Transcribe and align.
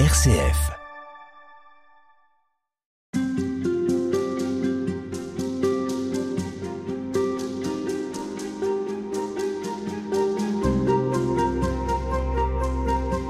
RCF. 0.00 0.72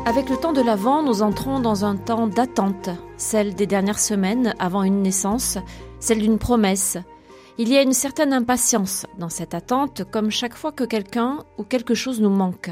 Avec 0.07 0.31
le 0.31 0.39
temps 0.39 0.55
de 0.55 0.63
l'Avent, 0.63 1.03
nous 1.03 1.21
entrons 1.21 1.61
dans 1.61 1.85
un 1.85 1.96
temps 1.96 2.29
d'attente, 2.29 2.89
celle 3.19 3.55
des 3.55 3.67
dernières 3.67 3.99
semaines 3.99 4.55
avant 4.59 4.85
une 4.85 5.03
naissance, 5.03 5.59
celle 6.01 6.21
d'une 6.21 6.39
promesse. 6.39 6.96
Il 7.59 7.69
y 7.69 7.77
a 7.77 7.83
une 7.83 7.93
certaine 7.93 8.33
impatience 8.33 9.05
dans 9.19 9.29
cette 9.29 9.53
attente, 9.53 10.05
comme 10.11 10.31
chaque 10.31 10.55
fois 10.55 10.73
que 10.73 10.85
quelqu'un 10.85 11.41
ou 11.59 11.65
quelque 11.65 11.93
chose 11.95 12.23
nous 12.23 12.31
manque. 12.31 12.71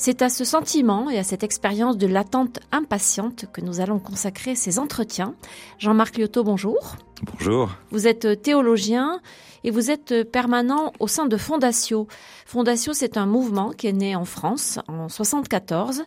C'est 0.00 0.22
à 0.22 0.28
ce 0.28 0.44
sentiment 0.44 1.10
et 1.10 1.18
à 1.18 1.24
cette 1.24 1.42
expérience 1.42 1.98
de 1.98 2.06
l'attente 2.06 2.60
impatiente 2.70 3.46
que 3.52 3.60
nous 3.60 3.80
allons 3.80 3.98
consacrer 3.98 4.54
ces 4.54 4.78
entretiens. 4.78 5.34
Jean-Marc 5.80 6.16
Liotto, 6.16 6.44
bonjour. 6.44 6.94
Bonjour. 7.32 7.70
Vous 7.90 8.06
êtes 8.06 8.40
théologien 8.40 9.20
et 9.64 9.72
vous 9.72 9.90
êtes 9.90 10.22
permanent 10.30 10.92
au 11.00 11.08
sein 11.08 11.26
de 11.26 11.36
Fondatio. 11.36 12.06
Fondatio, 12.46 12.92
c'est 12.92 13.16
un 13.16 13.26
mouvement 13.26 13.70
qui 13.70 13.88
est 13.88 13.92
né 13.92 14.14
en 14.14 14.24
France 14.24 14.78
en 14.86 15.08
74 15.08 16.04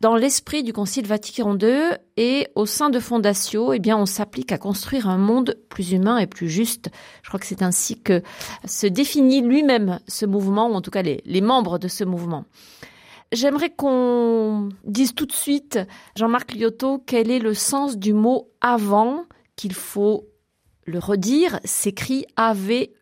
dans 0.00 0.16
l'esprit 0.16 0.62
du 0.62 0.72
Concile 0.72 1.06
Vatican 1.06 1.58
II 1.58 1.92
et 2.16 2.48
au 2.54 2.64
sein 2.64 2.88
de 2.88 2.98
Fondatio, 2.98 3.74
eh 3.74 3.78
bien, 3.78 3.98
on 3.98 4.06
s'applique 4.06 4.50
à 4.50 4.56
construire 4.56 5.08
un 5.08 5.18
monde 5.18 5.58
plus 5.68 5.92
humain 5.92 6.16
et 6.16 6.26
plus 6.26 6.48
juste. 6.48 6.88
Je 7.22 7.28
crois 7.28 7.38
que 7.38 7.44
c'est 7.44 7.62
ainsi 7.62 8.00
que 8.00 8.22
se 8.64 8.86
définit 8.86 9.42
lui-même 9.42 10.00
ce 10.08 10.24
mouvement, 10.24 10.68
ou 10.70 10.74
en 10.74 10.80
tout 10.80 10.90
cas 10.90 11.02
les, 11.02 11.22
les 11.26 11.42
membres 11.42 11.78
de 11.78 11.86
ce 11.86 12.04
mouvement. 12.04 12.46
J'aimerais 13.32 13.70
qu'on 13.70 14.70
dise 14.84 15.14
tout 15.14 15.26
de 15.26 15.32
suite, 15.32 15.78
Jean-Marc 16.16 16.52
Liotto, 16.52 17.02
quel 17.06 17.30
est 17.30 17.38
le 17.38 17.54
sens 17.54 17.96
du 17.96 18.12
mot 18.12 18.50
avant, 18.60 19.24
qu'il 19.54 19.72
faut 19.72 20.26
le 20.84 20.98
redire, 20.98 21.60
s'écrit 21.64 22.26
A-V-E-N-T. 22.36 22.94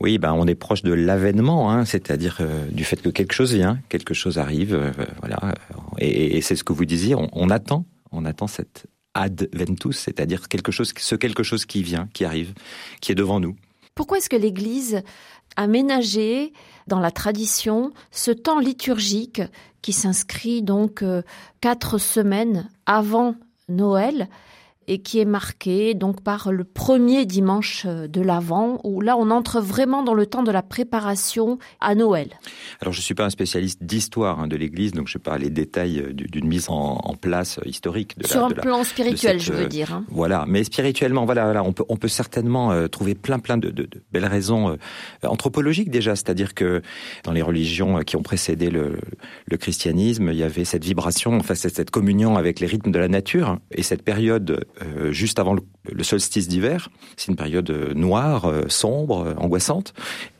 Oui, 0.00 0.18
ben 0.18 0.32
on 0.34 0.46
est 0.46 0.54
proche 0.54 0.82
de 0.82 0.92
l'avènement, 0.92 1.72
hein, 1.72 1.84
c'est-à-dire 1.84 2.36
euh, 2.40 2.68
du 2.68 2.84
fait 2.84 3.02
que 3.02 3.08
quelque 3.08 3.32
chose 3.32 3.52
vient, 3.52 3.80
quelque 3.88 4.14
chose 4.14 4.38
arrive, 4.38 4.72
euh, 4.72 4.92
voilà. 5.18 5.54
Et, 5.98 6.36
et 6.36 6.40
c'est 6.40 6.54
ce 6.54 6.62
que 6.62 6.72
vous 6.72 6.84
disiez, 6.84 7.16
on, 7.16 7.28
on, 7.32 7.50
attend, 7.50 7.84
on 8.12 8.24
attend 8.24 8.46
cette 8.46 8.86
adventus, 9.14 9.96
c'est-à-dire 9.96 10.48
quelque 10.48 10.70
chose, 10.70 10.92
ce 10.96 11.14
quelque 11.16 11.42
chose 11.42 11.66
qui 11.66 11.82
vient, 11.82 12.08
qui 12.12 12.24
arrive, 12.24 12.54
qui 13.00 13.10
est 13.10 13.16
devant 13.16 13.40
nous. 13.40 13.56
Pourquoi 13.96 14.18
est-ce 14.18 14.28
que 14.30 14.36
l'Église 14.36 15.02
a 15.56 15.66
ménagé 15.66 16.52
dans 16.88 16.98
la 17.00 17.10
tradition 17.10 17.92
ce 18.10 18.30
temps 18.30 18.58
liturgique 18.58 19.42
qui 19.82 19.92
s'inscrit 19.92 20.62
donc 20.62 21.02
euh, 21.02 21.22
quatre 21.60 21.98
semaines 21.98 22.68
avant 22.86 23.36
Noël 23.68 24.28
et 24.88 24.98
qui 24.98 25.20
est 25.20 25.24
marqué 25.24 25.94
donc 25.94 26.22
par 26.22 26.50
le 26.50 26.64
premier 26.64 27.26
dimanche 27.26 27.86
de 27.86 28.20
l'Avent, 28.20 28.80
où 28.82 29.00
là 29.00 29.16
on 29.16 29.30
entre 29.30 29.60
vraiment 29.60 30.02
dans 30.02 30.14
le 30.14 30.26
temps 30.26 30.42
de 30.42 30.50
la 30.50 30.62
préparation 30.62 31.58
à 31.80 31.94
Noël. 31.94 32.30
Alors 32.80 32.92
je 32.94 33.00
suis 33.00 33.14
pas 33.14 33.26
un 33.26 33.30
spécialiste 33.30 33.82
d'histoire 33.82 34.40
hein, 34.40 34.46
de 34.48 34.56
l'Église, 34.56 34.92
donc 34.92 35.06
je 35.06 35.18
pas 35.18 35.36
les 35.38 35.50
détails 35.50 36.14
d'une 36.14 36.46
mise 36.46 36.70
en, 36.70 37.00
en, 37.02 37.14
place 37.14 37.60
historique. 37.66 38.18
De 38.18 38.26
Sur 38.26 38.40
la, 38.40 38.46
un 38.46 38.48
de 38.50 38.54
la, 38.54 38.62
plan 38.62 38.84
spirituel, 38.84 39.40
cette, 39.40 39.52
je 39.52 39.52
veux 39.52 39.68
dire. 39.68 39.92
Hein. 39.92 40.04
Voilà, 40.08 40.44
mais 40.48 40.64
spirituellement, 40.64 41.26
voilà, 41.26 41.44
voilà 41.44 41.62
on 41.62 41.72
peut 41.72 41.84
on 41.88 41.96
peut 41.96 42.08
certainement 42.08 42.72
euh, 42.72 42.86
trouver 42.88 43.14
plein 43.14 43.38
plein 43.38 43.58
de, 43.58 43.70
de, 43.70 43.82
de 43.82 44.02
belles 44.12 44.24
raisons 44.24 44.70
euh, 44.70 44.76
anthropologiques 45.26 45.90
déjà, 45.90 46.16
c'est-à-dire 46.16 46.54
que 46.54 46.82
dans 47.24 47.32
les 47.32 47.42
religions 47.42 48.00
qui 48.00 48.16
ont 48.16 48.22
précédé 48.22 48.70
le, 48.70 48.98
le 49.46 49.56
christianisme, 49.56 50.30
il 50.32 50.38
y 50.38 50.42
avait 50.42 50.64
cette 50.64 50.84
vibration, 50.84 51.36
enfin 51.36 51.54
cette 51.54 51.90
communion 51.90 52.36
avec 52.36 52.60
les 52.60 52.66
rythmes 52.66 52.90
de 52.90 52.98
la 52.98 53.08
nature, 53.08 53.58
et 53.72 53.82
cette 53.82 54.02
période 54.02 54.64
euh, 54.82 55.12
juste 55.12 55.38
avant 55.38 55.54
le, 55.54 55.62
solstice 56.02 56.48
d'hiver. 56.48 56.88
C'est 57.16 57.28
une 57.28 57.36
période 57.36 57.70
noire, 57.94 58.46
euh, 58.46 58.68
sombre, 58.68 59.26
euh, 59.26 59.34
angoissante, 59.36 59.92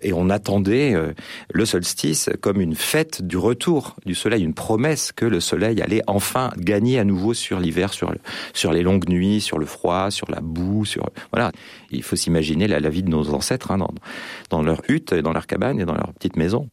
et 0.02 0.12
on 0.12 0.30
attendait 0.30 0.94
euh, 0.94 1.12
le 1.52 1.64
solstice 1.64 2.30
comme 2.40 2.60
une 2.60 2.74
fête 2.74 3.22
du 3.22 3.36
retour 3.36 3.96
du 4.06 4.14
soleil, 4.14 4.44
une 4.44 4.54
promesse 4.54 5.12
que 5.12 5.24
le 5.24 5.40
soleil 5.40 5.82
allait 5.82 6.02
enfin 6.06 6.50
gagner 6.56 6.98
à 6.98 7.04
nouveau 7.04 7.34
sur 7.34 7.60
l'hiver, 7.60 7.92
sur, 7.92 8.14
sur 8.54 8.72
les 8.72 8.82
longues 8.82 9.08
nuits, 9.08 9.40
sur 9.40 9.58
le 9.58 9.66
froid, 9.66 10.10
sur 10.10 10.30
la 10.30 10.40
boue, 10.40 10.84
sur 10.84 11.08
voilà. 11.32 11.52
Il 11.90 12.02
faut 12.02 12.16
s'imaginer 12.16 12.68
la, 12.68 12.80
la, 12.80 12.90
vie 12.90 13.02
de 13.02 13.10
nos 13.10 13.34
ancêtres 13.34 13.70
hein, 13.70 13.78
dans, 13.78 13.94
dans 14.50 14.62
leur 14.62 14.82
hutte, 14.88 15.14
dans 15.14 15.32
leur 15.32 15.46
cabane 15.46 15.80
et 15.80 15.84
dans 15.84 15.94
leur 15.94 16.12
petite 16.12 16.36
maison. 16.36 16.68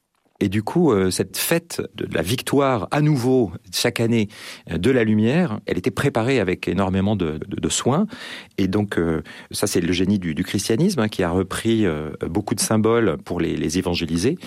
Et 0.46 0.50
du 0.50 0.62
coup, 0.62 0.92
euh, 0.92 1.10
cette 1.10 1.38
fête 1.38 1.82
de 1.96 2.06
la 2.14 2.22
victoire 2.22 2.88
à 2.92 3.02
nouveau 3.02 3.52
chaque 3.74 4.00
année 4.00 4.30
euh, 4.70 4.78
de 4.78 4.92
la 4.92 5.04
lumière, 5.04 5.60
elle 5.66 5.80
était 5.80 5.90
préparée 5.90 6.40
avec 6.40 6.68
énormément 6.68 7.16
de, 7.16 7.40
soins. 7.68 8.06
Et 8.60 8.68
donc, 8.68 9.00
euh, 9.00 9.24
ça, 9.50 9.66
c'est 9.66 9.82
le 9.82 9.92
génie 9.92 10.20
du, 10.20 10.36
christianisme 10.44 11.00
hein, 11.00 11.08
qui 11.08 11.24
a 11.24 11.32
repris 11.32 11.88
beaucoup 12.28 12.54
de 12.54 12.60
symboles 12.60 13.18
pour 13.26 13.40
les, 13.40 13.56
les 13.58 13.80
évangéliser. 13.80 14.38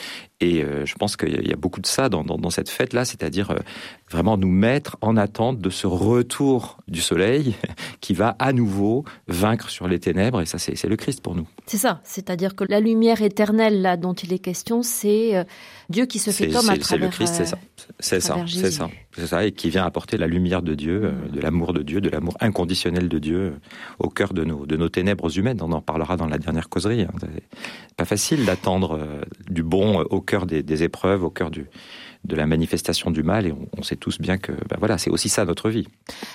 Et 0.41 0.63
euh, 0.63 0.87
je 0.87 0.95
pense 0.95 1.17
qu'il 1.17 1.47
y 1.47 1.53
a 1.53 1.57
beaucoup 1.57 1.81
de 1.81 1.87
ça 1.87 2.09
dans, 2.09 2.23
dans, 2.23 2.39
dans 2.39 2.51
cette 2.51 2.69
fête-là, 2.69 3.05
c'est-à-dire 3.05 3.51
euh, 3.51 3.59
vraiment 4.09 4.37
nous 4.37 4.51
mettre 4.51 4.97
en 5.01 5.17
attente 5.17 5.59
de 5.59 5.71
ce 5.71 5.87
retour 5.87 6.79
du 6.87 7.01
soleil 7.01 7.57
qui 8.01 8.15
va 8.15 8.37
à 8.39 8.53
nouveau 8.53 9.05
vaincre 9.27 9.69
sur 9.69 9.89
les 9.89 9.99
ténèbres. 9.99 10.41
Et 10.41 10.47
ça, 10.47 10.59
c'est 10.59 10.83
le 10.85 10.97
Christ 10.97 11.23
pour 11.23 11.35
nous. 11.35 11.47
C'est 11.67 11.79
ça, 11.79 12.01
c'est-à-dire 12.05 12.55
que 12.55 12.65
la 12.65 12.81
lumière 12.81 13.21
éternelle 13.23 13.83
là 13.83 13.97
dont 13.97 14.15
il 14.15 14.33
est 14.33 14.39
question, 14.39 14.83
c'est 14.83 15.45
Dieu 15.89 16.07
qui 16.07 16.19
se 16.19 16.31
fait 16.31 16.55
homme 16.55 16.71
à 16.71 16.77
travers. 16.77 16.85
C'est 16.85 16.99
le 16.99 17.09
Christ, 17.09 17.35
c'est 17.35 17.47
ça. 17.47 17.59
C'est 17.99 18.21
ça, 18.21 18.37
c'est 18.47 18.71
ça. 18.71 18.89
C'est 19.19 19.27
ça, 19.27 19.45
et 19.45 19.51
qui 19.51 19.69
vient 19.69 19.85
apporter 19.85 20.17
la 20.17 20.29
lumière 20.29 20.63
de 20.63 20.75
Dieu, 20.75 21.07
euh, 21.07 21.29
de 21.29 21.41
l'amour 21.41 21.73
de 21.73 21.83
Dieu, 21.83 22.01
de 22.01 22.09
l'amour 22.09 22.37
inconditionnel 22.39 23.09
de 23.09 23.19
Dieu 23.19 23.39
euh, 23.39 23.51
au 23.99 24.09
cœur 24.09 24.33
de 24.33 24.45
nos, 24.45 24.65
de 24.65 24.77
nos 24.77 24.89
ténèbres 24.89 25.37
humaines. 25.37 25.59
On 25.61 25.73
en 25.73 25.81
parlera 25.81 26.17
dans 26.17 26.27
la 26.27 26.39
dernière 26.39 26.69
causerie. 26.69 27.03
Hein. 27.03 27.27
Pas 27.97 28.05
facile 28.05 28.45
d'attendre 28.45 28.97
euh, 28.97 29.23
du 29.51 29.65
bon 29.65 30.01
au 30.03 30.21
cœur 30.31 30.47
des, 30.47 30.63
des 30.63 30.83
épreuves, 30.89 31.23
au 31.25 31.31
cœur 31.31 31.51
du, 31.51 31.67
de 32.25 32.37
la 32.37 32.47
manifestation 32.47 33.11
du 33.11 33.23
mal, 33.23 33.47
et 33.47 33.53
on, 33.53 33.67
on 33.79 33.83
sait 33.83 33.97
tous 34.05 34.17
bien 34.27 34.37
que 34.39 34.53
ben 34.53 34.77
voilà, 34.79 34.99
c'est 34.99 35.11
aussi 35.11 35.29
ça 35.29 35.45
notre 35.45 35.69
vie. 35.71 35.87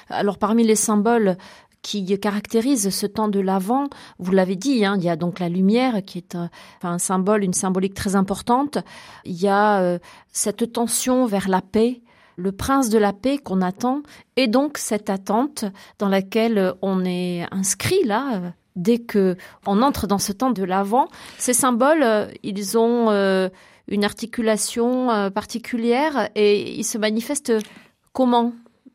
Alors 0.10 0.38
parmi 0.38 0.64
les 0.64 0.80
symboles 0.90 1.38
qui 1.84 2.18
caractérise 2.18 2.90
ce 2.90 3.06
temps 3.06 3.28
de 3.28 3.42
l'Avent. 3.42 3.90
Vous 4.18 4.32
l'avez 4.32 4.56
dit, 4.56 4.86
hein, 4.86 4.96
il 4.98 5.04
y 5.04 5.10
a 5.10 5.18
donc 5.18 5.40
la 5.40 5.50
lumière 5.50 6.02
qui 6.04 6.18
est 6.18 6.34
un, 6.34 6.50
un, 6.82 6.98
symbole, 6.98 7.44
une 7.44 7.54
symbolique 7.54 7.94
très 7.94 8.16
importante. 8.16 8.78
Il 9.26 9.40
y 9.40 9.50
a 9.50 9.82
euh, 9.82 10.00
cette 10.32 10.72
tension 10.72 11.26
vers 11.26 11.50
la 11.50 11.62
paix, 11.62 12.02
le 12.38 12.52
prince 12.54 12.90
de 12.90 12.98
la 12.98 13.14
paix 13.14 13.38
qu'on 13.38 13.62
attend, 13.62 14.02
et 14.38 14.48
donc 14.48 14.78
cette 14.78 15.10
attente 15.10 15.66
dans 16.00 16.10
laquelle 16.10 16.74
on 16.82 17.06
est 17.06 17.46
inscrit 17.52 18.04
là. 18.06 18.54
Dès 18.76 18.98
que 18.98 19.36
on 19.68 19.84
entre 19.84 20.08
dans 20.08 20.18
ce 20.18 20.32
temps 20.32 20.50
de 20.50 20.64
l'Avent, 20.64 21.08
ces 21.38 21.54
symboles, 21.54 22.30
ils 22.42 22.78
ont 22.78 23.12
euh, 23.12 23.50
une 23.88 24.04
articulation 24.04 25.12
euh, 25.12 25.30
particulière 25.30 26.30
et 26.36 26.74
ils 26.74 26.84
se 26.86 26.98
manifestent 26.98 27.54
comment 28.12 28.54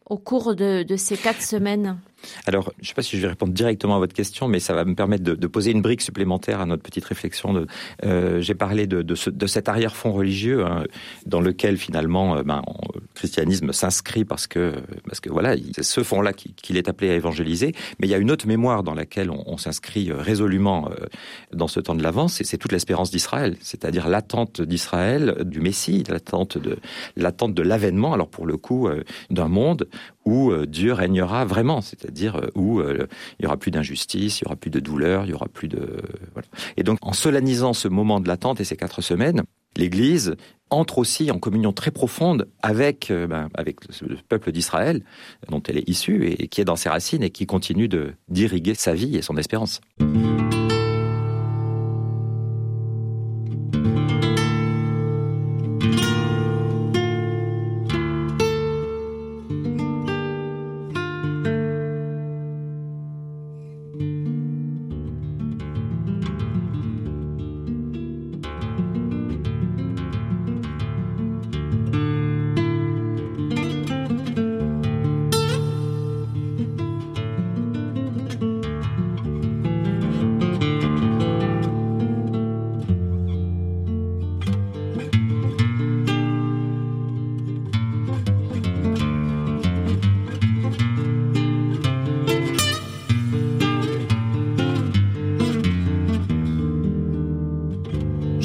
au 0.08 0.16
cours 0.16 0.54
de 0.54 0.96
ces 0.96 1.16
quatre 1.16 1.42
semaines? 1.42 1.98
Alors, 2.46 2.72
je 2.78 2.82
ne 2.82 2.86
sais 2.86 2.94
pas 2.94 3.02
si 3.02 3.16
je 3.16 3.22
vais 3.22 3.28
répondre 3.28 3.52
directement 3.52 3.96
à 3.96 3.98
votre 3.98 4.14
question, 4.14 4.48
mais 4.48 4.60
ça 4.60 4.74
va 4.74 4.84
me 4.84 4.94
permettre 4.94 5.24
de, 5.24 5.46
poser 5.46 5.70
une 5.70 5.82
brique 5.82 6.02
supplémentaire 6.02 6.60
à 6.60 6.66
notre 6.66 6.82
petite 6.82 7.04
réflexion. 7.04 7.66
Euh, 8.04 8.40
J'ai 8.40 8.54
parlé 8.54 8.86
de, 8.86 9.02
de, 9.02 9.14
ce, 9.14 9.30
de 9.30 9.46
cet 9.46 9.68
arrière-fond 9.68 10.12
religieux 10.12 10.64
hein, 10.64 10.84
dans 11.26 11.40
lequel 11.40 11.78
finalement 11.78 12.36
euh, 12.36 12.42
ben, 12.42 12.62
le 12.94 13.00
christianisme 13.14 13.72
s'inscrit 13.72 14.24
parce 14.24 14.46
que 14.46 14.74
parce 15.06 15.20
que 15.20 15.30
voilà, 15.30 15.54
c'est 15.74 15.82
ce 15.82 16.02
fond-là 16.02 16.32
qu'il 16.32 16.54
qu 16.54 16.76
est 16.76 16.88
appelé 16.88 17.10
à 17.10 17.14
évangéliser. 17.14 17.72
Mais 17.98 18.06
il 18.06 18.10
y 18.10 18.14
a 18.14 18.18
une 18.18 18.30
autre 18.30 18.46
mémoire 18.46 18.82
dans 18.82 18.94
laquelle 18.94 19.30
on, 19.30 19.42
on 19.46 19.56
s'inscrit 19.56 20.12
résolument 20.12 20.90
euh, 20.90 21.06
dans 21.52 21.68
ce 21.68 21.80
temps 21.80 21.94
de 21.94 22.02
l'avance, 22.02 22.42
c'est 22.42 22.58
toute 22.58 22.72
l'espérance 22.72 23.10
d'Israël, 23.10 23.56
c'est-à-dire 23.60 24.08
l'attente 24.08 24.60
d'Israël 24.60 25.36
du 25.44 25.60
Messie, 25.60 26.04
l'attente 26.08 26.58
de 26.58 26.78
l'attente 27.16 27.54
de 27.54 27.62
l'avènement. 27.62 28.12
Alors 28.12 28.28
pour 28.28 28.46
le 28.46 28.56
coup, 28.56 28.88
d'un 29.30 29.48
monde 29.48 29.88
où 30.28 30.52
euh, 30.52 30.66
Dieu 30.66 30.92
régnera 30.92 31.46
vraiment, 31.46 31.80
c'est-à-dire 31.80 32.36
euh, 32.36 32.50
où 32.54 32.80
euh, 32.80 33.06
il 33.38 33.44
y 33.44 33.46
aura 33.46 33.56
plus 33.56 33.70
d'injustice, 33.70 34.40
il 34.40 34.44
y 34.44 34.46
aura 34.46 34.56
plus 34.56 34.70
de 34.70 34.78
douleur, 34.78 35.24
il 35.24 35.30
y 35.30 35.32
aura 35.32 35.48
plus 35.48 35.68
de 35.68 36.02
voilà. 36.34 36.46
Et 36.76 36.82
donc 36.82 36.98
en 37.00 37.14
solennisant 37.14 37.72
ce 37.72 37.88
moment 37.88 38.20
de 38.20 38.28
l'attente 38.28 38.60
et 38.60 38.64
ces 38.64 38.76
quatre 38.76 39.00
semaines, 39.00 39.42
l'Église 39.76 40.36
entre 40.68 40.98
aussi 40.98 41.30
en 41.30 41.38
communion 41.38 41.72
très 41.72 41.90
profonde 41.90 42.46
avec 42.62 43.10
ben, 43.10 43.48
avec 43.54 43.76
le 44.02 44.16
peuple 44.28 44.52
d'Israël 44.52 45.02
dont 45.48 45.62
elle 45.66 45.78
est 45.78 45.88
issue 45.88 46.26
et 46.26 46.48
qui 46.48 46.60
est 46.60 46.64
dans 46.66 46.76
ses 46.76 46.90
racines 46.90 47.22
et 47.22 47.30
qui 47.30 47.46
continue 47.46 47.88
de 47.88 48.12
d'irriguer 48.28 48.74
sa 48.74 48.92
vie 48.92 49.16
et 49.16 49.22
son 49.22 49.38
espérance. 49.38 49.80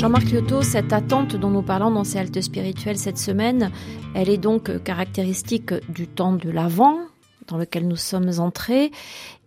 Jean-Marc 0.03 0.31
Lyoto, 0.31 0.61
cette 0.63 0.91
attente 0.91 1.37
dont 1.37 1.49
nous 1.49 1.61
parlons 1.61 1.89
dans 1.89 2.03
ces 2.03 2.17
haltes 2.17 2.41
spirituelles 2.41 2.97
cette 2.97 3.17
semaine, 3.17 3.71
elle 4.13 4.27
est 4.27 4.37
donc 4.37 4.83
caractéristique 4.83 5.73
du 5.87 6.07
temps 6.07 6.33
de 6.33 6.49
l'Avent 6.49 6.97
dans 7.47 7.55
lequel 7.55 7.87
nous 7.87 7.95
sommes 7.95 8.29
entrés, 8.39 8.91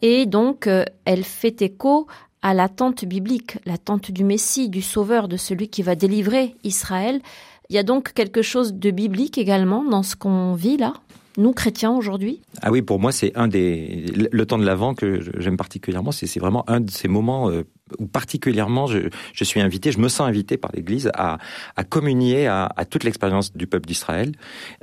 et 0.00 0.24
donc 0.24 0.66
euh, 0.66 0.86
elle 1.04 1.24
fait 1.24 1.60
écho 1.60 2.06
à 2.40 2.54
l'attente 2.54 3.04
biblique, 3.04 3.58
l'attente 3.66 4.10
du 4.10 4.24
Messie, 4.24 4.70
du 4.70 4.80
Sauveur, 4.80 5.28
de 5.28 5.36
celui 5.36 5.68
qui 5.68 5.82
va 5.82 5.94
délivrer 5.94 6.54
Israël. 6.64 7.20
Il 7.68 7.76
y 7.76 7.78
a 7.78 7.82
donc 7.82 8.14
quelque 8.14 8.40
chose 8.40 8.72
de 8.72 8.90
biblique 8.90 9.36
également 9.36 9.84
dans 9.84 10.02
ce 10.02 10.16
qu'on 10.16 10.54
vit 10.54 10.78
là 10.78 10.94
nous 11.38 11.52
chrétiens 11.52 11.92
aujourd'hui? 11.92 12.40
Ah 12.62 12.70
oui, 12.70 12.80
pour 12.80 12.98
moi, 12.98 13.12
c'est 13.12 13.36
un 13.36 13.46
des 13.46 14.06
le 14.14 14.46
temps 14.46 14.56
de 14.56 14.64
l'Avent 14.64 14.94
que 14.94 15.20
j'aime 15.38 15.58
particulièrement. 15.58 16.10
C'est 16.10 16.40
vraiment 16.40 16.64
un 16.66 16.80
de 16.80 16.90
ces 16.90 17.08
moments 17.08 17.50
euh, 17.50 17.64
où 17.98 18.06
particulièrement 18.06 18.86
je, 18.86 19.08
je, 19.32 19.44
suis 19.44 19.60
invité, 19.60 19.92
je 19.92 19.98
me 19.98 20.08
sens 20.08 20.26
invité 20.26 20.56
par 20.56 20.72
l'Église 20.72 21.10
à, 21.14 21.38
à 21.76 21.84
communier 21.84 22.46
à, 22.46 22.68
à 22.76 22.84
toute 22.84 23.04
l'expérience 23.04 23.52
du 23.52 23.66
peuple 23.66 23.86
d'Israël. 23.86 24.32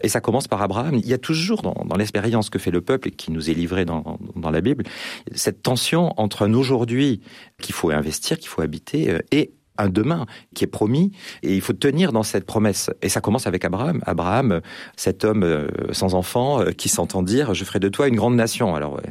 Et 0.01 0.07
ça 0.07 0.21
commence 0.21 0.47
par 0.47 0.61
Abraham. 0.61 0.95
Il 0.95 1.07
y 1.07 1.13
a 1.13 1.17
toujours 1.17 1.61
dans, 1.61 1.75
dans 1.85 1.97
l'expérience 1.97 2.49
que 2.49 2.59
fait 2.59 2.71
le 2.71 2.81
peuple 2.81 3.09
et 3.09 3.11
qui 3.11 3.31
nous 3.31 3.49
est 3.49 3.53
livré 3.53 3.85
dans, 3.85 4.19
dans 4.35 4.51
la 4.51 4.61
Bible 4.61 4.85
cette 5.33 5.61
tension 5.61 6.13
entre 6.17 6.43
un 6.43 6.53
aujourd'hui 6.53 7.21
qu'il 7.61 7.75
faut 7.75 7.89
investir, 7.91 8.37
qu'il 8.37 8.49
faut 8.49 8.61
habiter, 8.61 9.09
euh, 9.09 9.19
et 9.31 9.53
un 9.79 9.89
demain 9.89 10.27
qui 10.53 10.63
est 10.63 10.67
promis 10.67 11.11
et 11.41 11.55
il 11.55 11.61
faut 11.61 11.73
tenir 11.73 12.11
dans 12.11 12.21
cette 12.21 12.45
promesse. 12.45 12.91
Et 13.01 13.09
ça 13.09 13.21
commence 13.21 13.47
avec 13.47 13.65
Abraham. 13.65 14.01
Abraham, 14.05 14.61
cet 14.95 15.25
homme 15.25 15.41
euh, 15.43 15.67
sans 15.91 16.13
enfant 16.13 16.61
euh, 16.61 16.71
qui 16.71 16.89
s'entend 16.89 17.23
dire 17.23 17.55
je 17.55 17.65
ferai 17.65 17.79
de 17.79 17.89
toi 17.89 18.07
une 18.07 18.15
grande 18.15 18.35
nation. 18.35 18.75
Alors 18.75 19.01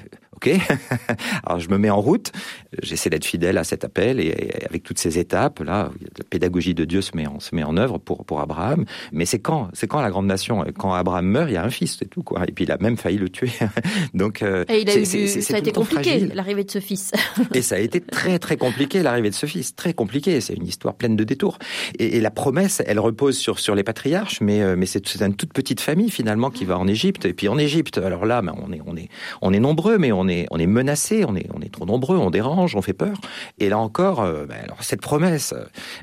ok, 0.42 0.58
alors 1.44 1.60
je 1.60 1.68
me 1.68 1.78
mets 1.78 1.90
en 1.90 2.00
route, 2.00 2.32
j'essaie 2.82 3.10
d'être 3.10 3.24
fidèle 3.24 3.58
à 3.58 3.64
cet 3.64 3.84
appel 3.84 4.20
et, 4.20 4.50
avec 4.68 4.82
toutes 4.82 4.98
ces 4.98 5.18
étapes 5.18 5.60
là, 5.60 5.90
la 6.18 6.24
pédagogie 6.28 6.74
de 6.74 6.84
Dieu 6.84 7.00
se 7.00 7.16
met 7.16 7.26
en 7.26 7.40
se 7.40 7.54
met 7.54 7.62
en 7.62 7.76
œuvre 7.76 7.98
pour 7.98 8.24
pour 8.24 8.40
Abraham. 8.40 8.84
Mais 9.12 9.24
c'est 9.24 9.38
quand 9.38 9.68
c'est 9.72 9.86
quand 9.86 10.00
la 10.00 10.10
grande 10.10 10.26
nation 10.26 10.64
Quand 10.78 10.92
Abraham 10.94 11.26
meurt, 11.26 11.50
il 11.50 11.54
y 11.54 11.56
a 11.56 11.64
un 11.64 11.70
fils, 11.70 11.96
c'est 11.98 12.08
tout 12.08 12.22
quoi. 12.22 12.42
Et 12.46 12.52
puis 12.52 12.64
il 12.64 12.72
a 12.72 12.78
même 12.78 12.96
failli 12.96 13.18
le 13.18 13.28
tuer. 13.28 13.50
Donc 14.14 14.42
euh, 14.42 14.64
et 14.68 14.82
il 14.82 14.90
a 14.90 14.96
eu, 14.96 15.04
ça 15.04 15.54
a 15.54 15.58
été 15.58 15.72
compliqué 15.72 16.20
l'arrivée 16.34 16.64
de 16.64 16.70
ce 16.70 16.80
fils. 16.80 17.12
et 17.54 17.62
ça 17.62 17.76
a 17.76 17.78
été 17.78 18.00
très 18.00 18.38
très 18.38 18.56
compliqué 18.56 19.02
l'arrivée 19.02 19.30
de 19.30 19.34
ce 19.34 19.46
fils, 19.46 19.74
très 19.74 19.94
compliqué. 19.94 20.40
C'est 20.40 20.54
une 20.54 20.66
histoire 20.66 20.94
pleine 20.94 21.16
de 21.16 21.24
détours. 21.24 21.58
Et, 21.98 22.16
et, 22.16 22.20
la 22.20 22.30
promesse, 22.30 22.82
elle 22.86 23.00
repose 23.00 23.36
sur 23.36 23.58
sur 23.58 23.74
les 23.74 23.82
patriarches, 23.82 24.40
mais 24.40 24.62
euh, 24.62 24.76
mais 24.76 24.86
c'est 24.86 25.20
une 25.20 25.34
toute 25.34 25.52
petite 25.52 25.80
famille 25.80 26.10
finalement 26.10 26.50
qui 26.50 26.64
va 26.64 26.78
en 26.78 26.86
Égypte. 26.88 27.24
Et 27.26 27.34
puis 27.34 27.48
en 27.48 27.58
Égypte, 27.58 27.98
alors 27.98 28.26
là, 28.26 28.42
ben, 28.42 28.54
on 28.62 28.72
est 28.72 28.80
on 28.86 28.96
est 28.96 29.08
on 29.40 29.52
est 29.52 29.60
nombreux, 29.60 29.98
mais 29.98 30.12
on 30.12 30.28
est 30.28 30.31
on 30.50 30.58
est 30.58 30.66
menacé, 30.66 31.24
on 31.26 31.36
est, 31.36 31.46
on 31.54 31.60
est 31.60 31.72
trop 31.72 31.86
nombreux, 31.86 32.16
on 32.16 32.30
dérange, 32.30 32.76
on 32.76 32.82
fait 32.82 32.92
peur. 32.92 33.16
Et 33.58 33.68
là 33.68 33.78
encore, 33.78 34.20
euh, 34.20 34.46
alors 34.64 34.82
cette 34.82 35.00
promesse. 35.00 35.54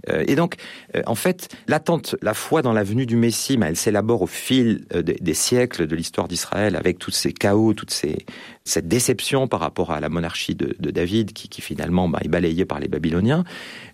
Euh, 0.10 0.24
et 0.28 0.36
donc, 0.36 0.56
euh, 0.96 1.02
en 1.06 1.16
fait, 1.16 1.50
l'attente, 1.68 2.16
la 2.22 2.34
foi 2.34 2.62
dans 2.62 2.74
la 2.74 2.84
venue 2.84 3.06
du 3.06 3.16
Messie, 3.16 3.58
ben, 3.58 3.68
elle 3.68 3.76
s'élabore 3.76 4.22
au 4.22 4.28
fil 4.28 4.86
des, 4.94 5.34
siècles 5.34 5.88
de 5.88 5.96
l'histoire 5.96 6.28
d'Israël, 6.28 6.76
avec 6.76 7.00
tous 7.00 7.12
ces 7.12 7.31
chaos, 7.31 7.74
toute 7.74 7.92
ces, 7.92 8.26
cette 8.66 8.88
déception 8.88 9.48
par 9.48 9.60
rapport 9.60 9.92
à 9.92 10.00
la 10.00 10.10
monarchie 10.10 10.56
de, 10.56 10.92
David, 10.92 11.34
qui, 11.34 11.62
finalement 11.62 12.10
ben, 12.10 12.20
est 12.24 12.28
balayée 12.28 12.66
par 12.66 12.80
les 12.80 12.88
Babyloniens. 12.88 13.44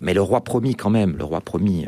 Mais 0.00 0.14
le 0.14 0.22
roi 0.22 0.42
promis, 0.42 0.74
quand 0.74 0.90
même, 0.90 1.16
le 1.16 1.24
roi 1.24 1.40
promis, 1.40 1.86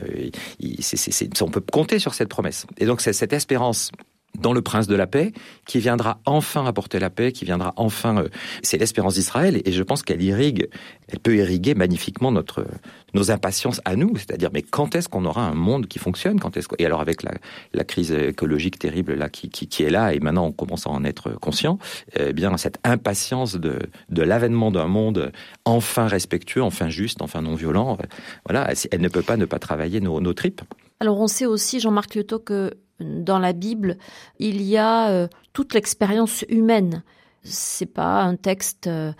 on 1.40 1.50
peut 1.50 1.60
compter 1.60 1.98
sur 1.98 2.14
cette 2.14 2.28
promesse. 2.28 2.66
Et 2.78 2.86
donc, 2.86 3.00
cette 3.00 3.32
espérance 3.32 3.90
dans 4.40 4.52
le 4.52 4.62
prince 4.62 4.86
de 4.86 4.94
la 4.94 5.06
paix, 5.06 5.32
qui 5.66 5.80
viendra 5.80 6.20
enfin 6.26 6.66
apporter 6.66 6.98
la 6.98 7.10
paix, 7.10 7.32
qui 7.32 7.44
viendra 7.44 7.72
enfin. 7.76 8.18
Euh, 8.18 8.28
c'est 8.62 8.78
l'espérance 8.78 9.14
d'Israël, 9.14 9.62
et 9.64 9.72
je 9.72 9.82
pense 9.82 10.02
qu'elle 10.02 10.22
irrigue, 10.22 10.68
elle 11.08 11.18
peut 11.18 11.36
irriguer 11.36 11.74
magnifiquement 11.74 12.32
notre 12.32 12.66
nos 13.14 13.30
impatiences 13.30 13.80
à 13.84 13.96
nous, 13.96 14.16
c'est-à-dire 14.16 14.50
mais 14.52 14.62
quand 14.62 14.94
est-ce 14.94 15.08
qu'on 15.08 15.24
aura 15.24 15.42
un 15.42 15.54
monde 15.54 15.86
qui 15.86 15.98
fonctionne? 15.98 16.38
Quand 16.38 16.56
est-ce 16.56 16.68
et 16.78 16.84
alors 16.84 17.00
avec 17.00 17.22
la, 17.22 17.32
la 17.72 17.84
crise 17.84 18.12
écologique 18.12 18.78
terrible 18.78 19.14
là 19.14 19.28
qui, 19.28 19.48
qui, 19.48 19.82
est 19.82 19.90
là, 19.90 20.12
et 20.12 20.20
maintenant 20.20 20.46
on 20.46 20.52
commence 20.52 20.86
à 20.86 20.90
en 20.90 21.04
être 21.04 21.30
conscient, 21.30 21.78
eh 22.14 22.32
bien 22.32 22.56
cette 22.58 22.78
impatience 22.84 23.56
de 23.56 23.78
de 24.10 24.22
l'avènement 24.22 24.70
d'un 24.70 24.86
monde 24.86 25.32
enfin 25.64 26.06
respectueux, 26.06 26.62
enfin 26.62 26.88
juste, 26.88 27.22
enfin 27.22 27.42
non 27.42 27.54
violent, 27.54 27.96
euh, 28.00 28.06
voilà, 28.46 28.72
elle 28.90 29.00
ne 29.00 29.08
peut 29.08 29.22
pas 29.22 29.36
ne 29.36 29.44
pas 29.44 29.58
travailler 29.58 30.00
nos, 30.00 30.32
tripes. 30.32 30.62
Alors 31.00 31.20
on 31.20 31.26
sait 31.26 31.46
aussi, 31.46 31.80
Jean-Marc 31.80 32.14
Lyoto, 32.14 32.38
que 32.38 32.74
dans 33.00 33.38
la 33.38 33.52
Bible, 33.52 33.96
il 34.38 34.62
y 34.62 34.76
a 34.76 35.10
euh, 35.10 35.28
toute 35.52 35.74
l'expérience 35.74 36.44
humaine. 36.48 37.02
C'est 37.42 37.86
pas 37.86 38.22
un 38.22 38.36
texte 38.36 38.86
euh, 38.86 39.12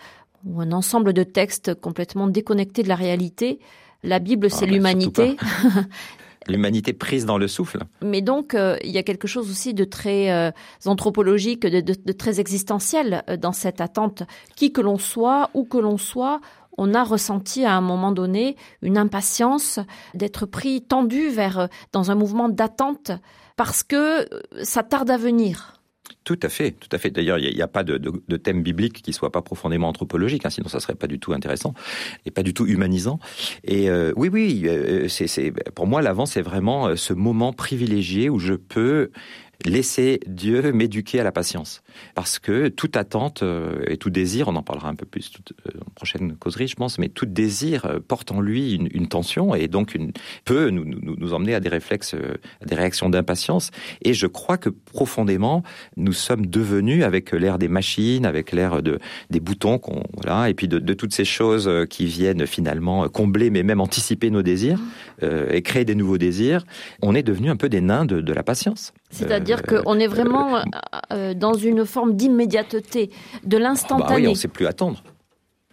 ou 0.45 0.61
un 0.61 0.71
ensemble 0.71 1.13
de 1.13 1.23
textes 1.23 1.73
complètement 1.75 2.27
déconnectés 2.27 2.83
de 2.83 2.89
la 2.89 2.95
réalité. 2.95 3.59
La 4.03 4.19
Bible, 4.19 4.49
c'est 4.49 4.65
ah, 4.65 4.71
l'humanité. 4.71 5.35
L'humanité 6.47 6.93
prise 6.93 7.25
dans 7.25 7.37
le 7.37 7.47
souffle. 7.47 7.79
Mais 8.01 8.21
donc, 8.21 8.55
euh, 8.55 8.77
il 8.83 8.91
y 8.91 8.97
a 8.97 9.03
quelque 9.03 9.27
chose 9.27 9.51
aussi 9.51 9.73
de 9.73 9.83
très 9.83 10.31
euh, 10.31 10.51
anthropologique, 10.85 11.61
de, 11.61 11.81
de, 11.81 11.93
de, 11.93 12.11
très 12.13 12.39
existentiel 12.39 13.23
dans 13.39 13.51
cette 13.51 13.81
attente. 13.81 14.23
Qui 14.55 14.71
que 14.71 14.81
l'on 14.81 14.97
soit, 14.97 15.49
où 15.53 15.65
que 15.65 15.77
l'on 15.77 15.97
soit, 15.97 16.39
on 16.77 16.93
a 16.93 17.03
ressenti 17.03 17.65
à 17.65 17.75
un 17.75 17.81
moment 17.81 18.13
donné 18.13 18.55
une 18.81 18.97
impatience 18.97 19.79
d'être 20.13 20.45
pris, 20.45 20.81
tendu 20.81 21.29
vers 21.29 21.67
dans 21.91 22.09
un 22.09 22.15
mouvement 22.15 22.47
d'attente 22.47 23.11
parce 23.59 23.83
que 23.83 24.25
ça 24.63 24.83
tarde 24.83 25.09
à 25.11 25.17
venir. 25.17 25.81
Tout 26.23 26.39
à 26.43 26.47
fait, 26.47 26.71
tout 26.71 26.87
à 26.93 26.97
fait. 26.97 27.09
D'ailleurs, 27.09 27.39
il 27.39 27.53
n'y 27.53 27.61
a, 27.61 27.67
pas 27.67 27.83
de, 27.83 27.97
thème 28.37 28.63
biblique 28.63 29.01
qui 29.01 29.11
soit 29.11 29.33
pas 29.33 29.41
profondément 29.41 29.89
anthropologique, 29.89 30.45
hein, 30.45 30.49
sinon 30.49 30.69
ça 30.69 30.79
serait 30.79 30.95
pas 30.95 31.07
du 31.07 31.19
tout 31.19 31.33
intéressant 31.33 31.73
et 32.25 32.31
pas 32.31 32.41
du 32.41 32.53
tout 32.53 32.65
humanisant. 32.65 33.19
Et 33.65 33.89
euh, 33.89 34.13
oui, 34.15 34.29
oui, 34.31 34.63
euh, 34.63 35.09
c'est 35.09 35.51
pour 35.75 35.87
moi 35.87 36.01
l'avant, 36.01 36.25
c'est 36.25 36.41
vraiment 36.41 36.87
euh, 36.87 36.95
ce 36.95 37.11
moment 37.11 37.51
privilégié 37.51 38.29
où 38.29 38.39
je 38.39 38.53
peux 38.53 39.11
laisser 39.65 40.21
Dieu 40.25 40.71
m'éduquer 40.71 41.19
à 41.19 41.25
la 41.25 41.33
patience. 41.33 41.81
Parce 42.15 42.39
que 42.39 42.67
toute 42.67 42.97
attente 42.97 43.43
euh, 43.43 43.81
et 43.87 43.97
tout 43.97 44.09
désir, 44.09 44.47
on 44.47 44.55
en 44.55 44.63
parlera 44.63 44.89
un 44.89 44.95
peu 44.95 45.05
plus 45.05 45.31
toute, 45.31 45.53
euh, 45.67 45.79
en 45.85 45.91
prochaine 45.91 46.35
causerie, 46.35 46.67
je 46.67 46.75
pense, 46.75 46.99
mais 46.99 47.09
tout 47.09 47.25
désir 47.25 47.85
euh, 47.85 47.99
porte 48.05 48.31
en 48.31 48.41
lui 48.41 48.73
une, 48.73 48.89
une 48.93 49.07
tension 49.07 49.55
et 49.55 49.67
donc 49.67 49.95
une, 49.95 50.11
peut 50.45 50.69
nous, 50.69 50.85
nous, 50.85 51.15
nous, 51.17 51.33
emmener 51.33 51.55
à 51.55 51.59
des 51.59 51.69
réflexes, 51.69 52.15
à 52.61 52.65
des 52.65 52.75
réactions 52.75 53.09
d'impatience. 53.09 53.71
Et 54.01 54.13
je 54.13 54.27
crois 54.27 54.57
que 54.57 54.69
profondément, 54.69 55.63
nous 55.97 56.13
sommes 56.13 56.45
devenus, 56.45 57.03
avec 57.03 57.31
l'ère 57.31 57.57
des 57.57 57.67
machines, 57.67 58.25
avec 58.25 58.51
l'ère 58.51 58.81
de, 58.81 58.99
des 59.29 59.39
boutons, 59.39 59.79
voilà, 60.13 60.49
et 60.49 60.53
puis 60.53 60.67
de, 60.67 60.79
de, 60.79 60.93
toutes 60.93 61.13
ces 61.13 61.25
choses 61.25 61.69
qui 61.89 62.05
viennent 62.05 62.45
finalement 62.45 63.07
combler, 63.07 63.49
mais 63.49 63.63
même 63.63 63.81
anticiper 63.81 64.29
nos 64.29 64.41
désirs 64.41 64.79
euh, 65.23 65.51
et 65.51 65.61
créer 65.61 65.85
des 65.85 65.95
nouveaux 65.95 66.17
désirs, 66.17 66.63
on 67.01 67.15
est 67.15 67.23
devenu 67.23 67.49
un 67.49 67.55
peu 67.55 67.69
des 67.69 67.81
nains 67.81 68.05
de, 68.05 68.21
de 68.21 68.33
la 68.33 68.43
patience. 68.43 68.93
C'est-à-dire 69.11 69.61
euh, 69.71 69.81
qu'on 69.81 69.99
est 69.99 70.07
vraiment 70.07 70.61
euh, 71.11 71.33
dans 71.33 71.53
une 71.53 71.78
forme 71.85 72.15
d'immédiateté, 72.15 73.11
de 73.43 73.57
l'instantané. 73.57 74.09
bah 74.09 74.15
oui, 74.15 74.27
on 74.27 74.31
ne 74.31 74.35
sait 74.35 74.47
plus 74.47 74.67
attendre. 74.67 75.03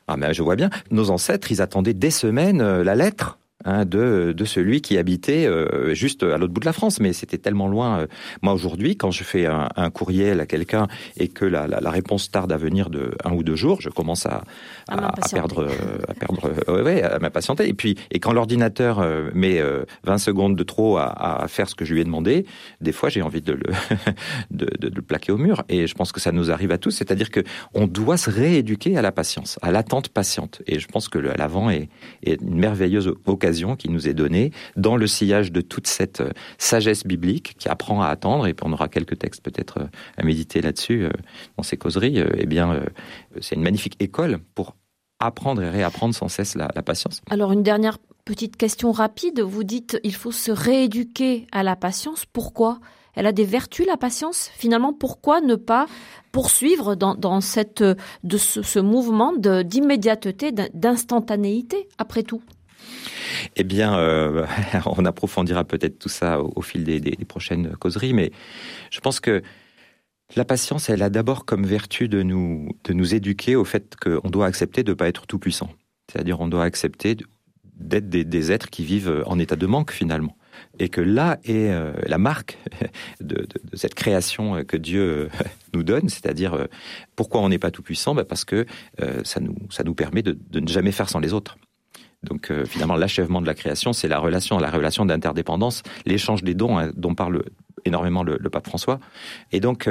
Ah 0.09 0.17
mais 0.17 0.33
je 0.35 0.43
vois 0.43 0.57
bien, 0.57 0.71
nos 0.91 1.11
ancêtres, 1.11 1.51
ils 1.51 1.61
attendaient 1.61 1.95
des 1.95 2.13
semaines 2.13 2.63
la 2.83 2.95
lettre 2.95 3.39
hein, 3.67 3.85
de, 3.85 4.33
de 4.35 4.45
celui 4.45 4.81
qui 4.81 4.97
habitait 4.97 5.47
euh, 5.47 5.93
juste 5.93 6.23
à 6.23 6.39
l'autre 6.39 6.53
bout 6.53 6.61
de 6.61 6.67
la 6.67 6.73
France. 6.73 7.01
Mais 7.01 7.13
c'était 7.13 7.39
tellement 7.39 7.69
loin. 7.69 8.01
Euh. 8.01 8.07
Moi, 8.43 8.55
aujourd'hui, 8.55 8.97
quand 8.97 9.11
je 9.11 9.25
fais 9.25 9.47
un, 9.47 9.69
un 9.77 9.91
courriel 9.91 10.41
à 10.41 10.47
quelqu'un 10.47 10.87
et 11.19 11.29
que 11.29 11.45
la, 11.45 11.67
la, 11.67 11.81
la, 11.81 11.91
réponse 11.91 12.31
tarde 12.31 12.53
à 12.53 12.57
venir 12.57 12.89
de 12.89 13.11
un 13.25 13.33
ou 13.33 13.43
deux 13.43 13.57
jours, 13.57 13.81
je 13.81 13.91
commence 13.91 14.27
à, 14.27 14.45
à, 14.89 15.09
à 15.09 15.29
perdre, 15.31 15.69
à 16.09 16.15
perdre, 16.15 16.53
ouais, 16.69 16.83
ouais, 16.83 17.03
à 17.03 17.19
m'impatienter. 17.19 17.69
Et 17.69 17.75
puis, 17.75 17.97
et 18.11 18.21
quand 18.21 18.33
l'ordinateur 18.33 19.01
euh, 19.01 19.31
met 19.35 19.61
20 20.05 20.19
secondes 20.19 20.57
de 20.57 20.63
trop 20.63 20.97
à, 20.99 21.43
à, 21.43 21.49
faire 21.49 21.69
ce 21.69 21.75
que 21.75 21.85
je 21.85 21.93
lui 21.95 22.01
ai 22.01 22.05
demandé, 22.05 22.47
des 22.81 22.93
fois, 22.93 23.09
j'ai 23.09 23.23
envie 23.23 23.43
de 23.43 23.53
le, 23.53 23.65
de, 24.51 24.67
de, 24.79 24.89
de 24.89 24.95
le 24.95 25.03
plaquer 25.03 25.33
au 25.33 25.39
mur. 25.39 25.65
Et 25.69 25.87
je 25.87 25.95
pense 25.95 26.13
que 26.13 26.21
ça 26.21 26.33
nous 26.33 26.51
arrive 26.51 26.71
à 26.71 26.79
tous. 26.79 26.93
C'est-à-dire 26.93 27.31
que 27.31 27.41
on 27.75 27.87
doit 27.87 28.17
se 28.17 28.31
rééduquer 28.31 28.97
à 28.97 29.03
la 29.03 29.13
patience, 29.13 29.59
à 29.63 29.73
l'attente 29.73 30.09
patiente. 30.09 30.63
Et 30.67 30.79
je 30.79 30.87
pense 30.87 31.09
que 31.09 31.19
l'avant 31.19 31.71
est, 31.71 31.89
est 32.23 32.41
une 32.41 32.59
merveilleuse 32.59 33.13
occasion 33.25 33.56
qui 33.77 33.89
nous 33.89 34.09
est 34.09 34.15
donnée 34.15 34.53
dans 34.77 34.97
le 34.97 35.07
sillage 35.07 35.53
de 35.53 35.61
toute 35.61 35.87
cette 35.87 36.21
euh, 36.21 36.31
sagesse 36.59 37.07
biblique 37.07 37.55
qui 37.59 37.69
apprend 37.69 38.03
à 38.03 38.09
attendre, 38.09 38.47
et 38.47 38.55
on 38.63 38.73
aura 38.73 38.89
quelques 38.89 39.19
textes 39.19 39.43
peut-être 39.43 39.79
euh, 39.79 39.87
à 40.17 40.25
méditer 40.25 40.61
là-dessus 40.61 41.05
euh, 41.05 41.11
dans 41.57 41.63
ces 41.63 41.77
causeries, 41.77 42.23
eh 42.37 42.47
bien, 42.47 42.81
c'est 43.41 43.55
une 43.55 43.63
magnifique 43.63 43.97
école 44.01 44.39
pour 44.55 44.77
apprendre 45.19 45.63
et 45.63 45.71
réapprendre 45.71 46.15
sans 46.15 46.29
cesse 46.29 46.55
la, 46.55 46.69
patience. 46.69 47.23
Alors 47.31 47.53
une 47.53 47.63
dernière 47.63 47.99
petite 48.25 48.57
question 48.57 48.93
rapide, 48.93 49.41
vous 49.41 49.65
dites 49.65 49.99
il 50.05 50.15
faut 50.15 50.33
se 50.33 50.51
rééduquer 50.51 51.47
à 51.53 51.63
la 51.63 51.77
patience, 51.77 52.25
pourquoi? 52.27 52.79
Elle 53.15 53.27
a 53.27 53.33
des 53.33 53.45
vertus, 53.45 53.87
la 53.87 53.97
patience? 53.97 54.51
Finalement, 54.55 54.93
pourquoi 54.93 55.41
ne 55.41 55.55
pas 55.55 55.87
poursuivre 56.33 56.95
dans, 56.95 57.41
cette, 57.41 57.83
de 57.83 58.37
ce 58.37 58.79
mouvement 58.79 59.33
d'immédiateté, 59.33 60.53
d'instantanéité, 60.53 61.89
après 61.97 62.23
tout? 62.23 62.43
Eh 63.57 63.65
bien, 63.65 63.99
euh, 63.99 64.47
on 64.87 65.05
approfondira 65.05 65.65
peut-être 65.65 65.99
tout 65.99 66.09
ça 66.09 66.41
au, 66.41 66.63
fil 66.63 66.85
des, 66.85 67.01
prochaines 67.27 67.77
causeries, 67.77 68.13
mais 68.13 68.31
je 68.91 69.01
pense 69.01 69.21
que 69.21 69.43
la 70.35 70.45
patience, 70.45 70.91
elle 70.91 71.03
a 71.03 71.11
d'abord 71.11 71.45
comme 71.45 71.65
vertu 71.65 72.09
de 72.09 72.23
nous, 72.23 72.69
de 72.85 72.93
nous 72.93 73.15
éduquer 73.15 73.55
au 73.55 73.65
fait 73.65 73.95
qu'on 73.97 74.29
doit 74.29 74.47
accepter 74.47 74.83
de 74.83 74.91
ne 74.91 74.95
pas 74.95 75.09
être 75.09 75.27
tout 75.27 75.39
puissant. 75.39 75.71
C'est-à-dire, 76.11 76.41
on 76.41 76.49
doit 76.49 76.65
accepter 76.65 77.17
d'être 77.77 78.09
des, 78.09 78.53
êtres 78.53 78.71
qui 78.71 78.85
vivent 78.85 79.23
en 79.27 79.39
état 79.39 79.57
de 79.57 79.67
manque 79.67 79.93
finalement. 79.93 80.37
Et 80.79 80.89
que 80.89 81.03
là 81.03 81.39
est 81.45 81.71
euh, 81.71 81.93
la 82.07 82.17
marque 82.17 82.59
de, 83.21 83.47
cette 83.75 83.95
création 83.95 84.65
que 84.65 84.77
Dieu 84.77 85.29
nous 85.75 85.85
donne, 85.85 86.09
c'est-à-dire 86.09 86.67
pourquoi 87.15 87.43
on 87.43 87.49
n'est 87.49 87.59
pas 87.59 87.71
tout 87.71 87.83
puissant? 87.83 88.15
Ben 88.15 88.25
Parce 88.25 88.45
que 88.45 88.67
ça, 89.23 89.41
nous, 89.41 89.55
ça 89.71 89.85
nous 89.85 89.95
permet 89.95 90.23
de, 90.23 90.37
ne 90.55 90.67
jamais 90.67 90.93
faire 90.93 91.09
sans 91.09 91.21
les 91.21 91.33
autres. 91.33 91.57
Donc 92.27 92.53
finalement, 92.67 92.97
l'achèvement 92.97 93.41
de 93.41 93.47
la 93.47 93.55
création, 93.55 93.93
c'est 93.93 94.09
la 94.09 94.19
relation, 94.19 94.59
la 94.59 94.71
relation 94.71 95.07
d'interdépendance, 95.07 95.83
l'échange 96.05 96.43
des 96.43 96.55
dons 96.55 96.79
hein, 96.79 96.91
dont 96.97 97.15
parle 97.15 97.43
énormément 97.85 98.23
le, 98.23 98.39
pape 98.51 98.67
François. 98.67 98.99
Et 99.53 99.61
donc 99.61 99.89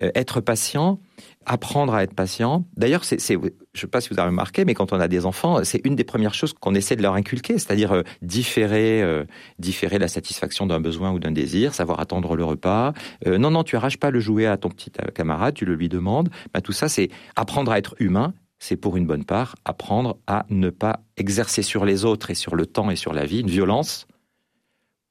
être 0.00 0.40
patient, 0.40 1.00
apprendre 1.48 1.94
à 1.94 2.02
être 2.02 2.14
patient. 2.14 2.64
D'ailleurs, 2.76 3.04
c'est, 3.04 3.18
je 3.18 3.36
ne 3.36 3.50
sais 3.74 3.86
pas 3.86 4.00
si 4.00 4.10
vous 4.10 4.18
avez 4.20 4.28
remarqué, 4.28 4.64
mais 4.64 4.74
quand 4.74 4.92
on 4.92 5.00
a 5.00 5.08
des 5.08 5.26
enfants, 5.26 5.64
c'est 5.64 5.80
une 5.84 5.96
des 5.96 6.04
premières 6.04 6.34
choses 6.34 6.52
qu'on 6.52 6.74
essaie 6.74 6.94
de 6.94 7.02
leur 7.02 7.14
inculquer, 7.14 7.54
c'est-à-dire 7.54 7.92
euh, 7.92 8.02
différer, 8.22 9.02
euh, 9.02 9.24
différer 9.58 9.98
la 9.98 10.08
satisfaction 10.08 10.66
d'un 10.66 10.80
besoin 10.80 11.10
ou 11.10 11.18
d'un 11.18 11.32
désir, 11.32 11.74
savoir 11.74 12.00
attendre 12.00 12.36
le 12.36 12.44
repas. 12.44 12.92
Euh, 13.26 13.38
non, 13.38 13.50
non, 13.50 13.64
tu 13.64 13.76
arraches 13.76 13.96
pas 13.96 14.10
le 14.10 14.20
jouet 14.20 14.46
à 14.46 14.56
ton 14.56 14.68
petit 14.68 14.90
camarade, 15.14 15.54
tu 15.54 15.64
le 15.64 15.74
lui 15.74 15.88
demandes. 15.88 16.28
Bah, 16.52 16.60
tout 16.60 16.72
ça, 16.72 16.88
c'est 16.88 17.08
apprendre 17.34 17.72
à 17.72 17.78
être 17.78 17.94
humain. 17.98 18.34
C'est 18.58 18.76
pour 18.76 18.96
une 18.96 19.06
bonne 19.06 19.24
part 19.24 19.56
apprendre 19.64 20.18
à 20.26 20.44
ne 20.50 20.70
pas 20.70 21.00
exercer 21.16 21.62
sur 21.62 21.84
les 21.84 22.04
autres 22.04 22.30
et 22.30 22.34
sur 22.34 22.56
le 22.56 22.66
temps 22.66 22.90
et 22.90 22.96
sur 22.96 23.12
la 23.12 23.24
vie 23.24 23.40
une 23.40 23.50
violence 23.50 24.06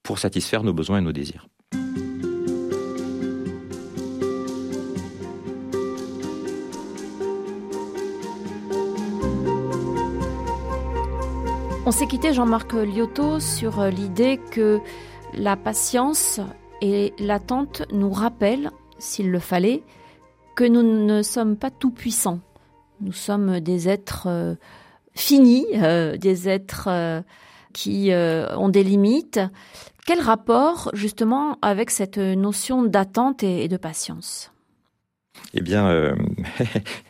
pour 0.03 0.19
satisfaire 0.19 0.63
nos 0.63 0.73
besoins 0.73 0.99
et 0.99 1.01
nos 1.01 1.11
désirs. 1.11 1.47
On 11.87 11.91
s'est 11.91 12.07
quitté, 12.07 12.33
Jean-Marc 12.33 12.73
Liotto, 12.73 13.39
sur 13.39 13.79
euh, 13.79 13.89
l'idée 13.89 14.41
que 14.51 14.81
la 15.33 15.55
patience 15.55 16.41
et 16.81 17.13
l'attente 17.17 17.83
nous 17.93 18.11
rappellent, 18.11 18.71
s'il 18.99 19.31
le 19.31 19.39
fallait, 19.39 19.83
que 20.55 20.65
nous 20.65 20.83
ne 20.83 21.21
sommes 21.21 21.55
pas 21.55 21.71
tout 21.71 21.91
puissants. 21.91 22.41
Nous 23.01 23.13
sommes 23.13 23.59
des 23.59 23.89
êtres 23.89 24.27
euh, 24.27 24.55
finis, 25.13 25.65
euh, 25.75 26.17
des 26.17 26.49
êtres 26.49 27.23
qui 27.73 28.11
ont 28.11 28.69
des 28.69 28.83
limites. 28.83 29.39
Quel 30.05 30.19
rapport 30.19 30.89
justement 30.93 31.57
avec 31.61 31.91
cette 31.91 32.17
notion 32.17 32.83
d'attente 32.83 33.43
et 33.43 33.67
de 33.67 33.77
patience? 33.77 34.51
Eh 35.53 35.61
bien, 35.61 36.15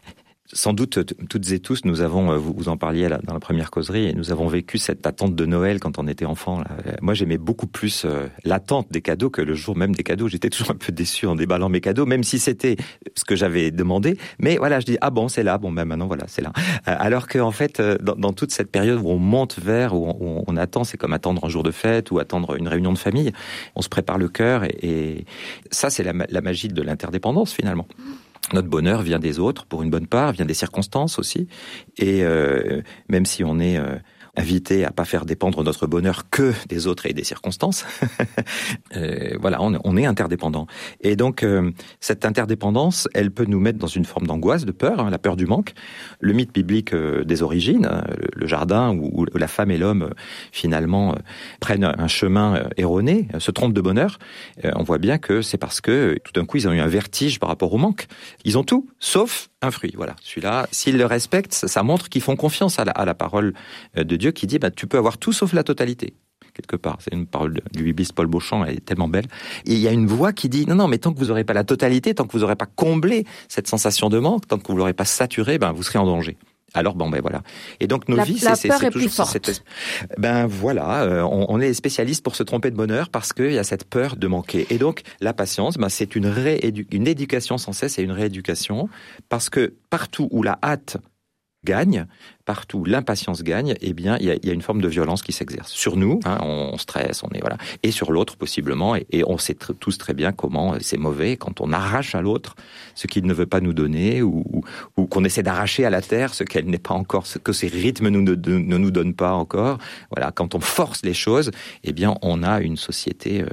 sans 0.54 0.74
doute, 0.74 1.00
toutes 1.30 1.52
et 1.52 1.60
tous, 1.60 1.84
nous 1.84 2.02
avons, 2.02 2.32
euh, 2.32 2.38
vous 2.38 2.70
en 2.70 2.78
parliez 2.78 3.10
dans 3.10 3.34
la 3.34 3.40
première 3.40 3.70
causerie, 3.70 4.08
et 4.08 4.14
nous 4.14 4.32
avons 4.32 4.48
vécu 4.48 4.78
cette 4.78 5.06
attente 5.06 5.36
de 5.36 5.46
Noël 5.46 5.80
quand 5.80 6.00
on 6.00 6.08
était 6.08 6.26
enfant. 6.26 6.64
Moi, 7.02 7.14
j'aimais 7.14 7.38
beaucoup 7.38 7.68
plus 7.68 8.06
euh, 8.06 8.28
l'attente 8.46 8.88
des 8.92 9.02
cadeaux 9.02 9.30
que 9.30 9.42
le 9.42 9.54
jour 9.56 9.76
même 9.76 9.94
des 9.94 10.04
cadeaux. 10.04 10.28
J'étais 10.28 10.50
toujours 10.50 10.72
un 10.72 10.76
peu 10.76 10.94
déçu 10.94 11.26
en 11.28 11.36
déballant 11.36 11.68
mes 11.68 11.82
cadeaux, 11.82 12.06
même 12.06 12.24
si 12.24 12.40
c'était 12.40 12.78
ce 13.16 13.26
que 13.26 13.36
j'avais 13.36 13.72
demandé. 13.72 14.18
Mais 14.40 14.58
voilà, 14.58 14.80
je 14.80 14.86
dis 14.86 14.98
ah 15.02 15.10
bon, 15.10 15.28
c'est 15.28 15.44
là. 15.44 15.58
Bon, 15.58 15.72
ben 15.72 15.86
maintenant 15.86 16.08
voilà, 16.08 16.24
c'est 16.28 16.42
là. 16.42 16.54
Euh, 16.88 16.96
alors 16.98 17.28
qu'en 17.28 17.52
fait, 17.52 17.82
dans, 17.82 18.34
toute 18.34 18.52
cette 18.52 18.72
période 18.72 19.00
où 19.04 19.10
on 19.10 19.20
monte 19.20 19.60
vers, 19.60 19.96
où 19.96 20.44
on, 20.48 20.58
attend, 20.58 20.84
c'est 20.84 20.98
comme 20.98 21.14
attendre 21.14 21.44
un 21.44 21.50
jour 21.50 21.64
de 21.64 21.72
fête 21.72 22.12
ou 22.12 22.20
attendre 22.20 22.56
une 22.56 22.68
réunion 22.68 22.94
de 22.94 22.98
famille. 22.98 23.34
On 23.76 23.82
se 23.82 23.90
prépare 23.90 24.18
le 24.18 24.30
cœur, 24.30 24.64
et, 24.64 25.26
ça, 25.72 25.90
c'est 25.90 26.04
la 26.04 26.42
magie 26.42 26.70
de 26.70 26.82
l'interdépendance 26.82 27.54
finalement. 27.54 27.88
Notre 28.54 28.70
bonheur 28.70 29.02
vient 29.02 29.20
des 29.20 29.40
autres, 29.40 29.66
pour 29.66 29.84
une 29.84 29.90
bonne 29.90 30.08
part, 30.08 30.32
vient 30.32 30.46
des 30.46 30.54
circonstances 30.54 31.20
aussi. 31.20 31.48
Et 31.98 32.24
euh, 32.24 32.82
même 33.10 33.26
si 33.26 33.44
on 33.44 33.60
est 33.60 33.78
euh, 33.78 33.98
invité 34.38 34.86
à 34.86 34.92
pas 34.92 35.06
faire 35.06 35.26
dépendre 35.26 35.64
notre 35.64 35.88
bonheur 35.88 36.30
que 36.30 36.54
des 36.70 36.88
autres 36.88 37.08
et 37.08 37.14
des 37.14 37.24
circonstances. 37.24 37.86
euh, 38.96 39.36
voilà, 39.42 39.62
on, 39.62 39.98
est 39.98 40.06
interdépendant. 40.06 40.68
Et 41.02 41.16
donc 41.16 41.44
euh, 41.44 41.72
cette 42.00 42.24
interdépendance, 42.24 43.08
elle 43.14 43.32
peut 43.32 43.46
nous 43.46 43.60
mettre 43.60 43.80
dans 43.80 43.88
une 43.88 44.06
forme 44.06 44.28
d'angoisse, 44.28 44.66
de 44.66 44.72
peur, 44.72 45.00
hein, 45.00 45.10
la 45.10 45.18
peur 45.18 45.36
du 45.36 45.48
manque. 45.48 45.74
Le 46.20 46.34
mythe 46.34 46.54
biblique 46.54 46.94
euh, 46.94 47.24
des 47.24 47.42
origines, 47.42 47.88
hein, 47.88 48.04
le, 48.34 48.48
jardin 48.48 48.94
où, 48.94 49.26
la 49.34 49.48
femme 49.48 49.72
et 49.72 49.78
l'homme 49.78 50.12
finalement 50.52 51.16
prennent 51.60 51.84
un 51.84 52.08
chemin 52.08 52.64
erroné, 52.78 53.28
se 53.40 53.52
trompent 53.52 53.74
de 53.74 53.82
bonheur. 53.82 54.20
on 54.64 54.84
voit 54.84 54.98
bien 54.98 55.18
que 55.18 55.42
c'est 55.42 55.58
parce 55.58 55.82
que 55.82 56.18
tout 56.24 56.32
d'un 56.34 56.46
coup 56.46 56.58
ils 56.58 56.68
ont 56.68 56.72
eu 56.72 56.80
un 56.80 56.88
vertige 56.88 57.40
par 57.40 57.50
rapport 57.50 57.74
au 57.74 57.78
manque. 57.78 58.08
Ils 58.46 58.58
ont 58.58 58.64
tout, 58.64 58.88
sauf 59.00 59.50
un 59.62 59.72
fruit. 59.72 59.94
Voilà, 59.96 60.16
celui-là, 60.22 60.68
s'ils 60.72 60.98
le 60.98 61.06
respectent, 61.06 61.54
ça 61.54 61.84
montre 61.84 62.10
qu'ils 62.10 62.22
font 62.22 62.36
confiance 62.36 62.80
à 62.80 62.86
la, 62.86 63.14
parole 63.14 63.54
de 63.96 64.16
Dieu 64.16 64.32
qui 64.32 64.48
dit 64.48 64.60
bah, 64.60 64.72
tu 64.72 64.88
peux 64.88 64.98
avoir 64.98 65.18
tout 65.18 65.34
sauf 65.34 65.54
la 65.54 65.64
totalité 65.64 66.14
quelque 66.58 66.76
part. 66.76 66.98
C'est 67.00 67.14
une 67.14 67.28
parole 67.28 67.62
du 67.72 67.84
bibliste 67.84 68.14
Paul 68.14 68.28
Beauchamp, 68.28 68.66
elle 68.66 68.78
est 68.78 68.86
tellement 68.86 69.08
belle. 69.08 69.28
Et 69.66 69.74
il 69.74 69.80
y 69.80 69.88
a 69.88 69.92
une 69.92 70.08
voix 70.08 70.34
qui 70.34 70.50
dit, 70.50 70.66
non, 70.66 70.76
non, 70.76 70.88
mais 70.88 70.98
tant 70.98 71.14
que 71.14 71.20
vous 71.20 71.28
n'aurez 71.28 71.44
pas 71.44 71.54
la 71.54 71.64
totalité, 71.64 72.16
tant 72.16 72.26
que 72.26 72.32
vous 72.32 72.40
n'aurez 72.40 72.56
pas 72.56 72.66
comblé 72.66 73.26
cette 73.48 73.68
sensation 73.68 74.10
de 74.10 74.18
manque, 74.18 74.48
tant 74.48 74.58
que 74.58 74.68
vous 74.68 74.78
l'aurez 74.78 74.94
pas 74.94 75.06
saturé, 75.06 75.60
ben, 75.60 75.72
vous 75.72 75.84
serez 75.84 76.00
en 76.00 76.06
danger. 76.06 76.38
Alors 76.74 76.96
bon 76.96 77.10
ben 77.10 77.22
voilà. 77.22 77.44
Et 77.80 77.88
donc 77.88 78.10
nos 78.10 78.22
vies, 78.22 78.40
c'est 78.40 78.90
toujours 78.90 79.28
cette, 79.28 79.64
ben 80.18 80.48
voilà, 80.48 81.04
euh, 81.04 81.22
on, 81.22 81.46
on, 81.50 81.60
est 81.62 81.74
spécialiste 81.74 82.24
pour 82.24 82.36
se 82.36 82.44
tromper 82.44 82.72
de 82.72 82.76
bonheur 82.76 83.10
parce 83.10 83.32
qu'il 83.32 83.54
y 83.54 83.58
a 83.58 83.64
cette 83.64 83.86
peur 83.86 84.18
de 84.18 84.28
manquer. 84.28 84.68
Et 84.70 84.78
donc 84.78 85.02
la 85.22 85.34
patience, 85.34 85.78
ben, 85.78 85.90
c'est 85.90 86.16
une 86.16 86.28
réédu 86.28 86.86
une 86.92 87.08
éducation 87.08 87.58
sans 87.58 87.72
cesse 87.72 88.00
et 88.00 88.04
une 88.04 88.12
rééducation 88.12 88.90
parce 89.30 89.50
que 89.50 89.76
partout 89.90 90.28
où 90.32 90.44
la 90.44 90.60
hâte 90.62 90.98
gagne, 91.64 92.06
partout 92.46 92.86
l'impatience 92.86 93.44
gagne, 93.44 93.76
eh 93.82 93.94
bien, 93.94 94.18
il 94.20 94.26
y 94.26 94.50
a, 94.50 94.54
une 94.54 94.62
forme 94.62 94.82
de 94.82 94.88
violence 94.88 95.22
qui 95.22 95.34
s'exerce. 95.34 95.72
Sur 95.72 95.98
nous, 95.98 96.20
hein, 96.26 96.38
on 96.42 96.78
stresse, 96.78 97.24
on 97.24 97.30
est 97.30 97.42
voilà, 97.42 97.58
et 97.84 97.92
sur 97.92 98.12
l'autre 98.12 98.38
possiblement, 98.38 98.96
et, 98.96 99.24
on 99.28 99.38
sait 99.38 99.56
tous 99.56 99.98
très 99.98 100.14
bien 100.14 100.32
comment 100.32 100.76
c'est 100.80 100.98
mauvais 100.98 101.36
quand 101.36 101.60
on 101.60 101.74
arrache 101.74 102.16
à 102.16 102.22
l'autre 102.22 102.56
ce 102.96 103.08
qu'il 103.08 103.26
ne 103.26 103.34
veut 103.34 103.46
pas 103.46 103.60
nous 103.60 103.74
donner, 103.74 104.22
ou, 104.22 104.64
qu'on 105.10 105.24
essaie 105.24 105.44
d'arracher 105.44 105.86
à 105.86 105.90
la 105.90 106.02
terre 106.02 106.34
ce 106.34 106.44
qu'elle 106.44 106.66
n'est 106.66 106.78
pas 106.78 106.94
encore, 106.94 107.28
ce 107.28 107.40
que 107.40 107.52
ses 107.52 107.68
rythmes 107.68 108.10
nous, 108.10 108.22
ne, 108.22 108.78
nous 108.78 108.92
donnent 108.92 109.16
pas 109.16 109.34
encore. 109.34 109.78
Voilà, 110.12 110.32
quand 110.32 110.56
on 110.56 110.60
force 110.60 111.04
les 111.04 111.14
choses, 111.14 111.52
eh 111.84 111.94
bien, 111.94 112.16
on 112.22 112.44
a 112.44 112.62
une 112.62 112.78
société 112.78 113.42
euh, 113.42 113.48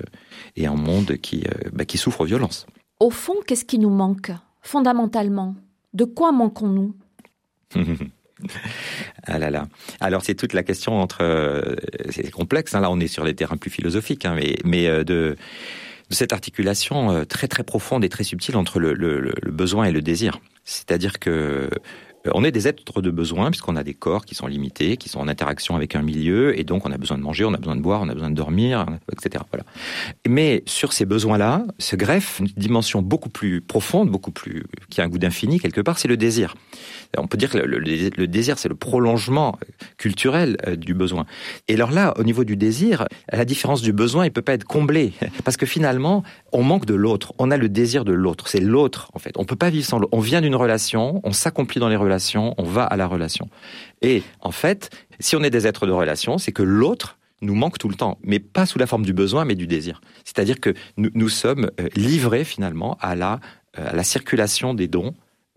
et 0.57 0.67
un 0.67 0.77
monde 0.77 1.17
qui, 1.17 1.45
euh, 1.47 1.71
bah, 1.73 1.85
qui 1.85 1.99
souffre 1.99 2.25
violence. 2.25 2.67
Au 3.01 3.11
fond, 3.11 3.35
qu'est-ce 3.47 3.65
qui 3.65 3.79
nous 3.79 3.91
manque 3.91 4.31
fondamentalement? 4.63 5.57
De 5.93 6.05
quoi 6.05 6.33
manquons-nous? 6.33 6.95
ah 9.27 9.39
là 9.39 9.51
là. 9.51 9.67
Alors 10.01 10.23
c'est 10.23 10.35
toute 10.35 10.53
la 10.53 10.63
question 10.63 11.01
entre, 11.01 11.19
euh, 11.23 11.77
c'est 12.11 12.31
complexe. 12.31 12.75
Hein, 12.75 12.81
là, 12.81 12.91
on 12.91 13.01
est 13.01 13.09
sur 13.09 13.25
les 13.25 13.35
terrains 13.35 13.57
plus 13.57 13.71
philosophiques, 13.71 14.25
hein, 14.25 14.37
mais, 14.65 14.87
euh, 14.87 15.05
de, 15.05 15.37
cette 16.11 16.33
articulation 16.33 17.11
euh, 17.11 17.25
très 17.25 17.49
très 17.49 17.65
profonde 17.65 18.05
et 18.05 18.09
très 18.09 18.25
subtile 18.25 18.57
entre 18.57 18.79
le 18.79 19.35
besoin 19.51 19.87
et 19.87 19.93
le 19.93 20.03
désir. 20.03 20.41
C'est-à-dire 20.65 21.19
que 21.19 21.69
on 22.33 22.45
est 22.45 22.51
des 22.51 22.69
êtres 22.69 23.03
de 23.03 23.11
besoin 23.11 23.51
puisqu'on 23.51 23.77
a 23.77 23.83
des 23.83 23.95
corps 23.95 24.25
qui 24.25 24.35
sont 24.35 24.47
limités, 24.47 24.97
qui 24.97 25.09
sont 25.09 25.21
en 25.21 25.29
interaction 25.29 25.77
avec 25.77 25.95
un 25.95 26.03
milieu, 26.03 26.59
et 26.59 26.65
donc 26.65 26.87
on 26.87 26.93
a 26.93 26.99
besoin 26.99 27.19
de 27.19 27.23
manger, 27.23 27.45
on 27.45 27.55
a 27.55 27.59
besoin 27.59 27.77
de 27.77 27.83
boire, 27.83 28.01
on 28.03 28.09
a 28.09 28.15
besoin 28.15 28.31
de 28.31 28.35
dormir, 28.35 28.87
etc. 29.13 29.45
Voilà. 29.51 29.65
Mais 30.27 30.63
sur 30.67 30.93
ces 30.93 31.05
besoins-là 31.05 31.65
se 31.79 31.97
greffe 31.97 32.41
une 32.41 32.49
dimension 32.57 33.03
beaucoup 33.03 33.29
plus 33.29 33.61
profonde, 33.61 34.11
beaucoup 34.11 34.31
plus 34.31 34.65
qui 34.91 35.01
a 35.01 35.05
un 35.05 35.09
goût 35.09 35.19
d'infini 35.19 35.61
quelque 35.61 35.81
part, 35.81 35.99
c'est 35.99 36.09
le 36.09 36.17
désir 36.17 36.55
on 37.19 37.27
peut 37.27 37.37
dire 37.37 37.51
que 37.51 37.59
le, 37.59 38.27
désir, 38.27 38.59
c'est 38.59 38.69
le 38.69 38.75
prolongement 38.75 39.59
culturel 39.99 40.57
euh, 40.67 40.77
du 40.77 40.95
besoin. 40.95 41.27
Et 41.69 41.75
alors 41.75 41.91
là, 41.91 42.15
au 42.19 42.25
niveau 42.25 42.45
du 42.45 42.57
désir, 42.57 43.07
la 43.33 43.45
différence 43.45 43.83
du 43.83 43.93
besoin, 43.93 44.25
il 44.25 44.33
peut 44.33 44.43
pas 44.43 44.55
être 44.55 44.65
comblé. 44.65 45.13
Parce 45.45 45.57
que 45.57 45.67
finalement, 45.67 46.23
on 46.53 46.63
manque 46.63 46.87
de 46.87 46.95
l'autre. 46.95 47.33
On 47.39 47.51
a 47.51 47.57
le 47.57 47.69
désir 47.69 48.05
de 48.05 48.13
l'autre. 48.13 48.49
C'est 48.49 48.61
l'autre, 48.61 49.11
en 49.15 49.19
fait. 49.19 49.33
On 49.37 49.45
peut 49.45 49.57
pas 49.57 49.71
vivre 49.71 49.87
sans 49.87 49.99
l'autre. 49.99 50.15
On 50.17 50.21
vient 50.21 50.41
d'une 50.41 50.57
relation, 50.57 51.21
on 51.25 51.33
s'accomplit 51.33 51.81
dans 51.81 51.89
les 51.89 51.97
relations, 51.97 52.14
on 52.59 52.65
va 52.65 52.85
à 52.85 52.97
la 52.97 53.07
relation. 53.07 53.49
Et 54.03 54.23
en 54.41 54.51
fait, 54.51 54.91
si 55.21 55.37
on 55.37 55.43
est 55.43 55.51
des 55.51 55.67
êtres 55.67 55.87
de 55.87 55.93
relation, 55.93 56.39
c'est 56.39 56.53
que 56.53 56.63
l'autre, 56.63 57.19
nous 57.45 57.55
manque 57.55 57.79
tout 57.79 57.89
le 57.89 57.95
temps, 57.95 58.19
mais 58.23 58.39
pas 58.39 58.67
sous 58.67 58.79
la 58.79 58.87
forme 58.87 59.05
du 59.05 59.13
besoin, 59.13 59.45
mais 59.45 59.55
du 59.55 59.67
désir. 59.67 60.01
C'est-à-dire 60.25 60.61
que 60.61 60.75
nous, 60.97 61.29
sommes 61.29 61.71
euh, 61.81 61.89
livrés 61.95 62.45
finalement 62.45 62.97
à 63.01 63.15
la, 63.15 63.41
euh, 63.79 63.91
à 63.91 63.95
la 63.95 64.05
circulation 64.05 64.75
des 64.75 64.89
dons 64.89 65.15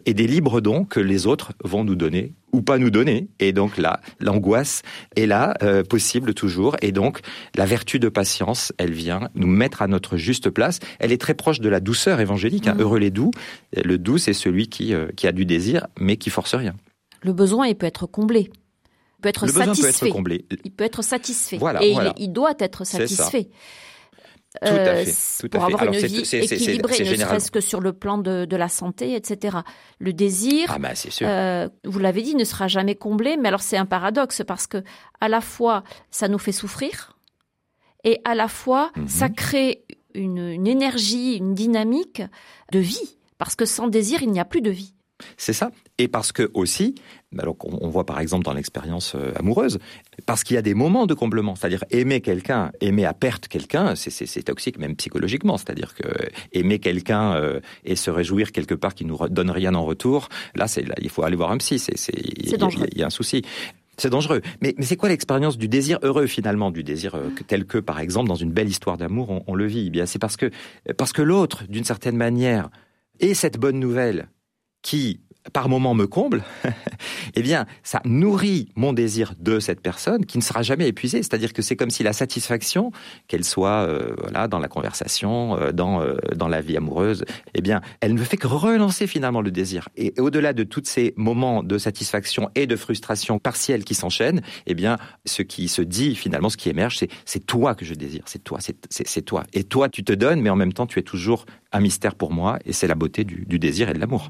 et 0.08 0.14
des 0.14 0.26
libres 0.26 0.62
dons 0.62 0.86
que 0.86 1.02
les 1.02 1.28
autres 1.28 1.52
vont 1.64 1.84
nous 1.84 1.96
donner 1.96 2.34
ou 2.54 2.62
pas 2.62 2.78
nous 2.78 2.90
donner. 2.90 3.28
Et 3.40 3.52
donc 3.52 3.78
là, 3.78 4.00
l'angoisse 4.22 4.82
est 5.18 5.26
là, 5.26 5.54
euh, 5.62 5.84
possible 5.84 6.34
toujours. 6.34 6.78
Et 6.82 6.94
donc, 6.94 7.20
la 7.56 7.66
vertu 7.66 8.00
de 8.00 8.08
patience, 8.08 8.72
elle 8.78 8.94
vient 8.94 9.30
nous 9.36 9.48
mettre 9.48 9.82
à 9.82 9.88
notre 9.88 10.16
juste 10.16 10.50
place. 10.50 10.80
Elle 11.00 11.12
est 11.12 11.20
très 11.20 11.34
proche 11.34 11.60
de 11.60 11.68
la 11.68 11.82
douceur 11.82 12.22
évangélique. 12.22 12.68
Hein. 12.68 12.76
Mmh. 12.76 12.82
Heureux 12.82 13.00
les 13.00 13.12
doux. 13.12 13.32
Le 13.76 13.98
doux, 13.98 14.18
c'est 14.18 14.34
celui 14.34 14.70
qui, 14.70 14.94
euh, 14.94 15.10
qui 15.18 15.28
a 15.28 15.34
du 15.34 15.46
désir, 15.46 15.88
mais 16.00 16.16
qui 16.16 16.30
force 16.30 16.56
rien. 16.56 16.74
Le 17.22 17.34
besoin, 17.34 17.68
il 17.68 17.76
peut 17.76 17.86
être 17.86 18.08
comblé. 18.08 18.50
Il 18.50 19.22
peut 19.22 19.30
être 19.30 19.46
le 19.46 19.52
satisfait. 19.52 19.92
Peut 19.92 20.08
être 20.08 20.14
comblé. 20.14 20.46
Il 20.64 20.72
peut 20.72 20.84
être 20.86 21.02
satisfait. 21.02 21.58
Voilà, 21.58 21.84
et 21.84 21.92
Il, 21.92 22.14
il, 22.18 22.32
doit 22.32 22.54
être 22.60 22.86
satisfait. 22.86 23.50
Tout 24.62 24.74
à 24.74 25.06
fait, 25.06 25.50
pour 25.50 25.66
avoir 25.66 25.84
une 25.84 25.92
vie 25.92 26.22
équilibrée, 26.36 27.04
ne 27.04 27.16
serait-ce 27.16 27.52
que 27.52 27.62
sur 27.62 27.80
le 27.80 27.94
plan 27.94 28.18
de, 28.18 28.56
la 28.56 28.70
santé, 28.70 29.14
etc. 29.14 29.58
Le 30.00 30.14
désir, 30.14 30.70
ah 30.70 30.80
bah, 30.80 31.70
vous 31.84 32.00
l'avez 32.00 32.22
dit, 32.24 32.36
ne 32.36 32.44
sera 32.44 32.68
jamais 32.68 32.96
comblé. 32.96 33.38
Mais 33.38 33.50
alors 33.50 33.62
c'est 33.62 33.78
un 33.78 33.86
paradoxe 33.86 34.42
parce 34.48 34.66
que 34.66 34.84
à 35.22 35.28
la 35.28 35.42
fois 35.42 35.84
ça 36.12 36.28
nous 36.28 36.40
fait 36.40 36.52
souffrir 36.52 37.18
et 38.04 38.20
à 38.26 38.36
la 38.36 38.48
fois 38.48 38.92
mhm. 38.96 39.08
ça 39.08 39.30
crée 39.30 39.86
une 40.16 40.66
énergie, 40.66 41.36
une 41.36 41.54
dynamique 41.54 42.24
de 42.72 42.80
vie. 42.80 43.18
Parce 43.38 43.56
que 43.56 43.66
sans 43.66 43.88
désir, 43.88 44.24
il 44.24 44.32
n'y 44.32 44.40
a 44.40 44.46
plus 44.46 44.62
de 44.62 44.72
vie. 44.72 44.96
C'est 45.38 45.54
ça. 45.54 45.72
Et 45.98 46.08
parce 46.08 46.32
que 46.32 46.50
aussi, 46.54 46.96
alors 47.38 47.56
on 47.64 47.90
voit 47.90 48.06
par 48.06 48.20
exemple 48.20 48.46
dans 48.46 48.54
l'expérience 48.54 49.14
euh, 49.16 49.32
amoureuse, 49.36 49.80
parce 50.26 50.44
qu'il 50.44 50.56
y 50.56 50.58
a 50.58 50.62
des 50.62 50.74
moments 50.74 51.06
de 51.06 51.14
comblement, 51.14 51.56
c'est-à-dire 51.56 51.84
aimer 51.90 52.22
quelqu'un, 52.22 52.72
aimer 52.82 53.06
à 53.06 53.14
perte 53.14 53.48
quelqu'un, 53.48 53.96
c'est 53.96 54.44
toxique 54.44 54.78
même 54.78 54.96
psychologiquement, 54.96 55.58
c'est-à-dire 55.58 55.96
que 55.96 56.08
aimer 56.54 56.80
quelqu'un 56.80 57.34
euh, 57.34 57.60
et 57.84 57.96
se 57.96 58.12
réjouir 58.12 58.52
quelque 58.52 58.76
part 58.76 58.94
qui 58.94 59.06
nous 59.06 59.18
donne 59.30 59.50
rien 59.50 59.74
en 59.76 59.86
retour, 59.86 60.30
là, 60.56 60.68
c'est 60.68 60.86
il 61.02 61.10
faut 61.10 61.24
aller 61.24 61.36
voir 61.36 61.52
un 61.52 61.58
psy, 61.58 61.80
c'est 61.80 62.58
dangereux. 62.58 62.88
Il 62.92 63.00
y, 63.00 63.04
a 63.04 63.08
un 63.08 63.12
souci. 63.12 63.42
C'est 63.98 64.12
dangereux. 64.12 64.42
Mais, 64.62 64.76
mais 64.78 64.86
c'est 64.86 64.96
quoi 64.96 65.10
l'expérience 65.10 65.58
du 65.58 65.68
désir 65.68 65.98
heureux 66.04 66.28
finalement, 66.28 66.70
du 66.70 66.84
désir 66.84 67.16
euh, 67.16 67.30
tel 67.48 67.66
que 67.66 67.80
par 67.80 68.00
exemple 68.00 68.28
dans 68.28 68.36
une 68.36 68.52
belle 68.52 68.70
histoire 68.70 68.98
d'amour 68.98 69.32
on, 69.32 69.44
on, 69.48 69.56
le 69.56 69.66
vit? 69.66 69.88
Eh 69.88 69.90
bien, 69.90 70.06
c'est 70.06 70.20
parce 70.20 70.38
que 70.38 70.52
parce 70.98 71.14
que 71.14 71.24
l'autre, 71.24 71.64
d'une 71.68 71.84
certaine 71.84 72.16
manière, 72.16 72.70
et 73.20 73.34
cette 73.34 73.58
bonne 73.58 73.80
nouvelle 73.80 74.30
qui 74.82 75.20
par 75.54 75.70
moment 75.70 75.94
me 75.94 76.08
comble, 76.08 76.44
eh 77.36 77.42
bien, 77.42 77.66
ça 77.84 78.02
nourrit 78.06 78.70
mon 78.76 78.94
désir 78.94 79.34
de 79.40 79.60
cette 79.60 79.82
personne 79.82 80.26
qui 80.26 80.38
ne 80.38 80.44
sera 80.44 80.62
jamais 80.62 80.88
épuisé. 80.88 81.24
C'est-à-dire 81.24 81.54
que 81.54 81.62
c'est 81.62 81.76
comme 81.76 81.90
si 81.90 82.04
la 82.04 82.14
satisfaction, 82.14 82.92
qu'elle 83.28 83.44
soit 83.44 83.86
euh, 83.88 84.16
voilà 84.20 84.48
dans 84.48 84.60
la 84.60 84.68
conversation, 84.68 85.58
euh, 85.58 85.72
dans 85.72 86.02
euh, 86.02 86.18
dans 86.36 86.48
la 86.48 86.62
vie 86.62 86.78
amoureuse, 86.78 87.26
eh 87.54 87.62
bien, 87.62 87.82
elle 88.02 88.14
ne 88.14 88.24
fait 88.24 88.38
que 88.38 88.48
relancer 88.48 89.08
finalement 89.08 89.42
le 89.42 89.52
désir. 89.52 89.90
Et, 89.96 90.14
au-delà 90.20 90.54
de 90.54 90.64
tous 90.64 90.84
ces 90.86 91.14
moments 91.16 91.64
de 91.64 91.78
satisfaction 91.78 92.50
et 92.56 92.68
de 92.68 92.76
frustration 92.76 93.40
partielle 93.40 93.84
qui 93.84 93.96
s'enchaînent, 93.96 94.42
eh 94.66 94.74
bien, 94.74 94.98
ce 95.26 95.42
qui 95.42 95.68
se 95.68 95.82
dit 95.82 96.16
finalement, 96.16 96.50
ce 96.50 96.58
qui 96.58 96.70
émerge, 96.70 96.98
c'est 96.98 97.10
c'est 97.26 97.46
toi 97.46 97.76
que 97.76 97.86
je 97.86 97.94
désire, 97.94 98.24
c'est 98.26 98.44
toi, 98.44 98.60
c'est 98.90 99.22
toi. 99.22 99.44
Et 99.54 99.64
toi, 99.64 99.90
tu 99.90 100.04
te 100.04 100.14
donnes, 100.14 100.42
mais 100.42 100.50
en 100.50 100.56
même 100.56 100.74
temps, 100.74 100.88
tu 100.88 101.00
es 101.00 101.04
toujours 101.04 101.46
un 101.72 101.80
mystère 101.80 102.16
pour 102.16 102.32
moi, 102.32 102.60
et 102.66 102.74
c'est 102.74 102.88
la 102.88 102.96
beauté 102.96 103.24
du 103.24 103.60
désir 103.60 103.90
et 103.90 103.94
de 103.94 104.00
l'amour. 104.00 104.30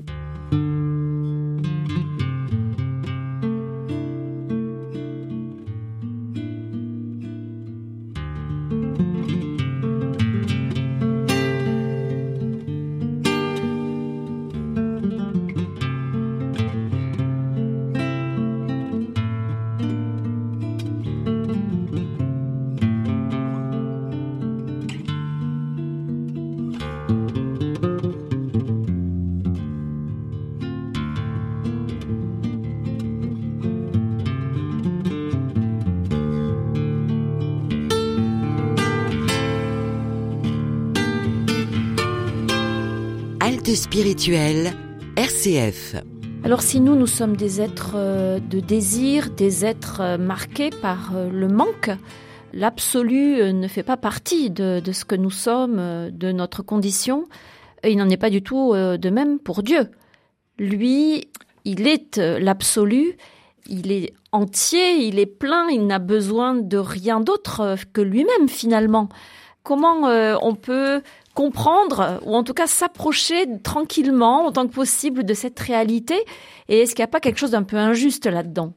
RCF. 44.07 45.95
Alors 46.45 46.61
si 46.61 46.79
nous, 46.79 46.95
nous 46.95 47.07
sommes 47.07 47.35
des 47.35 47.59
êtres 47.59 47.95
euh, 47.95 48.39
de 48.39 48.61
désir, 48.61 49.29
des 49.31 49.65
êtres 49.65 49.99
euh, 49.99 50.17
marqués 50.17 50.69
par 50.69 51.11
euh, 51.13 51.29
le 51.29 51.49
manque, 51.49 51.89
l'absolu 52.53 53.51
ne 53.51 53.67
fait 53.67 53.83
pas 53.83 53.97
partie 53.97 54.49
de, 54.49 54.81
ce 54.93 55.03
que 55.03 55.15
nous 55.15 55.29
sommes, 55.29 56.09
de 56.09 56.31
notre 56.31 56.63
condition, 56.63 57.25
et 57.83 57.91
il 57.91 57.97
n'en 57.97 58.09
est 58.09 58.15
pas 58.15 58.29
du 58.29 58.41
tout 58.41 58.73
de 58.73 59.09
même 59.09 59.39
pour 59.39 59.61
Dieu. 59.61 59.89
Lui, 60.57 61.27
il 61.65 61.85
est 61.85 62.15
l'absolu, 62.17 63.17
il 63.67 63.91
est 63.91 64.13
entier, 64.31 65.05
il 65.05 65.19
est 65.19 65.25
plein, 65.25 65.67
il 65.67 65.85
n'a 65.85 65.99
besoin 65.99 66.55
de 66.55 66.77
rien 66.77 67.19
d'autre 67.19 67.75
que 67.91 67.99
lui-même 67.99 68.47
finalement. 68.47 69.09
Comment 69.63 70.03
on 70.41 70.55
peut 70.55 71.01
comprendre 71.37 72.19
ou 72.25 72.35
en 72.35 72.43
tout 72.43 72.55
cas 72.55 72.65
s'approcher 72.65 73.45
tranquillement 73.61 74.47
autant 74.47 74.65
que 74.67 74.73
possible 74.73 75.23
de 75.23 75.35
cette 75.35 75.59
réalité. 75.59 76.15
Et 76.67 76.79
est-ce 76.79 76.95
qu'il 76.95 77.03
n'y 77.03 77.09
a 77.09 77.11
pas 77.11 77.19
quelque 77.19 77.37
chose 77.37 77.51
d'un 77.51 77.61
peu 77.61 77.77
injuste 77.77 78.25
là-dedans? 78.25 78.73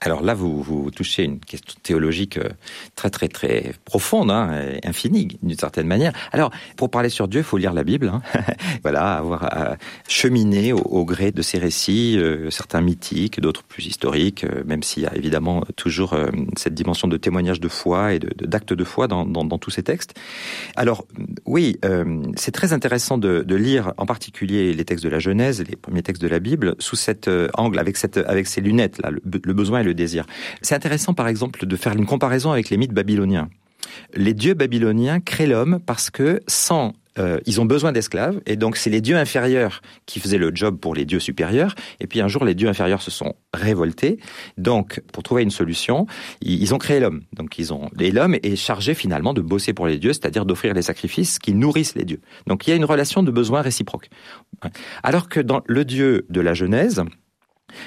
Alors 0.00 0.22
là, 0.22 0.34
vous, 0.34 0.62
vous 0.62 0.90
touchez 0.90 1.24
une 1.24 1.40
question 1.40 1.74
théologique 1.82 2.36
euh, 2.36 2.50
très 2.96 3.08
très 3.08 3.28
très 3.28 3.72
profonde, 3.84 4.30
hein, 4.30 4.74
infinie 4.84 5.38
d'une 5.42 5.56
certaine 5.56 5.86
manière. 5.86 6.12
Alors, 6.32 6.50
pour 6.76 6.90
parler 6.90 7.08
sur 7.08 7.28
Dieu, 7.28 7.40
il 7.40 7.44
faut 7.44 7.56
lire 7.56 7.72
la 7.72 7.82
Bible. 7.82 8.08
Hein. 8.08 8.22
voilà, 8.82 9.14
avoir 9.14 9.44
à 9.44 9.76
cheminer 10.06 10.72
au, 10.72 11.04
gré 11.04 11.32
de 11.32 11.40
ces 11.40 11.58
récits, 11.58 12.18
euh, 12.18 12.50
certains 12.50 12.82
mythiques, 12.82 13.40
d'autres 13.40 13.62
plus 13.62 13.86
historiques, 13.86 14.44
euh, 14.44 14.62
même 14.66 14.82
s'il 14.82 15.04
y 15.04 15.06
a 15.06 15.16
évidemment 15.16 15.64
toujours 15.76 16.16
cette 16.56 16.74
dimension 16.74 17.08
de 17.08 17.16
témoignage 17.16 17.60
de 17.60 17.68
foi 17.68 18.14
et 18.14 18.18
d'acte 18.18 18.72
de, 18.72 18.84
foi 18.84 19.08
dans, 19.08 19.58
tous 19.58 19.70
ces 19.70 19.82
textes. 19.82 20.14
Alors, 20.76 21.06
oui, 21.46 21.78
c'est 22.36 22.52
très 22.52 22.72
intéressant 22.72 23.18
de, 23.18 23.54
lire 23.54 23.92
en 23.96 24.06
particulier 24.06 24.72
les 24.72 24.84
textes 24.84 25.04
de 25.04 25.08
la 25.08 25.18
Genèse, 25.18 25.64
les 25.66 25.76
premiers 25.76 26.02
textes 26.02 26.22
de 26.22 26.28
la 26.28 26.38
Bible, 26.38 26.74
sous 26.78 26.96
cet 26.96 27.30
angle, 27.54 27.78
avec 27.78 27.96
ces 28.46 28.60
lunettes 28.60 29.00
là, 29.02 29.10
le, 29.10 29.45
le 29.46 29.54
besoin 29.54 29.80
et 29.80 29.84
le 29.84 29.94
désir. 29.94 30.26
C'est 30.60 30.74
intéressant, 30.74 31.14
par 31.14 31.28
exemple, 31.28 31.64
de 31.64 31.76
faire 31.76 31.94
une 31.94 32.04
comparaison 32.04 32.50
avec 32.50 32.68
les 32.68 32.76
mythes 32.76 32.92
babyloniens. 32.92 33.48
Les 34.14 34.34
dieux 34.34 34.54
babyloniens 34.54 35.20
créent 35.20 35.46
l'homme 35.46 35.78
parce 35.86 36.10
que 36.10 36.40
sans 36.46 36.92
euh, 37.18 37.38
ils 37.46 37.60
ont 37.60 37.64
besoin 37.64 37.92
d'esclaves, 37.92 38.40
et 38.44 38.56
donc 38.56 38.76
c'est 38.76 38.90
les 38.90 39.00
dieux 39.00 39.16
inférieurs 39.16 39.80
qui 40.04 40.20
faisaient 40.20 40.38
le 40.38 40.54
job 40.54 40.78
pour 40.78 40.94
les 40.94 41.04
dieux 41.04 41.20
supérieurs. 41.20 41.74
Et 42.00 42.06
puis 42.06 42.20
un 42.20 42.28
jour, 42.28 42.44
les 42.44 42.54
dieux 42.54 42.68
inférieurs 42.68 43.00
se 43.00 43.10
sont 43.10 43.34
révoltés. 43.54 44.18
Donc, 44.58 45.00
pour 45.12 45.22
trouver 45.22 45.42
une 45.42 45.50
solution, 45.50 46.06
ils, 46.42 46.74
ont 46.74 46.78
créé 46.78 47.00
l'homme. 47.00 47.22
Donc, 47.32 47.58
ils 47.58 47.72
ont 47.72 47.88
et 47.98 48.10
l'homme 48.10 48.34
est 48.42 48.56
chargé 48.56 48.94
finalement 48.94 49.32
de 49.32 49.40
bosser 49.40 49.72
pour 49.72 49.86
les 49.86 49.98
dieux, 49.98 50.12
c'est-à-dire 50.12 50.44
d'offrir 50.44 50.74
les 50.74 50.82
sacrifices 50.82 51.38
qui 51.38 51.54
nourrissent 51.54 51.94
les 51.94 52.04
dieux. 52.04 52.20
Donc, 52.46 52.66
il 52.66 52.70
y 52.70 52.72
a 52.72 52.76
une 52.76 52.84
relation 52.84 53.22
de 53.22 53.30
besoin 53.30 53.62
réciproque. 53.62 54.10
Alors 55.02 55.28
que 55.28 55.40
dans 55.40 55.62
le 55.66 55.84
Dieu 55.84 56.26
de 56.28 56.40
la 56.40 56.52
Genèse, 56.52 57.02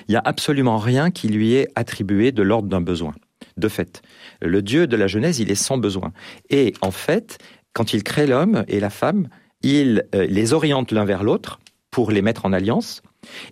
il 0.08 0.12
n'y 0.12 0.16
a 0.16 0.22
absolument 0.24 0.78
rien 0.78 1.12
qui 1.12 1.28
lui 1.28 1.54
est 1.54 1.68
attribué 1.76 2.32
de 2.32 2.44
l'ordre 2.44 2.68
d'un 2.68 2.82
besoin. 2.82 3.14
De 3.58 3.68
fait, 3.68 4.02
le 4.42 4.62
Dieu 4.62 4.88
de 4.88 4.96
la 4.96 5.08
Genèse, 5.08 5.40
il 5.40 5.52
est 5.52 5.56
sans 5.56 5.78
besoin. 5.78 6.14
Et 6.50 6.74
en 6.82 6.92
fait, 6.92 7.40
quand 7.74 7.94
il 7.94 8.04
crée 8.04 8.28
l'homme 8.28 8.64
et 8.68 8.80
la 8.80 8.90
femme, 8.90 9.30
il 9.62 10.06
euh, 10.16 10.26
les 10.28 10.54
oriente 10.54 10.92
l'un 10.92 11.06
vers 11.06 11.24
l'autre 11.24 11.60
pour 11.92 12.12
les 12.12 12.22
mettre 12.22 12.46
en 12.46 12.54
alliance, 12.54 13.02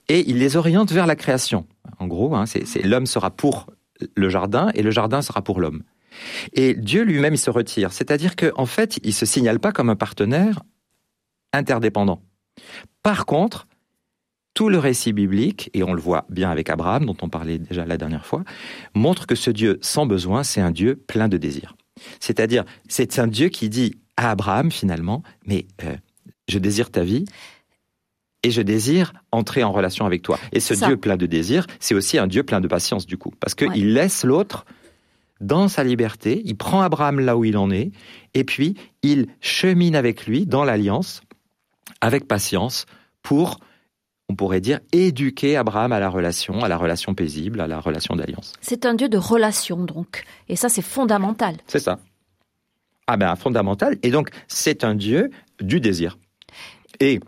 et 0.08 0.30
il 0.30 0.38
les 0.38 0.56
oriente 0.56 0.92
vers 0.92 1.08
la 1.08 1.16
création. 1.16 1.66
En 2.00 2.08
gros, 2.08 2.36
hein, 2.36 2.46
c'est 2.46 2.84
l'homme 2.84 3.06
sera 3.08 3.32
pour 3.32 3.68
le 4.16 4.30
jardin 4.30 4.70
et 4.76 4.84
le 4.84 4.92
jardin 4.92 5.22
sera 5.22 5.42
pour 5.42 5.60
l'homme. 5.60 5.84
Et 6.54 6.74
Dieu 6.74 7.04
lui-même, 7.04 7.34
il 7.34 7.40
se 7.40 7.50
retire. 7.50 7.92
C'est-à-dire 7.92 8.36
qu'en 8.36 8.64
en 8.64 8.66
fait, 8.66 9.00
il 9.04 9.14
se 9.14 9.26
signale 9.26 9.60
pas 9.60 9.72
comme 9.72 9.90
un 9.90 9.96
partenaire 9.96 10.62
interdépendant. 11.54 12.22
Par 13.04 13.26
contre, 13.26 13.67
tout 14.58 14.70
le 14.70 14.80
récit 14.80 15.14
biblique, 15.14 15.70
et 15.76 15.84
on 15.84 15.94
le 15.94 16.02
voit 16.02 16.26
bien 16.30 16.50
avec 16.50 16.72
Abraham, 16.72 17.06
dont 17.06 17.16
on 17.22 17.30
parlait 17.30 17.60
déjà 17.60 17.86
la 17.86 17.96
dernière 17.96 18.26
fois, 18.26 18.44
montre 18.96 19.28
que 19.28 19.36
ce 19.36 19.52
Dieu 19.52 19.78
sans 19.84 20.08
besoin, 20.08 20.42
c'est 20.42 20.62
un 20.62 20.72
Dieu 20.72 20.96
plein 20.96 21.28
de 21.28 21.38
désirs. 21.38 21.76
C'est-à-dire, 22.20 22.66
c'est 22.88 23.20
un 23.20 23.28
Dieu 23.28 23.50
qui 23.50 23.70
dit 23.70 24.00
à 24.16 24.32
Abraham 24.32 24.72
finalement, 24.72 25.22
mais 25.46 25.68
euh, 25.84 25.96
je 26.48 26.58
désire 26.58 26.90
ta 26.90 27.04
vie, 27.04 27.26
et 28.42 28.50
je 28.50 28.64
désire 28.64 29.14
entrer 29.32 29.64
en 29.64 29.72
relation 29.72 30.08
avec 30.08 30.24
toi. 30.24 30.40
Et 30.52 30.60
ce 30.60 30.74
Dieu 30.74 30.98
plein 30.98 31.18
de 31.18 31.28
désirs, 31.28 31.68
c'est 31.80 31.94
aussi 31.94 32.18
un 32.18 32.26
Dieu 32.26 32.42
plein 32.42 32.60
de 32.60 32.68
patience 32.68 33.06
du 33.06 33.20
coup, 33.20 33.34
parce 33.40 33.54
qu'il 33.54 33.94
laisse 33.94 34.24
l'autre 34.24 34.66
dans 35.40 35.68
sa 35.68 35.84
liberté, 35.84 36.42
il 36.46 36.58
prend 36.58 36.82
Abraham 36.82 37.20
là 37.20 37.38
où 37.38 37.46
il 37.46 37.58
en 37.58 37.70
est, 37.70 37.92
et 38.34 38.44
puis 38.44 38.74
il 39.04 39.28
chemine 39.40 39.96
avec 39.96 40.26
lui 40.26 40.48
dans 40.48 40.64
l'alliance, 40.64 41.22
avec 42.02 42.28
patience, 42.28 42.88
pour 43.22 43.60
on 44.30 44.36
pourrait 44.36 44.62
dire, 44.62 44.80
éduquer 44.92 45.56
Abraham 45.56 45.94
à 45.94 46.00
la 46.00 46.10
relation, 46.10 46.62
à 46.64 46.68
la 46.68 46.78
relation 46.78 47.14
paisible, 47.14 47.62
à 47.62 47.68
la 47.68 47.80
relation 47.80 48.16
d'alliance. 48.16 48.54
C'est 48.62 48.86
un 48.86 48.94
Dieu 48.94 49.08
de 49.08 49.18
relation, 49.18 49.78
donc. 49.78 50.26
Et 50.50 50.56
ça, 50.56 50.68
c'est 50.68 50.82
fondamental. 50.82 51.56
C'est 51.68 51.80
ça. 51.80 52.00
Ah 53.08 53.16
ben, 53.16 53.36
fondamental. 53.38 53.98
Et 54.04 54.12
donc, 54.12 54.30
c'est 54.48 54.84
un 54.84 54.96
Dieu 54.96 55.32
du 55.62 55.80
désir. 55.80 56.18
Et 57.00 57.22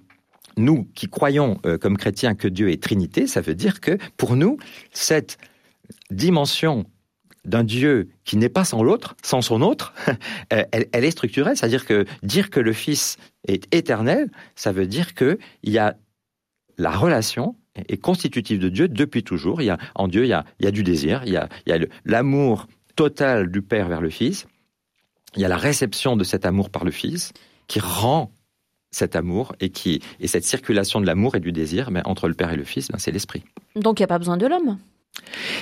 nous 0.58 0.90
qui 0.94 1.08
croyons 1.08 1.60
euh, 1.66 1.78
comme 1.78 1.98
chrétiens 1.98 2.36
que 2.36 2.50
Dieu 2.50 2.70
est 2.70 2.84
Trinité, 2.84 3.28
ça 3.28 3.40
veut 3.40 3.56
dire 3.56 3.80
que 3.80 3.98
pour 4.18 4.36
nous, 4.36 4.58
cette 4.92 5.38
dimension 6.12 6.86
d'un 7.46 7.64
Dieu 7.64 8.10
qui 8.26 8.36
n'est 8.36 8.50
pas 8.50 8.66
sans 8.66 8.84
l'autre, 8.84 9.16
sans 9.24 9.42
son 9.42 9.62
autre, 9.62 9.94
elle, 10.50 10.68
elle, 10.92 11.06
est 11.06 11.12
structurelle. 11.12 11.56
C'est-à-dire 11.56 11.86
que 11.86 12.06
dire 12.24 12.50
que 12.50 12.60
le 12.60 12.74
Fils 12.74 13.16
est 13.48 13.74
éternel, 13.74 14.30
ça 14.56 14.74
veut 14.74 14.86
dire 14.86 15.14
qu'il 15.14 15.38
y 15.64 15.78
a 15.78 15.96
la 16.80 16.92
relation 16.92 17.56
est 17.76 17.98
constitutive 17.98 18.60
de 18.60 18.70
Dieu 18.70 18.88
depuis 18.88 19.24
toujours. 19.24 19.62
Il 19.62 19.66
y 19.66 19.70
a, 19.70 19.78
en 19.96 20.08
Dieu, 20.08 20.26
il 20.26 20.30
y 20.30 20.34
a, 20.34 20.46
il 20.60 20.66
y 20.66 20.68
a 20.68 20.72
du 20.72 20.84
désir, 20.84 21.22
il 21.26 21.34
y 21.34 21.38
a, 21.38 21.48
il 21.66 21.70
y 21.70 21.76
a 21.76 21.86
l'amour 22.06 22.68
total 22.96 23.52
du 23.52 23.62
Père 23.62 23.88
vers 23.88 24.02
le 24.02 24.10
Fils. 24.10 24.48
Il 25.36 25.42
y 25.42 25.46
a 25.46 25.48
la 25.48 25.58
réception 25.58 26.16
de 26.18 26.24
cet 26.24 26.46
amour 26.46 26.70
par 26.70 26.84
le 26.84 26.92
Fils 26.92 27.34
qui 27.68 27.80
rend 27.80 28.32
cet 28.92 29.16
amour 29.16 29.54
et 29.60 29.70
qui 29.70 30.02
et 30.20 30.28
cette 30.28 30.44
circulation 30.44 31.00
de 31.00 31.06
l'amour 31.06 31.36
et 31.36 31.40
du 31.40 31.52
désir 31.52 31.92
mais 31.92 32.02
entre 32.06 32.28
le 32.28 32.34
Père 32.34 32.52
et 32.52 32.56
le 32.56 32.64
Fils, 32.64 32.88
ben, 32.88 32.98
c'est 32.98 33.12
l'esprit. 33.12 33.44
Donc 33.76 34.00
il 34.00 34.02
n'y 34.02 34.06
a 34.06 34.08
pas 34.08 34.18
besoin 34.18 34.38
de 34.38 34.48
l'homme? 34.48 34.80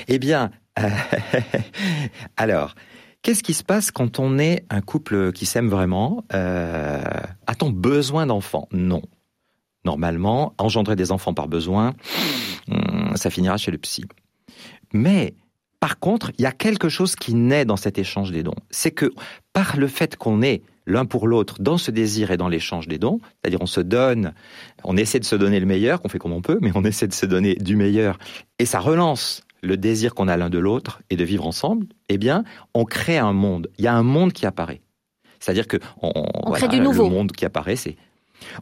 Eh 0.08 0.20
bien, 0.20 0.52
alors, 2.38 2.76
qu'est-ce 3.22 3.44
qui 3.44 3.54
se 3.54 3.64
passe 3.64 3.92
quand 3.92 4.20
on 4.20 4.38
est 4.38 4.66
un 4.70 4.82
couple 4.82 5.32
qui 5.34 5.46
s'aime 5.46 5.68
vraiment 5.68 6.24
euh, 6.34 7.02
A-t-on 7.48 7.72
besoin 7.72 8.28
d'enfants? 8.28 8.70
Non. 8.72 9.02
Normalement, 9.86 10.54
engendrer 10.58 10.96
des 10.96 11.12
enfants 11.12 11.34
par 11.34 11.48
besoin, 11.48 11.94
hmm, 12.68 13.16
ça 13.16 13.30
finira 13.30 13.58
chez 13.58 13.72
le 13.72 13.78
psy. 13.78 14.06
Mais 14.94 15.34
par 15.80 16.00
contre, 16.00 16.32
il 16.38 16.42
y 16.42 16.46
a 16.46 16.52
quelque 16.52 16.90
chose 16.90 17.16
qui 17.16 17.34
naît 17.36 17.66
dans 17.66 17.78
cet 17.78 17.98
échange 17.98 18.32
des 18.32 18.44
dons. 18.44 18.56
C'est 18.72 18.92
que 18.92 19.12
par 19.54 19.78
le 19.78 19.88
fait 19.88 20.16
qu'on 20.16 20.42
est 20.42 20.64
l'un 20.86 21.06
pour 21.06 21.28
l'autre 21.28 21.58
dans 21.60 21.78
ce 21.78 21.92
désir 21.92 22.32
et 22.32 22.38
dans 22.38 22.48
l'échange 22.48 22.88
des 22.88 22.98
dons, 22.98 23.20
c'est-à-dire 23.42 23.62
on 23.62 23.68
se 23.68 23.82
donne, 23.82 24.34
on 24.84 24.98
essaie 24.98 25.20
de 25.20 25.26
se 25.26 25.36
donner 25.36 25.60
le 25.60 25.66
meilleur, 25.66 26.02
qu'on 26.02 26.10
fait 26.10 26.18
comme 26.18 26.34
on 26.34 26.42
peut, 26.42 26.58
mais 26.62 26.72
on 26.76 26.84
essaie 26.84 27.08
de 27.08 27.14
se 27.14 27.26
donner 27.26 27.56
du 27.56 27.76
meilleur, 27.76 28.18
et 28.58 28.66
ça 28.66 28.80
relance 28.80 29.44
le 29.62 29.78
désir 29.78 30.16
qu'on 30.16 30.28
a 30.28 30.38
l'un 30.38 30.50
de 30.50 30.60
l'autre 30.60 31.02
et 31.10 31.16
de 31.16 31.24
vivre 31.24 31.46
ensemble, 31.46 31.88
eh 32.10 32.18
bien, 32.18 32.44
on 32.74 32.86
crée 32.86 33.18
un 33.18 33.34
monde. 33.34 33.70
Il 33.78 33.84
y 33.84 33.88
a 33.88 33.94
un 33.94 34.04
monde 34.04 34.34
qui 34.34 34.46
apparaît. 34.46 34.82
C'est-à-dire 35.40 35.68
que 35.68 35.78
on, 36.02 36.52
crée 36.52 36.68
du 36.68 36.80
nouveau. 36.80 37.04
Le 37.04 37.16
monde 37.16 37.32
qui 37.32 37.46
apparaît, 37.46 37.76
c'est 37.76 37.96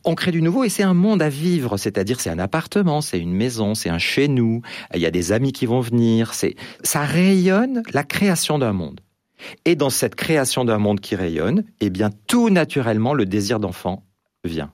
on 0.03 0.15
crée 0.15 0.31
du 0.31 0.41
nouveau 0.41 0.63
et 0.63 0.69
c'est 0.69 0.83
un 0.83 0.93
monde 0.93 1.21
à 1.21 1.29
vivre, 1.29 1.77
c'est-à-dire 1.77 2.19
c'est 2.19 2.29
un 2.29 2.39
appartement, 2.39 3.01
c'est 3.01 3.19
une 3.19 3.33
maison, 3.33 3.75
c'est 3.75 3.89
un 3.89 3.97
chez 3.97 4.27
nous, 4.27 4.61
il 4.93 5.01
y 5.01 5.05
a 5.05 5.11
des 5.11 5.31
amis 5.31 5.51
qui 5.51 5.65
vont 5.65 5.81
venir, 5.81 6.33
c'est 6.33 6.55
ça 6.83 7.01
rayonne 7.01 7.83
la 7.93 8.03
création 8.03 8.59
d'un 8.59 8.73
monde. 8.73 9.01
Et 9.65 9.75
dans 9.75 9.89
cette 9.89 10.15
création 10.15 10.65
d'un 10.65 10.77
monde 10.77 10.99
qui 10.99 11.15
rayonne, 11.15 11.63
eh 11.81 11.89
bien 11.89 12.09
tout 12.27 12.49
naturellement 12.49 13.13
le 13.13 13.25
désir 13.25 13.59
d'enfant 13.59 14.03
vient. 14.43 14.71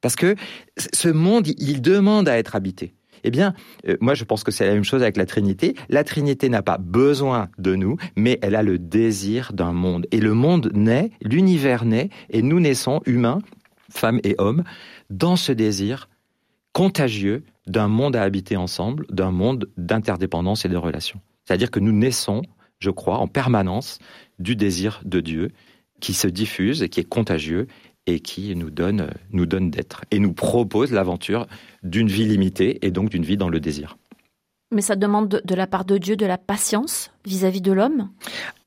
Parce 0.00 0.16
que 0.16 0.36
ce 0.76 1.08
monde, 1.08 1.48
il 1.48 1.80
demande 1.80 2.28
à 2.28 2.38
être 2.38 2.56
habité. 2.56 2.94
Eh 3.24 3.30
bien, 3.30 3.54
euh, 3.88 3.96
moi 4.00 4.14
je 4.14 4.24
pense 4.24 4.44
que 4.44 4.52
c'est 4.52 4.66
la 4.66 4.74
même 4.74 4.84
chose 4.84 5.02
avec 5.02 5.16
la 5.16 5.24
Trinité. 5.26 5.74
La 5.88 6.04
Trinité 6.04 6.50
n'a 6.50 6.62
pas 6.62 6.76
besoin 6.76 7.48
de 7.58 7.74
nous, 7.74 7.96
mais 8.16 8.38
elle 8.42 8.54
a 8.54 8.62
le 8.62 8.78
désir 8.78 9.52
d'un 9.54 9.72
monde. 9.72 10.06
Et 10.12 10.20
le 10.20 10.34
monde 10.34 10.70
naît, 10.74 11.10
l'univers 11.22 11.86
naît, 11.86 12.10
et 12.28 12.42
nous 12.42 12.60
naissons 12.60 13.00
humains 13.06 13.38
femmes 13.94 14.20
et 14.24 14.34
hommes, 14.38 14.64
dans 15.10 15.36
ce 15.36 15.52
désir 15.52 16.08
contagieux 16.72 17.44
d'un 17.66 17.88
monde 17.88 18.16
à 18.16 18.22
habiter 18.22 18.56
ensemble, 18.56 19.06
d'un 19.08 19.30
monde 19.30 19.70
d'interdépendance 19.76 20.64
et 20.64 20.68
de 20.68 20.76
relations. 20.76 21.20
C'est-à-dire 21.44 21.70
que 21.70 21.80
nous 21.80 21.92
naissons, 21.92 22.42
je 22.78 22.90
crois, 22.90 23.18
en 23.18 23.28
permanence 23.28 23.98
du 24.38 24.56
désir 24.56 25.00
de 25.04 25.20
Dieu 25.20 25.50
qui 26.00 26.14
se 26.14 26.28
diffuse 26.28 26.86
qui 26.90 27.00
est 27.00 27.08
contagieux 27.08 27.66
et 28.06 28.20
qui 28.20 28.54
nous 28.54 28.70
donne 28.70 29.70
d'être 29.70 30.04
et 30.10 30.18
nous 30.18 30.34
propose 30.34 30.92
l'aventure 30.92 31.46
d'une 31.82 32.08
vie 32.08 32.26
limitée 32.26 32.84
et 32.84 32.90
donc 32.90 33.08
d'une 33.08 33.24
vie 33.24 33.38
dans 33.38 33.48
le 33.48 33.60
désir. 33.60 33.96
Mais 34.74 34.82
ça 34.82 34.96
demande 34.96 35.40
de, 35.44 35.54
la 35.54 35.68
part 35.68 35.84
de 35.84 35.98
Dieu 35.98 36.16
de 36.16 36.26
la 36.26 36.36
patience 36.36 37.12
vis-à-vis 37.24 37.60
de 37.60 37.72
l'homme. 37.72 38.10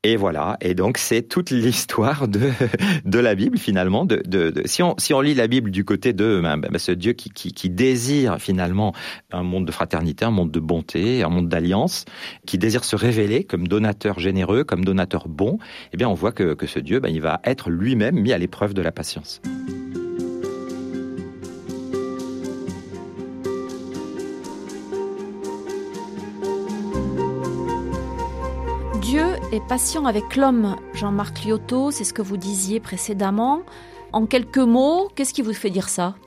Et 0.03 0.15
voilà, 0.15 0.55
et 0.61 0.73
donc 0.73 0.97
c'est 0.97 1.21
toute 1.21 1.51
l'histoire 1.51 2.29
de, 2.29 2.49
de 3.05 3.19
la 3.19 3.35
Bible 3.35 3.57
finalement. 3.57 4.05
De, 4.05 4.53
si, 4.65 4.81
on, 4.81 4.95
si 4.97 5.13
on 5.13 5.19
lit 5.19 5.33
la 5.33 5.47
Bible 5.47 5.69
du 5.69 5.83
côté 5.83 6.13
de 6.13 6.39
ben, 6.41 6.57
ben, 6.57 6.77
ce 6.77 6.93
Dieu 6.93 7.11
qui, 7.11 7.29
qui, 7.29 7.69
désire 7.69 8.37
finalement 8.39 8.93
un 9.31 9.43
monde 9.43 9.65
de 9.65 9.71
fraternité, 9.73 10.23
un 10.23 10.31
monde 10.31 10.51
de 10.51 10.61
bonté, 10.61 11.23
un 11.23 11.29
monde 11.29 11.49
d'alliance, 11.49 12.05
qui 12.45 12.57
désire 12.57 12.85
se 12.85 12.95
révéler 12.95 13.43
comme 13.43 13.67
donateur 13.67 14.19
généreux, 14.19 14.63
comme 14.63 14.85
donateur 14.85 15.27
bon, 15.27 15.59
eh 15.91 15.97
bien 15.97 16.07
on 16.07 16.13
voit 16.13 16.31
que, 16.31 16.53
que 16.53 16.67
ce 16.67 16.79
Dieu, 16.79 17.01
ben, 17.01 17.09
il 17.09 17.21
va 17.21 17.41
être 17.43 17.69
lui-même 17.69 18.17
mis 18.17 18.31
à 18.31 18.37
l'épreuve 18.37 18.73
de 18.73 18.81
la 18.81 18.93
patience. 18.93 19.41
Est 29.51 29.65
patient 29.65 30.05
avec 30.05 30.35
l'homme. 30.35 30.75
Jean-Marc 30.93 31.45
Liotto, 31.45 31.91
c'est 31.91 32.03
ce 32.03 32.13
que 32.13 32.21
vous 32.21 32.37
disiez 32.37 32.79
précédemment. 32.79 33.61
En 34.11 34.25
quelques 34.25 34.57
mots, 34.57 35.09
qu'est-ce 35.15 35.33
qui 35.33 35.41
vous 35.41 35.53
fait 35.53 35.69
dire 35.69 35.89
ça 35.89 36.15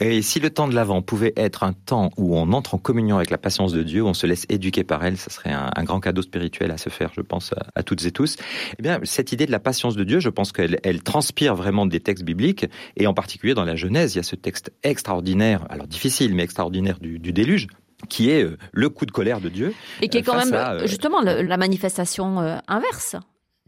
Et 0.00 0.22
si 0.22 0.40
le 0.40 0.50
temps 0.50 0.66
de 0.66 0.74
l'Avent 0.74 1.02
pouvait 1.02 1.32
être 1.36 1.62
un 1.62 1.72
temps 1.72 2.10
où 2.16 2.36
on 2.36 2.52
entre 2.52 2.74
en 2.74 2.78
communion 2.78 3.16
avec 3.16 3.30
la 3.30 3.38
patience 3.38 3.72
de 3.72 3.82
Dieu, 3.82 4.02
où 4.02 4.06
on 4.06 4.14
se 4.14 4.26
laisse 4.26 4.46
éduquer 4.48 4.82
par 4.84 5.04
elle, 5.04 5.16
ça 5.16 5.30
serait 5.30 5.52
un, 5.52 5.84
grand 5.84 6.00
cadeau 6.00 6.22
spirituel 6.22 6.70
à 6.70 6.78
se 6.78 6.88
faire, 6.88 7.10
je 7.14 7.20
pense, 7.20 7.52
à, 7.74 7.82
toutes 7.82 8.04
et 8.04 8.12
tous. 8.12 8.36
Eh 8.78 8.82
bien, 8.82 8.98
cette 9.02 9.32
idée 9.32 9.46
de 9.46 9.52
la 9.52 9.60
patience 9.60 9.96
de 9.96 10.04
Dieu, 10.04 10.20
je 10.20 10.30
pense 10.30 10.52
qu'elle 10.52 10.78
elle 10.84 11.02
transpire 11.02 11.54
vraiment 11.54 11.86
des 11.86 12.00
textes 12.00 12.24
bibliques, 12.24 12.66
et 12.96 13.06
en 13.06 13.14
particulier 13.14 13.54
dans 13.54 13.64
la 13.64 13.76
Genèse, 13.76 14.14
il 14.14 14.18
y 14.18 14.20
a 14.20 14.24
ce 14.24 14.36
texte 14.36 14.72
extraordinaire, 14.82 15.66
alors 15.68 15.86
difficile, 15.86 16.34
mais 16.34 16.44
extraordinaire 16.44 16.98
du 17.00 17.18
déluge, 17.32 17.68
qui 18.08 18.30
est 18.30 18.44
euh, 18.44 18.56
le 18.72 18.88
coup 18.88 19.06
de 19.06 19.10
colère 19.10 19.40
de 19.40 19.48
Dieu. 19.48 19.74
Et 20.00 20.08
qui 20.08 20.18
est 20.18 20.22
quand 20.22 20.36
même 20.36 20.52
euh, 20.54 20.86
justement 20.86 21.20
la 21.22 21.56
manifestation 21.56 22.40
euh, 22.40 22.58
inverse. 22.68 23.16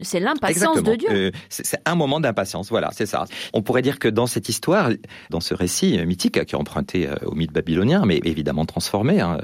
C'est 0.01 0.19
l'impatience 0.19 0.81
de 0.83 0.95
Dieu. 0.95 1.31
c'est 1.49 1.81
un 1.85 1.95
moment 1.95 2.19
d'impatience, 2.19 2.69
voilà, 2.69 2.91
c'est 2.93 3.05
ça. 3.05 3.25
On 3.53 3.61
pourrait 3.61 3.81
dire 3.81 3.99
que 3.99 4.07
dans 4.07 4.27
cette 4.27 4.49
histoire, 4.49 4.91
dans 5.29 5.39
ce 5.39 5.53
récit 5.53 5.99
mythique 6.05 6.43
qui 6.45 6.55
est 6.55 6.57
emprunté 6.57 7.09
au 7.25 7.35
mythe 7.35 7.51
babylonien, 7.51 8.03
mais 8.05 8.21
évidemment 8.23 8.65
transformé, 8.65 9.19
hein, 9.19 9.37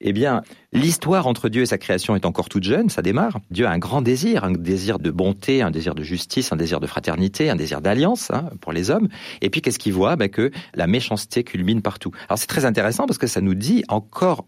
eh 0.00 0.12
bien, 0.12 0.42
l'histoire 0.72 1.26
entre 1.26 1.48
Dieu 1.48 1.62
et 1.62 1.66
sa 1.66 1.78
création 1.78 2.16
est 2.16 2.26
encore 2.26 2.48
toute 2.48 2.64
jeune, 2.64 2.90
ça 2.90 3.02
démarre. 3.02 3.38
Dieu 3.50 3.66
a 3.66 3.70
un 3.70 3.78
grand 3.78 4.02
désir, 4.02 4.44
un 4.44 4.52
désir 4.52 4.98
de 4.98 5.10
bonté, 5.10 5.62
un 5.62 5.70
désir 5.70 5.94
de 5.94 6.02
justice, 6.02 6.52
un 6.52 6.56
désir 6.56 6.80
de 6.80 6.86
fraternité, 6.86 7.50
un 7.50 7.56
désir 7.56 7.80
d'alliance 7.80 8.30
hein, 8.30 8.50
pour 8.60 8.72
les 8.72 8.90
hommes. 8.90 9.08
Et 9.40 9.50
puis 9.50 9.62
qu'est-ce 9.62 9.78
qu'il 9.78 9.92
voit? 9.92 10.16
Ben, 10.16 10.28
Que 10.28 10.50
la 10.74 10.86
méchanceté 10.86 11.44
culmine 11.44 11.82
partout. 11.82 12.10
Alors 12.28 12.38
c'est 12.38 12.46
très 12.46 12.64
intéressant 12.64 13.06
parce 13.06 13.18
que 13.18 13.26
ça 13.26 13.40
nous 13.40 13.54
dit 13.54 13.84
encore 13.88 14.46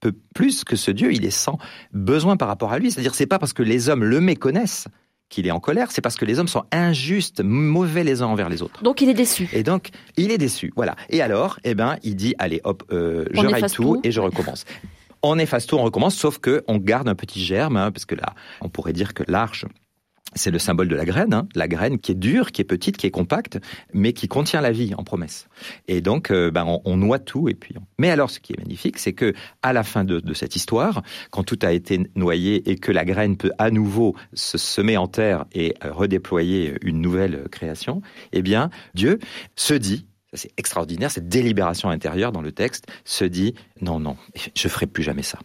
peu 0.00 0.12
plus 0.34 0.64
que 0.64 0.76
ce 0.76 0.90
Dieu, 0.90 1.12
il 1.12 1.24
est 1.24 1.30
sans 1.30 1.58
besoin 1.92 2.36
par 2.36 2.48
rapport 2.48 2.72
à 2.72 2.78
lui. 2.78 2.90
C'est-à-dire, 2.90 3.14
c'est 3.14 3.26
pas 3.26 3.38
parce 3.38 3.52
que 3.52 3.62
les 3.62 3.88
hommes 3.88 4.04
le 4.04 4.20
méconnaissent 4.20 4.88
qu'il 5.28 5.46
est 5.46 5.50
en 5.50 5.60
colère, 5.60 5.90
c'est 5.90 6.00
parce 6.00 6.16
que 6.16 6.24
les 6.24 6.38
hommes 6.38 6.48
sont 6.48 6.64
injustes, 6.72 7.42
mauvais 7.42 8.04
les 8.04 8.22
uns 8.22 8.26
envers 8.26 8.48
les 8.48 8.62
autres. 8.62 8.82
Donc 8.82 9.02
il 9.02 9.08
est 9.08 9.14
déçu. 9.14 9.48
Et 9.52 9.62
donc 9.62 9.90
il 10.16 10.30
est 10.30 10.38
déçu, 10.38 10.72
voilà. 10.74 10.96
Et 11.10 11.20
alors, 11.20 11.58
eh 11.64 11.74
ben, 11.74 11.96
il 12.02 12.16
dit 12.16 12.34
allez, 12.38 12.60
hop, 12.64 12.82
euh, 12.92 13.26
je 13.32 13.46
règle 13.46 13.70
tout, 13.70 14.00
et 14.04 14.10
je 14.10 14.20
recommence. 14.20 14.64
on 15.22 15.38
efface 15.38 15.66
tout, 15.66 15.76
on 15.76 15.82
recommence, 15.82 16.16
sauf 16.16 16.38
que 16.38 16.64
on 16.66 16.78
garde 16.78 17.08
un 17.08 17.14
petit 17.14 17.44
germe, 17.44 17.76
hein, 17.76 17.90
parce 17.90 18.06
que 18.06 18.14
là, 18.14 18.34
on 18.62 18.68
pourrait 18.68 18.92
dire 18.94 19.12
que 19.12 19.22
l'arche 19.28 19.66
c'est 20.34 20.50
le 20.50 20.58
symbole 20.58 20.88
de 20.88 20.96
la 20.96 21.04
graine, 21.04 21.34
hein. 21.34 21.48
la 21.54 21.68
graine 21.68 21.98
qui 21.98 22.12
est 22.12 22.16
dure, 22.16 22.52
qui 22.52 22.60
est 22.60 22.64
petite, 22.64 22.96
qui 22.96 23.06
est 23.06 23.10
compacte, 23.10 23.58
mais 23.92 24.12
qui 24.12 24.28
contient 24.28 24.60
la 24.60 24.70
vie 24.70 24.94
en 24.96 25.04
promesse. 25.04 25.48
Et 25.86 26.00
donc, 26.00 26.30
euh, 26.30 26.50
ben, 26.50 26.80
on, 26.84 26.96
noie 26.96 27.18
tout. 27.18 27.48
Et 27.48 27.54
puis, 27.54 27.74
mais 27.98 28.10
alors, 28.10 28.30
ce 28.30 28.40
qui 28.40 28.52
est 28.52 28.58
magnifique, 28.58 28.98
c'est 28.98 29.12
que 29.12 29.34
à 29.62 29.72
la 29.72 29.82
fin 29.82 30.04
de, 30.04 30.34
cette 30.34 30.56
histoire, 30.56 31.02
quand 31.30 31.44
tout 31.44 31.58
a 31.62 31.72
été 31.72 32.00
noyé 32.14 32.70
et 32.70 32.76
que 32.76 32.92
la 32.92 33.04
graine 33.04 33.36
peut 33.36 33.52
à 33.58 33.70
nouveau 33.70 34.14
se 34.34 34.58
semer 34.58 34.96
en 34.96 35.06
terre 35.06 35.46
et 35.52 35.74
euh, 35.84 35.92
redéployer 35.92 36.74
une 36.82 37.00
nouvelle 37.00 37.48
création, 37.50 38.02
eh 38.32 38.42
bien, 38.42 38.70
Dieu 38.94 39.18
se 39.56 39.74
dit 39.74 40.06
c'est 40.34 40.52
extraordinaire, 40.58 41.10
cette 41.10 41.28
délibération 41.28 41.88
intérieure 41.88 42.32
dans 42.32 42.42
le 42.42 42.52
texte 42.52 42.86
se 43.04 43.24
dit 43.24 43.54
non, 43.80 43.98
non, 43.98 44.16
je 44.54 44.68
ferai 44.68 44.86
plus 44.86 45.02
jamais 45.02 45.22
ça. 45.22 45.38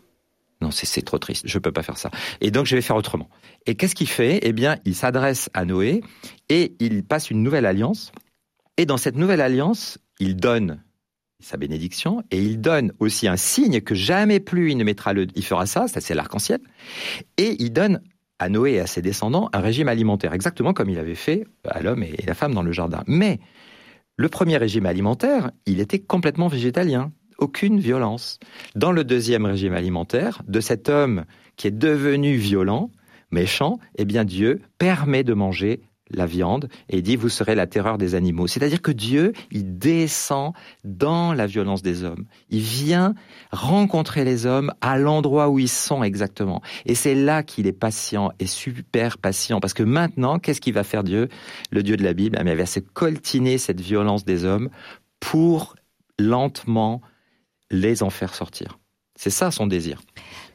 Non, 0.64 0.72
c'est 0.72 1.02
trop 1.02 1.20
triste, 1.20 1.44
je 1.46 1.58
ne 1.58 1.62
peux 1.62 1.74
pas 1.74 1.84
faire 1.84 1.98
ça. 1.98 2.10
Et 2.40 2.50
donc, 2.50 2.68
je 2.68 2.76
vais 2.76 2.82
faire 2.82 2.96
autrement. 2.96 3.30
Et 3.66 3.76
qu'est-ce 3.76 3.96
qu'il 3.96 4.08
fait? 4.08 4.40
Eh 4.44 4.54
bien, 4.54 4.78
il 4.86 4.96
s'adresse 4.96 5.50
à 5.54 5.66
Noé 5.66 6.02
et 6.48 6.74
il 6.80 7.04
passe 7.04 7.30
une 7.30 7.44
nouvelle 7.44 7.66
alliance. 7.66 8.14
Et 8.78 8.86
dans 8.86 8.96
cette 8.96 9.18
nouvelle 9.18 9.42
alliance, 9.42 9.98
il 10.20 10.38
donne 10.38 10.82
sa 11.42 11.58
bénédiction 11.58 12.24
et 12.32 12.42
il 12.42 12.62
donne 12.62 12.94
aussi 13.00 13.28
un 13.28 13.36
signe 13.36 13.82
que 13.82 13.94
jamais 13.94 14.40
plus 14.40 14.72
il 14.72 14.78
ne 14.78 14.86
mettra 14.86 15.12
le, 15.12 15.28
il 15.36 15.44
fera 15.44 15.66
ça, 15.66 15.88
c'est 15.90 16.16
l'arc-en-ciel. 16.16 16.62
Et 17.36 17.58
il 17.62 17.74
donne 17.74 18.00
à 18.40 18.48
Noé 18.48 18.76
et 18.76 18.80
à 18.80 18.88
ses 18.88 19.02
descendants 19.02 19.50
un 19.52 19.60
régime 19.60 19.90
alimentaire, 19.90 20.34
exactement 20.34 20.72
comme 20.72 20.90
il 20.90 20.98
avait 20.98 21.14
fait 21.14 21.46
à 21.68 21.82
l'homme 21.82 22.04
et 22.04 22.24
la 22.26 22.36
femme 22.36 22.54
dans 22.54 22.64
le 22.64 22.72
jardin. 22.72 23.04
Mais 23.06 23.42
le 24.16 24.30
premier 24.30 24.56
régime 24.56 24.86
alimentaire, 24.86 25.52
il 25.66 25.82
était 25.82 26.00
complètement 26.00 26.48
végétalien 26.48 27.12
aucune 27.38 27.80
violence. 27.80 28.40
Dans 28.76 28.92
le 28.92 29.04
deuxième 29.04 29.46
régime 29.46 29.74
alimentaire, 29.74 30.42
de 30.48 30.60
cet 30.60 30.90
homme 30.90 31.26
qui 31.56 31.68
est 31.68 31.72
devenu 31.72 32.36
violent, 32.36 32.90
méchant, 33.32 33.80
eh 33.98 34.06
bien 34.06 34.24
Dieu 34.24 34.62
permet 34.78 35.24
de 35.24 35.34
manger 35.34 35.82
la 36.10 36.26
viande 36.26 36.70
et 36.90 37.02
dit 37.02 37.16
vous 37.16 37.30
serez 37.30 37.56
la 37.56 37.68
terreur 37.68 37.98
des 37.98 38.16
animaux. 38.16 38.48
C'est-à-dire 38.48 38.82
que 38.82 38.92
Dieu, 38.92 39.34
il 39.52 39.78
descend 39.78 40.54
dans 40.84 41.34
la 41.34 41.48
violence 41.48 41.82
des 41.82 42.04
hommes. 42.04 42.26
Il 42.50 42.62
vient 42.62 43.16
rencontrer 43.52 44.24
les 44.24 44.46
hommes 44.46 44.74
à 44.82 44.98
l'endroit 44.98 45.50
où 45.50 45.60
ils 45.60 45.70
sont 45.70 46.04
exactement. 46.04 46.62
Et 46.86 46.96
c'est 46.96 47.16
là 47.16 47.44
qu'il 47.44 47.68
est 47.68 47.74
patient 47.74 48.32
et 48.40 48.48
super 48.48 49.18
patient 49.18 49.60
parce 49.60 49.74
que 49.74 49.84
maintenant, 49.84 50.40
qu'est-ce 50.40 50.62
qu'il 50.62 50.74
va 50.74 50.84
faire 50.84 51.04
Dieu, 51.04 51.30
le 51.72 51.84
Dieu 51.84 51.98
de 51.98 52.04
la 52.04 52.14
Bible 52.14 52.38
Il 52.40 52.56
va 52.56 52.66
se 52.66 52.80
coltiner 52.80 53.58
cette 53.58 53.82
violence 53.82 54.26
des 54.26 54.46
hommes 54.46 54.70
pour 55.20 55.76
lentement 56.20 57.02
les 57.72 58.04
en 58.04 58.10
faire 58.10 58.34
sortir. 58.34 58.80
C'est 59.16 59.30
ça 59.30 59.52
son 59.52 59.68
désir. 59.68 60.02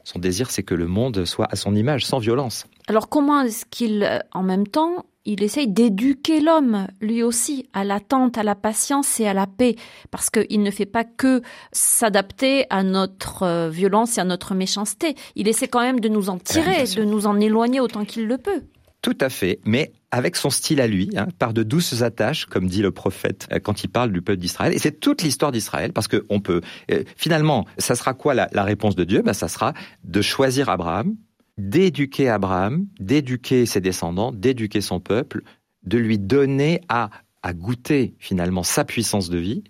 Son 0.03 0.19
désir, 0.19 0.51
c'est 0.51 0.63
que 0.63 0.75
le 0.75 0.87
monde 0.87 1.25
soit 1.25 1.47
à 1.51 1.55
son 1.55 1.75
image, 1.75 2.05
sans 2.05 2.19
violence. 2.19 2.65
Alors 2.87 3.09
comment 3.09 3.41
est-ce 3.41 3.65
qu'il, 3.65 4.03
euh, 4.03 4.19
en 4.31 4.43
même 4.43 4.67
temps, 4.67 5.05
il 5.25 5.43
essaye 5.43 5.67
d'éduquer 5.67 6.41
l'homme, 6.41 6.87
lui 7.01 7.23
aussi, 7.23 7.69
à 7.73 7.83
l'attente, 7.83 8.37
à 8.37 8.43
la 8.43 8.55
patience 8.55 9.19
et 9.19 9.27
à 9.27 9.33
la 9.33 9.47
paix, 9.47 9.75
parce 10.11 10.29
qu'il 10.29 10.63
ne 10.63 10.71
fait 10.71 10.85
pas 10.85 11.03
que 11.03 11.41
s'adapter 11.71 12.65
à 12.69 12.83
notre 12.83 13.43
euh, 13.43 13.69
violence 13.69 14.17
et 14.17 14.21
à 14.21 14.23
notre 14.23 14.55
méchanceté. 14.55 15.15
Il 15.35 15.47
essaie 15.47 15.67
quand 15.67 15.81
même 15.81 15.99
de 15.99 16.09
nous 16.09 16.29
en 16.29 16.39
tirer, 16.39 16.85
de 16.85 17.03
nous 17.03 17.27
en 17.27 17.39
éloigner 17.39 17.79
autant 17.79 18.05
qu'il 18.05 18.27
le 18.27 18.37
peut. 18.37 18.63
Tout 19.01 19.17
à 19.21 19.29
fait, 19.29 19.59
mais 19.65 19.93
avec 20.11 20.35
son 20.35 20.49
style 20.49 20.81
à 20.81 20.87
lui, 20.87 21.09
hein, 21.15 21.27
par 21.37 21.53
de 21.53 21.63
douces 21.63 22.01
attaches, 22.01 22.45
comme 22.45 22.67
dit 22.67 22.81
le 22.81 22.91
prophète 22.91 23.47
euh, 23.51 23.59
quand 23.59 23.83
il 23.83 23.89
parle 23.89 24.11
du 24.11 24.21
peuple 24.21 24.39
d'Israël. 24.39 24.73
Et 24.73 24.79
c'est 24.79 24.99
toute 24.99 25.21
l'histoire 25.21 25.51
d'Israël, 25.51 25.93
parce 25.93 26.07
que 26.07 26.25
on 26.29 26.39
peut. 26.39 26.61
Euh, 26.91 27.03
finalement, 27.15 27.65
ça 27.77 27.95
sera 27.95 28.13
quoi 28.13 28.33
la, 28.33 28.63
réponse 28.63 28.95
de 28.95 29.03
Dieu? 29.03 29.21
Ben, 29.21 29.33
ça 29.33 29.47
sera 29.47 29.73
de 30.03 30.21
choisir 30.21 30.69
Abraham, 30.69 31.15
d'éduquer 31.57 32.29
Abraham, 32.29 32.87
d'éduquer 32.99 33.65
ses 33.65 33.81
descendants, 33.81 34.31
d'éduquer 34.31 34.81
son 34.81 34.99
peuple, 34.99 35.43
de 35.83 35.97
lui 35.97 36.17
donner 36.17 36.81
à 36.89 37.09
à 37.43 37.53
goûter 37.53 38.15
finalement 38.19 38.63
sa 38.63 38.85
puissance 38.85 39.29
de 39.29 39.37
vie 39.37 39.63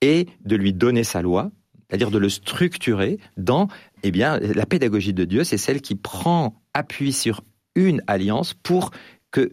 et 0.00 0.26
de 0.44 0.56
lui 0.56 0.72
donner 0.72 1.04
sa 1.04 1.22
loi, 1.22 1.50
c'est-à-dire 1.88 2.10
de 2.10 2.18
le 2.18 2.28
structurer 2.28 3.18
dans, 3.36 3.68
eh 4.02 4.10
bien, 4.10 4.38
la 4.38 4.66
pédagogie 4.66 5.12
de 5.12 5.24
Dieu, 5.24 5.44
c'est 5.44 5.58
celle 5.58 5.80
qui 5.80 5.94
prend 5.94 6.60
appui 6.74 7.12
sur 7.12 7.42
une 7.74 8.02
alliance 8.06 8.54
pour 8.54 8.90
que 9.30 9.52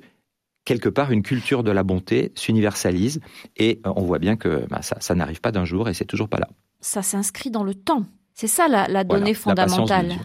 quelque 0.65 0.89
part 0.89 1.11
une 1.11 1.23
culture 1.23 1.63
de 1.63 1.71
la 1.71 1.83
bonté 1.83 2.33
s'universalise 2.35 3.21
et 3.55 3.79
euh, 3.85 3.93
on 3.95 4.03
voit 4.03 4.19
bien 4.19 4.35
que 4.35 4.65
bah, 4.69 4.81
ça, 4.81 5.15
n'arrive 5.15 5.39
pas 5.39 5.51
d'un 5.51 5.65
jour 5.65 5.87
et 5.87 5.93
c'est 5.93 6.05
toujours 6.05 6.27
pas 6.27 6.39
là. 6.39 6.49
Ça 6.81 7.01
s'inscrit 7.01 7.49
dans 7.51 7.63
le 7.63 7.73
temps. 7.73 8.05
C'est 8.33 8.47
ça 8.47 8.67
la, 8.67 9.03
donnée 9.03 9.33
fondamentale. 9.33 10.15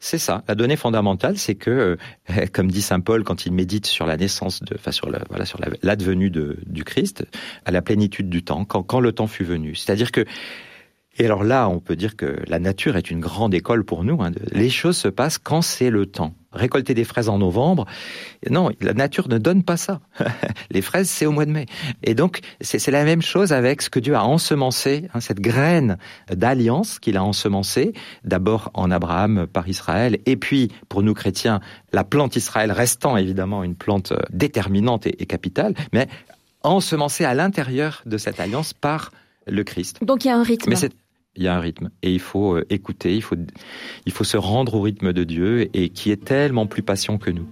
C'est 0.00 0.18
ça. 0.18 0.42
La 0.48 0.56
donnée 0.56 0.76
fondamentale, 0.76 1.38
c'est 1.38 1.54
que, 1.54 1.96
euh, 2.30 2.46
comme 2.52 2.70
dit 2.70 2.82
saint 2.82 3.00
Paul 3.00 3.22
quand 3.22 3.46
il 3.46 3.52
médite 3.52 3.86
sur 3.86 4.04
la 4.04 4.16
naissance, 4.16 4.60
de, 4.62 4.74
enfin 4.74 4.90
sur 4.90 5.08
la, 5.08 5.20
voilà, 5.28 5.44
sur 5.44 5.60
l'advenue 5.82 6.30
du 6.30 6.84
Christ, 6.84 7.24
à 7.64 7.70
la 7.70 7.80
plénitude 7.80 8.28
du 8.28 8.42
temps, 8.42 8.64
quand, 8.64 8.82
quand 8.82 8.98
le 8.98 9.12
temps 9.12 9.28
fut 9.28 9.44
venu. 9.44 9.76
C'est-à-dire 9.76 10.10
que 10.10 10.24
et 11.18 11.26
alors 11.26 11.44
là, 11.44 11.68
on 11.68 11.78
peut 11.78 11.94
dire 11.94 12.16
que 12.16 12.38
la 12.46 12.58
nature 12.58 12.96
est 12.96 13.10
une 13.10 13.20
grande 13.20 13.54
école 13.54 13.84
pour 13.84 14.02
nous. 14.02 14.22
Hein. 14.22 14.32
Les 14.50 14.70
choses 14.70 14.96
se 14.96 15.08
passent 15.08 15.38
quand 15.38 15.62
c'est 15.62 15.90
le 15.90 16.06
temps. 16.06 16.34
Récolter 16.52 16.94
des 16.94 17.04
fraises 17.04 17.28
en 17.28 17.38
novembre, 17.38 17.86
non, 18.50 18.70
la 18.80 18.94
nature 18.94 19.28
ne 19.28 19.38
donne 19.38 19.62
pas 19.62 19.76
ça. 19.76 20.00
Les 20.70 20.82
fraises, 20.82 21.08
c'est 21.08 21.26
au 21.26 21.32
mois 21.32 21.46
de 21.46 21.50
mai. 21.50 21.66
Et 22.02 22.14
donc, 22.14 22.40
c'est 22.60 22.90
la 22.90 23.04
même 23.04 23.22
chose 23.22 23.52
avec 23.52 23.82
ce 23.82 23.90
que 23.90 24.00
Dieu 24.00 24.14
a 24.14 24.24
ensemencé, 24.24 25.08
hein, 25.14 25.20
cette 25.20 25.40
graine 25.40 25.98
d'alliance 26.30 26.98
qu'il 26.98 27.16
a 27.16 27.24
ensemencée, 27.24 27.92
d'abord 28.24 28.70
en 28.74 28.90
Abraham 28.90 29.46
par 29.46 29.68
Israël, 29.68 30.18
et 30.26 30.36
puis 30.36 30.70
pour 30.88 31.02
nous 31.02 31.14
chrétiens, 31.14 31.60
la 31.92 32.04
plante 32.04 32.36
Israël 32.36 32.72
restant 32.72 33.16
évidemment 33.16 33.64
une 33.64 33.74
plante 33.74 34.12
déterminante 34.30 35.06
et, 35.06 35.26
capitale, 35.26 35.74
mais 35.92 36.08
ensemencée 36.62 37.24
à 37.24 37.34
l'intérieur 37.34 38.02
de 38.06 38.18
cette 38.18 38.40
alliance 38.40 38.72
par 38.72 39.10
le 39.46 39.64
Christ. 39.64 39.98
Donc 40.02 40.24
il 40.24 40.28
y 40.28 40.30
a 40.30 40.36
un 40.36 40.42
rythme 40.42 40.72
il 41.36 41.42
y 41.42 41.48
a 41.48 41.54
un 41.54 41.60
rythme 41.60 41.90
et 42.02 42.12
il 42.12 42.20
faut 42.20 42.56
euh, 42.56 42.66
écouter, 42.70 43.14
il 43.14 43.22
faut, 43.22 43.36
il 44.06 44.12
faut 44.12 44.24
se 44.24 44.36
rendre 44.36 44.74
au 44.74 44.80
rythme 44.82 45.12
de 45.12 45.24
Dieu 45.24 45.68
et 45.74 45.88
qui 45.88 46.10
est 46.10 46.24
tellement 46.24 46.66
plus 46.66 46.82
patient 46.82 47.18
que 47.18 47.30
nous. 47.30 47.46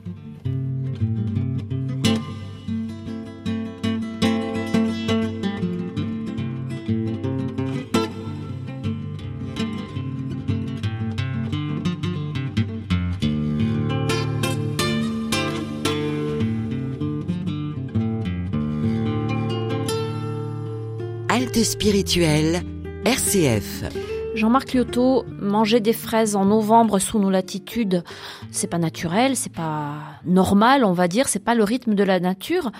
Spirituelle 21.64 22.62
RCF. 23.06 23.84
Jean-Marc 24.34 24.74
Liotto, 24.74 25.24
manger 25.40 25.80
des 25.80 25.94
fraises 25.94 26.36
en 26.36 26.44
novembre 26.44 26.98
sous 26.98 27.18
nos 27.18 27.30
latitudes, 27.30 28.04
c'est 28.50 28.66
pas 28.66 28.76
naturel, 28.76 29.36
c'est 29.36 29.52
pas 29.52 29.94
normal, 30.26 30.84
on 30.84 30.92
va 30.92 31.08
dire, 31.08 31.26
c'est 31.26 31.42
pas 31.42 31.54
le 31.54 31.64
rythme 31.64 31.94
de 31.94 32.04
la 32.04 32.20
nature, 32.20 32.70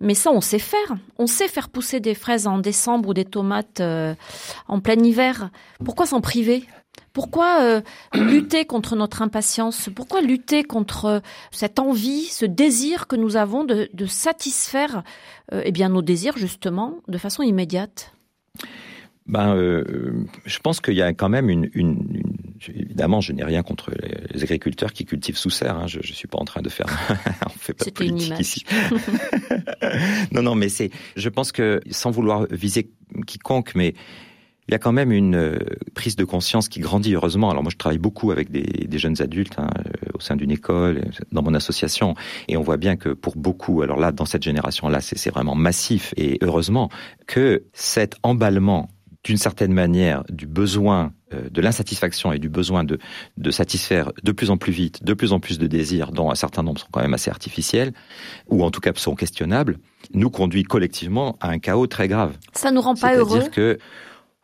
mais 0.00 0.12
ça 0.12 0.32
on 0.32 0.42
sait 0.42 0.58
faire. 0.58 0.96
On 1.18 1.26
sait 1.26 1.48
faire 1.48 1.70
pousser 1.70 1.98
des 1.98 2.14
fraises 2.14 2.46
en 2.46 2.58
décembre 2.58 3.08
ou 3.08 3.14
des 3.14 3.24
tomates 3.24 3.80
euh, 3.80 4.14
en 4.68 4.80
plein 4.80 5.02
hiver. 5.02 5.48
Pourquoi 5.82 6.04
s'en 6.04 6.20
priver? 6.20 6.64
Pourquoi 7.14 7.62
euh, 7.62 7.80
lutter 8.14 8.66
contre 8.66 8.96
notre 8.96 9.22
impatience? 9.22 9.88
Pourquoi 9.96 10.20
lutter 10.20 10.62
contre 10.62 11.22
cette 11.52 11.78
envie, 11.78 12.24
ce 12.26 12.44
désir 12.44 13.06
que 13.06 13.16
nous 13.16 13.36
avons 13.36 13.64
de, 13.64 13.88
satisfaire 14.06 15.04
euh, 15.54 15.62
eh 15.64 15.72
bien 15.72 15.88
nos 15.88 16.02
désirs 16.02 16.36
justement 16.36 16.98
de 17.08 17.16
façon 17.16 17.42
immédiate? 17.42 18.12
Ben, 19.30 19.54
euh, 19.54 20.24
je 20.44 20.58
pense 20.58 20.80
qu'il 20.80 20.94
y 20.94 21.02
a 21.02 21.12
quand 21.12 21.28
même 21.28 21.48
une, 21.48 21.70
une, 21.72 22.22
évidemment, 22.68 23.20
je 23.20 23.32
n'ai 23.32 23.44
rien 23.44 23.62
contre 23.62 23.92
les 24.34 24.42
agriculteurs 24.42 24.92
qui 24.92 25.04
cultivent 25.04 25.36
sous 25.36 25.50
serre. 25.50 25.76
Hein. 25.76 25.86
Je, 25.86 25.98
ne 25.98 26.02
suis 26.02 26.26
pas 26.26 26.38
en 26.38 26.44
train 26.44 26.62
de 26.62 26.68
faire, 26.68 26.86
on 27.46 27.50
fait 27.50 27.72
pas 27.72 27.84
de 27.84 27.90
politique 27.90 28.40
ici. 28.40 28.64
non, 30.32 30.42
non, 30.42 30.56
mais 30.56 30.68
c'est, 30.68 30.90
je 31.14 31.28
pense 31.28 31.52
que 31.52 31.80
sans 31.92 32.10
vouloir 32.10 32.46
viser 32.50 32.90
quiconque, 33.24 33.76
mais 33.76 33.94
il 34.66 34.72
y 34.72 34.74
a 34.74 34.78
quand 34.78 34.92
même 34.92 35.12
une 35.12 35.36
euh, 35.36 35.58
prise 35.94 36.16
de 36.16 36.24
conscience 36.24 36.68
qui 36.68 36.80
grandit 36.80 37.14
heureusement. 37.14 37.50
Alors 37.50 37.62
moi, 37.62 37.70
je 37.70 37.76
travaille 37.76 37.98
beaucoup 37.98 38.32
avec 38.32 38.50
des, 38.50 38.62
des 38.62 38.98
jeunes 38.98 39.22
adultes 39.22 39.54
hein, 39.58 39.70
euh, 39.78 40.10
au 40.14 40.20
sein 40.20 40.34
d'une 40.34 40.50
école, 40.50 41.04
dans 41.30 41.42
mon 41.42 41.54
association, 41.54 42.16
et 42.48 42.56
on 42.56 42.62
voit 42.62 42.78
bien 42.78 42.96
que 42.96 43.10
pour 43.10 43.36
beaucoup, 43.36 43.82
alors 43.82 43.98
là, 43.98 44.10
dans 44.10 44.26
cette 44.26 44.42
génération-là, 44.42 45.00
c'est 45.00 45.30
vraiment 45.30 45.54
massif, 45.54 46.14
et 46.16 46.38
heureusement 46.42 46.90
que 47.28 47.64
cet 47.72 48.16
emballement 48.24 48.88
d'une 49.24 49.36
certaine 49.36 49.72
manière 49.72 50.24
du 50.28 50.46
besoin 50.46 51.12
euh, 51.34 51.50
de 51.50 51.60
l'insatisfaction 51.60 52.32
et 52.32 52.38
du 52.38 52.48
besoin 52.48 52.84
de, 52.84 52.98
de 53.36 53.50
satisfaire 53.50 54.12
de 54.22 54.32
plus 54.32 54.50
en 54.50 54.56
plus 54.56 54.72
vite, 54.72 55.04
de 55.04 55.14
plus 55.14 55.32
en 55.32 55.40
plus 55.40 55.58
de 55.58 55.66
désirs, 55.66 56.12
dont 56.12 56.30
un 56.30 56.34
certain 56.34 56.62
nombre 56.62 56.80
sont 56.80 56.88
quand 56.90 57.02
même 57.02 57.14
assez 57.14 57.30
artificiels, 57.30 57.92
ou 58.48 58.64
en 58.64 58.70
tout 58.70 58.80
cas 58.80 58.92
sont 58.94 59.14
questionnables, 59.14 59.78
nous 60.14 60.30
conduit 60.30 60.62
collectivement 60.62 61.36
à 61.40 61.50
un 61.50 61.58
chaos 61.58 61.86
très 61.86 62.08
grave. 62.08 62.36
Ça 62.54 62.70
nous 62.70 62.80
rend 62.80 62.94
pas 62.94 63.14
heureux. 63.14 63.40
C'est-à-dire 63.40 63.50
que 63.50 63.78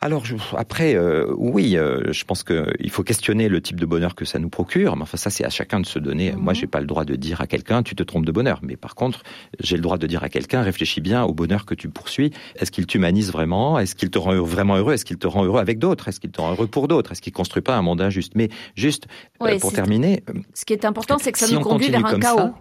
alors 0.06 0.22
après, 0.56 0.94
euh, 0.94 1.26
oui, 1.36 1.76
euh, 1.76 2.12
je 2.12 2.24
pense 2.24 2.44
qu'il 2.44 2.90
faut 2.90 3.02
questionner 3.02 3.48
le 3.48 3.60
type 3.60 3.80
de 3.80 3.86
bonheur 3.86 4.14
que 4.14 4.24
ça 4.24 4.38
nous 4.38 4.48
procure. 4.48 4.94
Mais 4.94 5.02
enfin, 5.02 5.16
ça, 5.16 5.30
c'est 5.30 5.44
à 5.44 5.50
chacun 5.50 5.80
de 5.80 5.86
se 5.86 5.98
donner. 5.98 6.30
Moi, 6.30 6.42
Moi, 6.46 6.52
mhm. 6.52 6.60
j'ai 6.60 6.66
pas 6.68 6.78
le 6.78 6.86
droit 6.86 7.04
de 7.04 7.16
dire 7.16 7.40
à 7.40 7.48
quelqu'un 7.48 7.82
tu 7.82 7.96
te 7.96 8.04
trompes 8.04 8.24
de 8.24 8.30
bonheur. 8.30 8.60
Mais 8.62 8.76
par 8.76 8.94
contre, 8.94 9.24
j'ai 9.58 9.74
le 9.74 9.82
droit 9.82 9.98
de 9.98 10.06
dire 10.06 10.22
à 10.22 10.28
quelqu'un 10.28 10.62
réfléchis 10.62 11.00
bien 11.00 11.24
au 11.24 11.34
bonheur 11.34 11.66
que 11.66 11.74
tu 11.74 11.88
poursuis. 11.88 12.30
Est-ce 12.54 12.70
qu'il 12.70 12.86
t'humanise 12.86 13.32
vraiment? 13.32 13.80
Est-ce 13.80 13.96
qu'il 13.96 14.10
te 14.10 14.18
rend 14.18 14.40
vraiment 14.42 14.76
heureux? 14.76 14.92
Est-ce 14.94 15.04
qu'il 15.04 15.18
te 15.18 15.26
rend 15.26 15.44
heureux 15.44 15.60
avec 15.60 15.80
d'autres? 15.80 16.06
Est-ce 16.06 16.20
qu'il 16.20 16.30
te 16.30 16.40
rend 16.40 16.52
heureux 16.52 16.68
pour 16.68 16.86
d'autres? 16.86 17.10
Est-ce 17.10 17.20
qu'il 17.20 17.32
construit 17.32 17.62
pas 17.62 17.76
un 17.76 17.82
monde 17.82 18.00
injuste? 18.00 18.34
Mais 18.36 18.48
juste 18.76 19.08
euh, 19.42 19.58
pour 19.58 19.72
terminer, 19.72 20.22
ce 20.54 20.64
qui 20.64 20.72
est 20.72 20.84
important, 20.84 21.18
c'est 21.18 21.32
que 21.32 21.38
ça 21.38 21.52
nous 21.52 21.60
conduit 21.60 21.90
vers 21.90 22.06
un 22.06 22.20
chaos 22.20 22.38
ça 22.38 22.54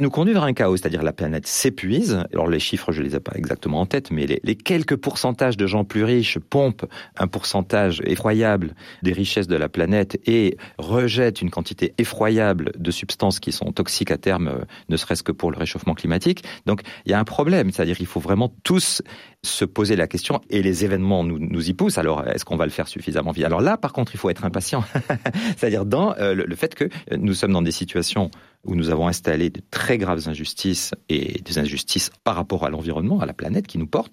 nous 0.00 0.10
conduit 0.10 0.34
vers 0.34 0.42
un 0.42 0.52
chaos, 0.52 0.76
c'est-à-dire 0.76 1.02
la 1.02 1.12
planète 1.12 1.46
s'épuise. 1.46 2.24
Alors 2.32 2.48
les 2.48 2.58
chiffres, 2.58 2.90
je 2.92 3.02
les 3.02 3.14
ai 3.14 3.20
pas 3.20 3.32
exactement 3.36 3.80
en 3.80 3.86
tête, 3.86 4.10
mais 4.10 4.26
les, 4.26 4.56
quelques 4.56 4.96
pourcentages 4.96 5.56
de 5.56 5.66
gens 5.66 5.84
plus 5.84 6.04
riches 6.04 6.38
pompent 6.38 6.84
un 7.16 7.26
pourcentage 7.28 8.02
effroyable 8.04 8.74
des 9.02 9.12
richesses 9.12 9.46
de 9.46 9.56
la 9.56 9.68
planète 9.68 10.18
et 10.26 10.56
rejettent 10.78 11.42
une 11.42 11.50
quantité 11.50 11.94
effroyable 11.98 12.72
de 12.76 12.90
substances 12.90 13.38
qui 13.40 13.52
sont 13.52 13.72
toxiques 13.72 14.10
à 14.10 14.18
terme, 14.18 14.48
euh, 14.48 14.64
ne 14.88 14.96
serait-ce 14.96 15.22
que 15.22 15.32
pour 15.32 15.50
le 15.50 15.56
réchauffement 15.56 15.94
climatique. 15.94 16.44
Donc 16.66 16.82
il 17.06 17.12
y 17.12 17.14
a 17.14 17.20
un 17.20 17.24
problème, 17.24 17.70
c'est-à-dire 17.70 17.96
qu'il 17.96 18.06
faut 18.06 18.20
vraiment 18.20 18.52
tous 18.64 19.02
se 19.44 19.64
poser 19.64 19.94
la 19.94 20.08
question 20.08 20.40
et 20.50 20.62
les 20.62 20.84
événements 20.84 21.22
nous, 21.22 21.38
nous 21.38 21.70
y 21.70 21.72
poussent. 21.72 21.98
Alors 21.98 22.26
est-ce 22.26 22.44
qu'on 22.44 22.56
va 22.56 22.66
le 22.66 22.72
faire 22.72 22.88
suffisamment 22.88 23.30
vite? 23.30 23.44
Alors 23.44 23.60
là, 23.60 23.76
par 23.76 23.92
contre, 23.92 24.12
il 24.14 24.18
faut 24.18 24.30
être 24.30 24.44
impatient, 24.44 24.82
c'est-à-dire 25.56 25.84
dans 25.84 26.16
euh, 26.16 26.34
le 26.34 26.56
fait 26.56 26.74
que 26.74 26.88
nous 27.16 27.34
sommes 27.34 27.52
dans 27.52 27.62
des 27.62 27.70
situations 27.70 28.30
où 28.68 28.74
nous 28.74 28.90
avons 28.90 29.08
installé 29.08 29.48
de 29.50 29.62
très 29.70 29.98
graves 29.98 30.28
injustices 30.28 30.92
et 31.08 31.40
des 31.40 31.58
injustices 31.58 32.10
par 32.22 32.36
rapport 32.36 32.64
à 32.64 32.70
l'environnement, 32.70 33.20
à 33.20 33.26
la 33.26 33.32
planète 33.32 33.66
qui 33.66 33.78
nous 33.78 33.86
porte. 33.86 34.12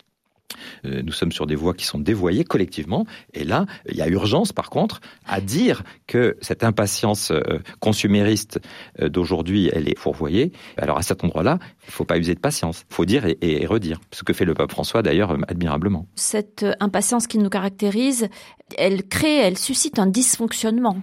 Euh, 0.86 1.02
nous 1.04 1.12
sommes 1.12 1.34
sur 1.34 1.46
des 1.46 1.56
voies 1.56 1.74
qui 1.74 1.86
sont 1.86 2.00
dévoyées 2.00 2.46
collectivement. 2.46 3.06
Et 3.34 3.44
là, 3.44 3.66
il 3.90 3.98
y 3.98 4.02
a 4.02 4.08
urgence, 4.08 4.54
par 4.54 4.70
contre, 4.70 5.02
à 5.26 5.42
dire 5.42 5.84
que 6.08 6.38
cette 6.40 6.64
impatience 6.64 7.32
euh, 7.32 7.42
consumériste 7.80 8.60
euh, 9.02 9.10
d'aujourd'hui, 9.10 9.70
elle 9.74 9.90
est 9.90 9.98
fourvoyée. 9.98 10.54
Alors 10.78 10.98
à 10.98 11.02
cet 11.02 11.26
endroit-là, 11.26 11.60
il 11.84 11.88
ne 11.88 11.92
faut 11.92 12.06
pas 12.06 12.18
user 12.18 12.34
de 12.34 12.40
patience. 12.40 12.86
Il 12.90 12.96
faut 12.96 13.06
dire 13.06 13.26
et, 13.26 13.66
redire. 13.66 14.00
Ce 14.12 14.24
que 14.24 14.32
fait 14.32 14.46
le 14.46 14.54
pape 14.54 14.72
François, 14.72 15.02
d'ailleurs, 15.02 15.36
admirablement. 15.50 16.08
Cette 16.16 16.66
impatience 16.80 17.28
qui 17.28 17.40
nous 17.40 17.50
caractérise, 17.50 18.30
elle 18.78 19.04
crée, 19.06 19.38
elle 19.38 19.58
suscite 19.58 20.00
un 20.00 20.08
dysfonctionnement 20.08 21.02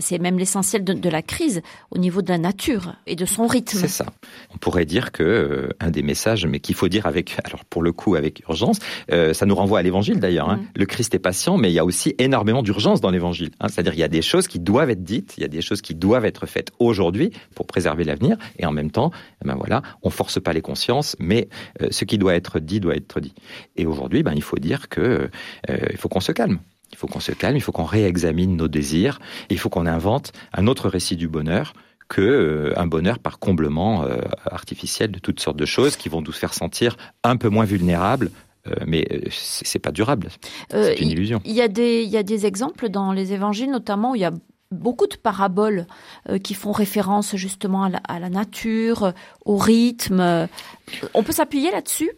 c'est 0.00 0.18
même 0.18 0.38
l'essentiel 0.38 0.84
de, 0.84 1.08
la 1.08 1.22
crise 1.22 1.62
au 1.90 1.98
niveau 1.98 2.22
de 2.22 2.28
la 2.28 2.38
nature 2.38 2.94
et 3.06 3.16
de 3.16 3.26
son 3.26 3.46
rythme. 3.46 3.78
C'est 3.78 3.88
ça. 3.88 4.06
On 4.54 4.58
pourrait 4.58 4.86
dire 4.86 5.12
que 5.12 5.22
euh, 5.22 5.68
un 5.80 5.90
des 5.90 6.02
messages, 6.02 6.46
mais 6.46 6.60
qu'il 6.60 6.74
faut 6.74 6.88
dire 6.88 7.06
avec, 7.06 7.36
alors 7.44 7.64
pour 7.64 7.82
le 7.82 7.92
coup 7.92 8.14
avec 8.14 8.42
urgence, 8.48 8.78
euh, 9.10 9.34
ça 9.34 9.46
nous 9.46 9.54
renvoie 9.54 9.80
à 9.80 9.82
l'Évangile 9.82 10.20
d'ailleurs. 10.20 10.50
Hein. 10.50 10.56
Mm. 10.56 10.66
Le 10.76 10.86
Christ 10.86 11.14
est 11.14 11.18
patient, 11.18 11.56
mais 11.58 11.70
il 11.70 11.74
y 11.74 11.78
a 11.78 11.84
aussi 11.84 12.14
énormément 12.18 12.62
d'urgence 12.62 13.00
dans 13.00 13.10
l'Évangile. 13.10 13.50
Hein. 13.60 13.68
C'est-à-dire 13.68 13.94
il 13.94 14.00
y 14.00 14.04
a 14.04 14.08
des 14.08 14.22
choses 14.22 14.46
qui 14.46 14.58
doivent 14.58 14.90
être 14.90 15.02
dites, 15.02 15.34
il 15.36 15.42
y 15.42 15.44
a 15.44 15.48
des 15.48 15.62
choses 15.62 15.82
qui 15.82 15.94
doivent 15.94 16.24
être 16.24 16.46
faites 16.46 16.70
aujourd'hui 16.78 17.30
pour 17.54 17.66
préserver 17.66 18.04
l'avenir, 18.04 18.36
et 18.58 18.66
en 18.66 18.72
même 18.72 18.90
temps, 18.90 19.10
eh 19.44 19.48
ben 19.48 19.54
voilà, 19.54 19.82
on 20.02 20.10
force 20.10 20.40
pas 20.40 20.52
les 20.52 20.62
consciences, 20.62 21.16
mais 21.18 21.48
euh, 21.80 21.88
ce 21.90 22.04
qui 22.04 22.18
doit 22.18 22.34
être 22.34 22.60
dit 22.60 22.80
doit 22.80 22.96
être 22.96 23.20
dit. 23.20 23.34
Et 23.76 23.86
aujourd'hui, 23.86 24.22
ben 24.22 24.32
il 24.34 24.42
faut 24.42 24.58
dire 24.58 24.88
que 24.88 25.30
il 25.68 25.96
faut 25.96 26.08
qu'on 26.08 26.20
se 26.20 26.32
calme. 26.32 26.58
Il 26.92 26.98
faut 26.98 27.06
qu'on 27.06 27.20
se 27.20 27.32
calme, 27.32 27.56
il 27.56 27.60
faut 27.60 27.72
qu'on 27.72 27.84
réexamine 27.84 28.56
nos 28.56 28.68
désirs, 28.68 29.18
il 29.50 29.58
faut 29.58 29.68
qu'on 29.68 29.86
invente 29.86 30.32
un 30.52 30.66
autre 30.66 30.88
récit 30.88 31.16
du 31.16 31.28
bonheur 31.28 31.72
que 32.08 32.20
euh, 32.20 32.78
un 32.78 32.86
bonheur 32.86 33.18
par 33.18 33.38
comblement 33.38 34.04
euh, 34.04 34.18
artificiel 34.44 35.10
de 35.10 35.18
toutes 35.18 35.40
sortes 35.40 35.56
de 35.56 35.64
choses 35.64 35.96
qui 35.96 36.10
vont 36.10 36.20
nous 36.20 36.32
faire 36.32 36.52
sentir 36.52 36.96
un 37.24 37.36
peu 37.36 37.48
moins 37.48 37.64
vulnérables 37.64 38.30
euh, 38.68 38.74
mais 38.86 39.04
c'est 39.30 39.80
pas 39.80 39.90
durable. 39.90 40.28
C'est 40.70 41.00
une 41.00 41.08
illusion. 41.08 41.40
Il 41.44 41.50
y, 41.50 41.60
a 41.60 41.66
des, 41.66 42.04
il 42.04 42.10
y 42.10 42.16
a 42.16 42.22
des 42.22 42.46
exemples 42.46 42.90
dans 42.90 43.12
les 43.12 43.32
évangiles, 43.32 43.72
notamment 43.72 44.12
où 44.12 44.14
il 44.14 44.20
y 44.20 44.24
a 44.24 44.30
beaucoup 44.70 45.08
de 45.08 45.16
paraboles 45.16 45.84
qui 46.44 46.54
font 46.54 46.70
référence 46.70 47.34
justement 47.34 47.90
à 48.06 48.20
la 48.20 48.30
nature, 48.30 49.14
au 49.44 49.56
rythme. 49.56 50.46
On 51.12 51.24
peut 51.24 51.32
s'appuyer 51.32 51.72
là-dessus? 51.72 52.12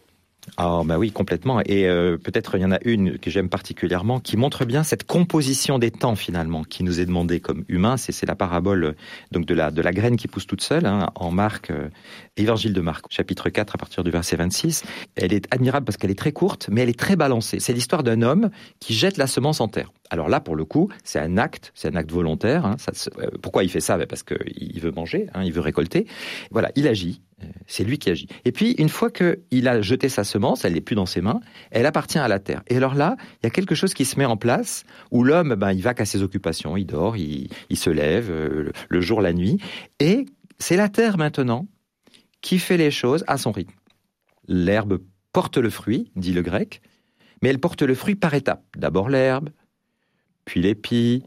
Ah 0.56 0.82
bah 0.84 0.98
oui, 0.98 1.10
complètement. 1.10 1.60
Et 1.66 1.88
euh, 1.88 2.16
peut-être 2.16 2.56
il 2.56 2.62
y 2.62 2.64
en 2.64 2.70
a 2.70 2.78
une 2.84 3.18
que 3.18 3.28
j'aime 3.28 3.48
particulièrement 3.48 4.20
qui 4.20 4.36
montre 4.36 4.64
bien 4.64 4.84
cette 4.84 5.04
composition 5.04 5.80
des 5.80 5.90
temps 5.90 6.14
finalement 6.14 6.62
qui 6.62 6.84
nous 6.84 7.00
est 7.00 7.06
demandée 7.06 7.40
comme 7.40 7.64
humains. 7.68 7.96
C'est 7.96 8.24
la 8.26 8.36
parabole 8.36 8.94
donc 9.32 9.46
de 9.46 9.54
la 9.54 9.72
de 9.72 9.82
la 9.82 9.92
graine 9.92 10.16
qui 10.16 10.28
pousse 10.28 10.46
toute 10.46 10.60
seule 10.60 10.86
hein, 10.86 11.10
en 11.16 11.32
Marc, 11.32 11.70
euh, 11.70 11.88
Évangile 12.36 12.72
de 12.72 12.80
Marc, 12.80 13.06
chapitre 13.10 13.48
4 13.48 13.74
à 13.74 13.78
partir 13.78 14.04
du 14.04 14.10
verset 14.10 14.36
26. 14.36 14.84
Elle 15.16 15.32
est 15.32 15.52
admirable 15.52 15.86
parce 15.86 15.96
qu'elle 15.96 16.12
est 16.12 16.18
très 16.18 16.32
courte, 16.32 16.68
mais 16.70 16.82
elle 16.82 16.88
est 16.88 16.98
très 16.98 17.16
balancée. 17.16 17.58
C'est 17.58 17.72
l'histoire 17.72 18.04
d'un 18.04 18.22
homme 18.22 18.50
qui 18.78 18.94
jette 18.94 19.16
la 19.16 19.26
semence 19.26 19.60
en 19.60 19.66
terre. 19.66 19.90
Alors 20.10 20.28
là, 20.28 20.38
pour 20.38 20.54
le 20.54 20.64
coup, 20.64 20.88
c'est 21.02 21.18
un 21.18 21.36
acte, 21.38 21.72
c'est 21.74 21.88
un 21.88 21.96
acte 21.96 22.12
volontaire. 22.12 22.66
Hein, 22.66 22.76
euh, 23.18 23.26
pourquoi 23.42 23.64
il 23.64 23.70
fait 23.70 23.80
ça? 23.80 23.98
Ben 23.98 24.06
Parce 24.06 24.22
qu'il 24.22 24.80
veut 24.80 24.92
manger, 24.92 25.26
hein, 25.34 25.42
il 25.42 25.52
veut 25.52 25.60
récolter. 25.60 26.06
Voilà, 26.52 26.70
il 26.76 26.86
agit. 26.86 27.20
C'est 27.66 27.84
lui 27.84 27.98
qui 27.98 28.10
agit. 28.10 28.28
Et 28.44 28.52
puis, 28.52 28.72
une 28.72 28.88
fois 28.88 29.10
qu'il 29.10 29.68
a 29.68 29.80
jeté 29.80 30.08
sa 30.08 30.24
semence, 30.24 30.64
elle 30.64 30.74
n'est 30.74 30.80
plus 30.80 30.96
dans 30.96 31.06
ses 31.06 31.20
mains, 31.20 31.40
elle 31.70 31.86
appartient 31.86 32.18
à 32.18 32.28
la 32.28 32.38
terre. 32.38 32.62
Et 32.68 32.76
alors 32.76 32.94
là, 32.94 33.16
il 33.42 33.44
y 33.44 33.46
a 33.46 33.50
quelque 33.50 33.74
chose 33.74 33.94
qui 33.94 34.04
se 34.04 34.18
met 34.18 34.24
en 34.24 34.36
place 34.36 34.84
où 35.10 35.24
l'homme, 35.24 35.54
ben, 35.54 35.72
il 35.72 35.82
va 35.82 35.94
qu'à 35.94 36.04
ses 36.04 36.22
occupations, 36.22 36.76
il 36.76 36.86
dort, 36.86 37.16
il, 37.16 37.48
se 37.74 37.90
lève, 37.90 38.30
euh, 38.30 38.70
le 38.88 39.00
jour, 39.00 39.20
la 39.20 39.32
nuit. 39.32 39.58
Et 39.98 40.26
c'est 40.58 40.76
la 40.76 40.88
terre 40.88 41.18
maintenant 41.18 41.66
qui 42.40 42.58
fait 42.58 42.76
les 42.76 42.90
choses 42.90 43.24
à 43.26 43.36
son 43.36 43.52
rythme. 43.52 43.74
L'herbe 44.46 45.00
porte 45.32 45.56
le 45.56 45.70
fruit, 45.70 46.12
dit 46.16 46.32
le 46.32 46.42
grec, 46.42 46.82
mais 47.42 47.48
elle 47.48 47.58
porte 47.58 47.82
le 47.82 47.94
fruit 47.94 48.14
par 48.14 48.34
étapes. 48.34 48.64
D'abord 48.76 49.08
l'herbe, 49.08 49.50
puis 50.44 50.60
l'épi, 50.60 51.24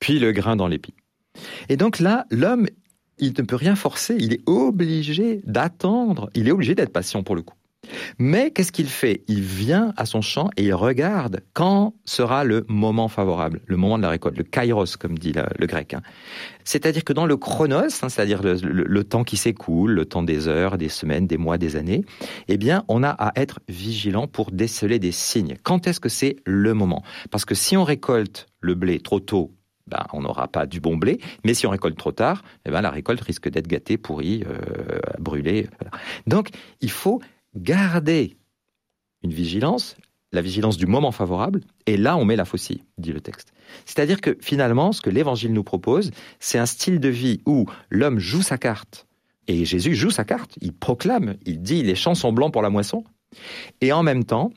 puis 0.00 0.18
le 0.18 0.32
grain 0.32 0.56
dans 0.56 0.66
l'épi. 0.66 0.94
Et 1.68 1.76
donc 1.76 2.00
là, 2.00 2.26
l'homme, 2.30 2.66
il 3.20 3.34
ne 3.36 3.42
peut 3.42 3.56
rien 3.56 3.76
forcer, 3.76 4.16
il 4.18 4.32
est 4.32 4.42
obligé 4.46 5.40
d'attendre, 5.44 6.30
il 6.34 6.48
est 6.48 6.52
obligé 6.52 6.74
d'être 6.74 6.92
patient 6.92 7.22
pour 7.22 7.36
le 7.36 7.42
coup. 7.42 7.54
Mais 8.18 8.50
qu'est-ce 8.50 8.72
qu'il 8.72 8.88
fait? 8.88 9.22
Il 9.28 9.40
vient 9.40 9.92
à 9.96 10.06
son 10.06 10.20
champ 10.20 10.50
et 10.56 10.64
il 10.64 10.74
regarde 10.74 11.40
quand 11.54 11.94
sera 12.04 12.44
le 12.44 12.64
moment 12.68 13.08
favorable, 13.08 13.60
le 13.66 13.76
moment 13.76 13.96
de 13.96 14.02
la 14.02 14.10
récolte, 14.10 14.36
le 14.36 14.44
kairos, 14.44 14.96
comme 14.98 15.18
dit 15.18 15.32
le, 15.32 15.66
grec. 15.66 15.94
Hein. 15.94 16.02
C'est-à-dire 16.64 17.04
que 17.04 17.12
dans 17.12 17.26
le 17.26 17.36
chronos, 17.36 18.02
hein, 18.02 18.08
c'est-à-dire 18.08 18.42
le, 18.42 19.04
temps 19.04 19.24
qui 19.24 19.36
s'écoule, 19.36 19.92
le 19.92 20.04
temps 20.04 20.22
des 20.22 20.48
heures, 20.48 20.78
des 20.78 20.88
semaines, 20.88 21.26
des 21.26 21.38
mois, 21.38 21.58
des 21.58 21.76
années, 21.76 22.04
eh 22.48 22.56
bien, 22.56 22.84
on 22.88 23.02
a 23.02 23.10
à 23.10 23.32
être 23.36 23.60
vigilant 23.68 24.26
pour 24.26 24.50
déceler 24.50 24.98
des 24.98 25.12
signes. 25.12 25.56
Quand 25.62 25.86
est-ce 25.86 26.00
que 26.00 26.08
c'est 26.08 26.36
le 26.44 26.74
moment? 26.74 27.02
Parce 27.30 27.44
que 27.44 27.54
si 27.54 27.76
on 27.76 27.84
récolte 27.84 28.46
le 28.60 28.74
blé 28.74 29.00
trop 29.00 29.20
tôt, 29.20 29.52
ben, 29.90 30.06
on 30.12 30.22
n'aura 30.22 30.48
pas 30.48 30.66
du 30.66 30.80
bon 30.80 30.96
blé. 30.96 31.20
Mais 31.44 31.54
si 31.54 31.66
on 31.66 31.70
récolte 31.70 31.98
trop 31.98 32.12
tard, 32.12 32.42
eh 32.66 32.70
ben, 32.70 32.80
la 32.80 32.90
récolte 32.90 33.20
risque 33.20 33.48
d'être 33.48 33.66
gâtée, 33.68 33.98
pourrie, 33.98 34.44
euh, 34.46 35.00
brûlée. 35.18 35.68
Donc, 36.26 36.48
il 36.80 36.90
faut 36.90 37.20
garder 37.54 38.36
une 39.22 39.32
vigilance, 39.32 39.96
la 40.32 40.40
vigilance 40.40 40.76
du 40.76 40.86
moment 40.86 41.12
favorable, 41.12 41.60
et 41.86 41.96
là 41.96 42.16
on 42.16 42.24
met 42.24 42.36
la 42.36 42.44
faucille, 42.44 42.84
dit 42.98 43.12
le 43.12 43.20
texte. 43.20 43.52
C'est-à-dire 43.84 44.20
que 44.20 44.36
finalement, 44.40 44.92
ce 44.92 45.00
que 45.00 45.10
l'Évangile 45.10 45.52
nous 45.52 45.64
propose, 45.64 46.10
c'est 46.38 46.58
un 46.58 46.66
style 46.66 47.00
de 47.00 47.08
vie 47.08 47.40
où 47.46 47.66
l'homme 47.90 48.18
joue 48.18 48.42
sa 48.42 48.56
carte, 48.56 49.06
et 49.48 49.64
Jésus 49.64 49.94
joue 49.94 50.10
sa 50.10 50.24
carte, 50.24 50.56
il 50.60 50.72
proclame, 50.72 51.34
il 51.44 51.60
dit 51.60 51.82
les 51.82 51.96
champs 51.96 52.14
sont 52.14 52.32
blancs 52.32 52.52
pour 52.52 52.62
la 52.62 52.70
moisson, 52.70 53.04
et 53.80 53.92
en 53.92 54.02
même 54.02 54.24
temps, 54.24 54.52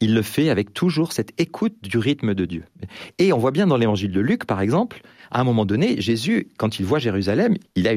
il 0.00 0.14
le 0.14 0.22
fait 0.22 0.50
avec 0.50 0.72
toujours 0.72 1.12
cette 1.12 1.38
écoute 1.40 1.76
du 1.82 1.98
rythme 1.98 2.34
de 2.34 2.44
Dieu. 2.44 2.64
Et 3.18 3.32
on 3.32 3.38
voit 3.38 3.50
bien 3.50 3.66
dans 3.66 3.76
l'évangile 3.76 4.12
de 4.12 4.20
Luc, 4.20 4.44
par 4.44 4.60
exemple, 4.60 5.02
à 5.30 5.40
un 5.40 5.44
moment 5.44 5.66
donné, 5.66 6.00
Jésus, 6.00 6.48
quand 6.56 6.78
il 6.78 6.86
voit 6.86 6.98
Jérusalem, 6.98 7.56
il 7.74 7.88
a 7.88 7.92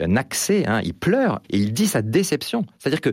un 0.00 0.16
accès, 0.16 0.66
hein, 0.66 0.80
il 0.84 0.94
pleure 0.94 1.40
et 1.50 1.58
il 1.58 1.72
dit 1.72 1.86
sa 1.86 2.02
déception. 2.02 2.66
C'est-à-dire 2.78 3.00
que 3.00 3.12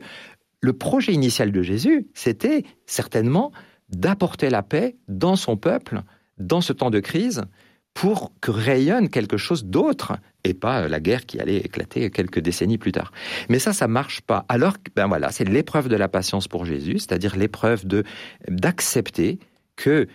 le 0.62 0.74
projet 0.74 1.14
initial 1.14 1.52
de 1.52 1.62
Jésus, 1.62 2.08
c'était 2.14 2.64
certainement 2.86 3.52
d'apporter 3.90 4.50
la 4.50 4.64
paix 4.64 4.96
dans 5.08 5.36
son 5.36 5.58
peuple, 5.58 6.02
dans 6.38 6.62
ce 6.62 6.74
temps 6.74 6.90
de 6.90 7.00
crise, 7.00 7.44
pour 7.96 8.34
que 8.42 8.52
rayonne 8.52 9.10
quelque 9.10 9.38
chose 9.38 9.66
d'autre 9.66 10.18
et 10.44 10.54
pas 10.54 10.88
la 10.88 11.00
guerre 11.00 11.26
qui 11.26 11.40
allait 11.40 11.58
éclater 11.58 12.12
quelques 12.12 12.40
décennies 12.40 12.78
plus 12.78 12.92
tard. 12.92 13.12
Mais 13.50 13.58
ça, 13.58 13.74
ça 13.74 13.88
marche 13.88 14.22
pas. 14.22 14.46
Alors, 14.50 14.76
ben 14.96 15.08
voilà, 15.08 15.32
c'est 15.32 15.46
l'épreuve 15.46 15.88
de 15.88 15.96
la 15.96 16.10
patience 16.10 16.48
pour 16.48 16.66
Jésus, 16.66 17.00
c'est-à-dire 17.00 17.36
l'épreuve 17.38 17.88
de 17.88 18.04
d'accepter 18.50 19.40
que 19.78 20.08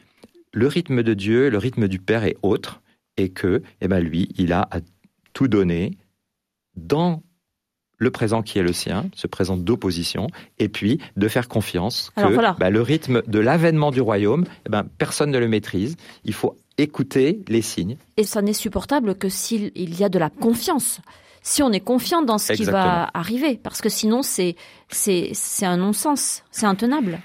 le 0.52 0.66
rythme 0.66 1.02
de 1.02 1.14
Dieu, 1.14 1.48
le 1.48 1.58
rythme 1.58 1.88
du 1.88 1.98
Père 1.98 2.24
est 2.24 2.36
autre 2.42 2.82
et 3.16 3.30
que, 3.30 3.62
eh 3.80 3.88
ben 3.88 4.00
lui, 4.00 4.28
il 4.36 4.52
a 4.52 4.68
à 4.70 4.80
tout 5.32 5.48
donner 5.48 5.96
dans 6.76 7.22
le 7.96 8.10
présent 8.10 8.42
qui 8.42 8.58
est 8.58 8.62
le 8.62 8.72
sien, 8.72 9.06
ce 9.14 9.26
présent 9.26 9.56
d'opposition, 9.56 10.26
et 10.58 10.68
puis 10.68 11.00
de 11.16 11.28
faire 11.28 11.48
confiance 11.48 12.10
que 12.16 12.58
bah, 12.58 12.70
le 12.70 12.82
rythme 12.82 13.22
de 13.26 13.38
l'avènement 13.38 13.90
du 13.90 14.00
royaume, 14.00 14.44
eh 14.66 14.70
ben, 14.70 14.84
personne 14.98 15.30
ne 15.30 15.38
le 15.38 15.48
maîtrise. 15.48 15.96
Il 16.24 16.32
faut 16.32 16.56
écouter 16.82 17.42
les 17.48 17.62
signes. 17.62 17.96
Et 18.16 18.24
ça 18.24 18.42
n'est 18.42 18.52
supportable 18.52 19.14
que 19.14 19.28
s'il 19.28 19.72
y 19.76 20.04
a 20.04 20.08
de 20.08 20.18
la 20.18 20.30
confiance. 20.30 21.00
Si 21.42 21.62
on 21.62 21.72
est 21.72 21.80
confiant 21.80 22.22
dans 22.22 22.38
ce 22.38 22.52
qui 22.52 22.64
va 22.64 23.08
arriver, 23.14 23.58
parce 23.62 23.80
que 23.80 23.88
sinon 23.88 24.22
c'est 24.22 24.56
c'est 24.90 25.32
un 25.66 25.76
non-sens, 25.76 26.42
c'est 26.50 26.66
intenable. 26.66 27.20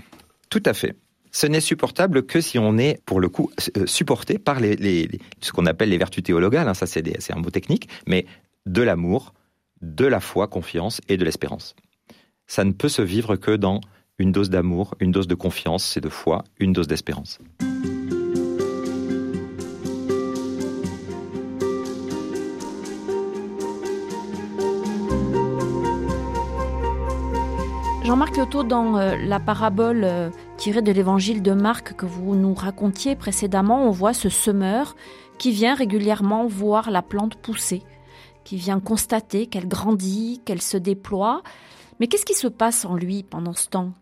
Tout 0.50 0.64
à 0.66 0.74
fait. 0.74 0.96
Ce 1.32 1.48
n'est 1.48 1.60
supportable 1.60 2.26
que 2.26 2.40
si 2.40 2.58
on 2.58 2.78
est, 2.78 3.02
pour 3.06 3.20
le 3.20 3.28
coup, 3.28 3.52
euh, 3.76 3.86
supporté 3.86 4.40
par 4.40 4.62
les, 4.62 5.10
ce 5.42 5.52
qu'on 5.52 5.66
appelle 5.66 5.90
les 5.90 5.98
vertus 5.98 6.24
théologales. 6.24 6.70
Hein, 6.70 6.74
ça, 6.74 6.86
c'est 6.86 7.34
un 7.34 7.36
mot 7.36 7.50
technique, 7.50 7.90
mais 8.08 8.26
de 8.66 8.82
l'amour, 8.82 9.34
de 9.82 10.06
la 10.06 10.22
foi, 10.22 10.48
confiance 10.48 11.02
et 11.10 11.18
de 11.18 11.26
l'espérance. 11.26 11.76
Ça 12.48 12.64
ne 12.64 12.72
peut 12.72 12.88
se 12.88 13.02
vivre 13.02 13.36
que 13.36 13.52
dans 13.52 13.82
une 14.18 14.32
dose 14.32 14.50
d'amour, 14.50 14.96
une 15.02 15.12
dose 15.12 15.28
de 15.28 15.36
confiance 15.36 15.98
et 15.98 16.00
de 16.00 16.08
foi, 16.08 16.46
une 16.58 16.72
dose 16.72 16.88
d'espérance. 16.88 17.40
Jean-Marc 28.06 28.38
Lyoto, 28.38 28.64
dans 28.64 28.98
euh, 28.98 29.16
la 29.18 29.40
parabole 29.40 30.04
euh, 30.04 30.30
tirée 30.58 30.84
de 30.84 30.92
l'évangile 30.92 31.42
de 31.42 31.54
Marc 31.54 31.96
que 31.96 32.06
vous 32.06 32.36
nous 32.36 32.54
racontiez 32.54 33.16
précédemment, 33.16 33.88
on 33.88 33.90
voit 33.90 34.14
ce 34.14 34.30
semeur 34.30 34.96
qui 35.40 35.52
vient 35.52 35.74
régulièrement 35.74 36.46
voir 36.46 36.92
la 36.92 37.02
plante 37.02 37.36
pousser 37.36 37.82
qui 38.46 38.56
vient 38.58 38.80
constater 38.80 39.48
qu'elle 39.48 39.68
grandit, 39.68 40.40
qu'elle 40.46 40.62
se 40.62 40.78
déploie. 40.78 41.42
Mais 42.00 42.08
qu'est-ce 42.08 42.26
qui 42.26 42.36
se 42.36 42.48
passe 42.48 42.86
en 42.86 42.96
lui 42.96 43.24
pendant 43.24 43.54
ce 43.54 43.68
temps? 43.68 43.94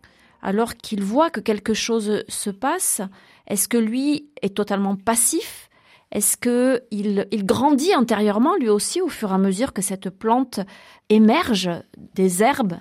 Alors 0.42 0.76
qu'il 0.76 1.02
voit 1.02 1.30
que 1.30 1.40
quelque 1.40 1.74
chose 1.74 2.22
se 2.28 2.50
passe, 2.50 3.00
est-ce 3.48 3.66
que 3.66 3.78
lui 3.78 4.28
est 4.42 4.54
totalement 4.54 4.94
passif? 4.94 5.70
Est-ce 6.12 6.36
que 6.36 6.82
il, 6.90 7.26
grandit 7.44 7.94
intérieurement 7.94 8.54
lui 8.56 8.68
aussi 8.68 9.00
au 9.00 9.08
fur 9.08 9.30
et 9.30 9.34
à 9.34 9.38
mesure 9.38 9.72
que 9.72 9.82
cette 9.82 10.10
plante 10.10 10.60
émerge 11.08 11.70
des 12.14 12.42
herbes? 12.42 12.76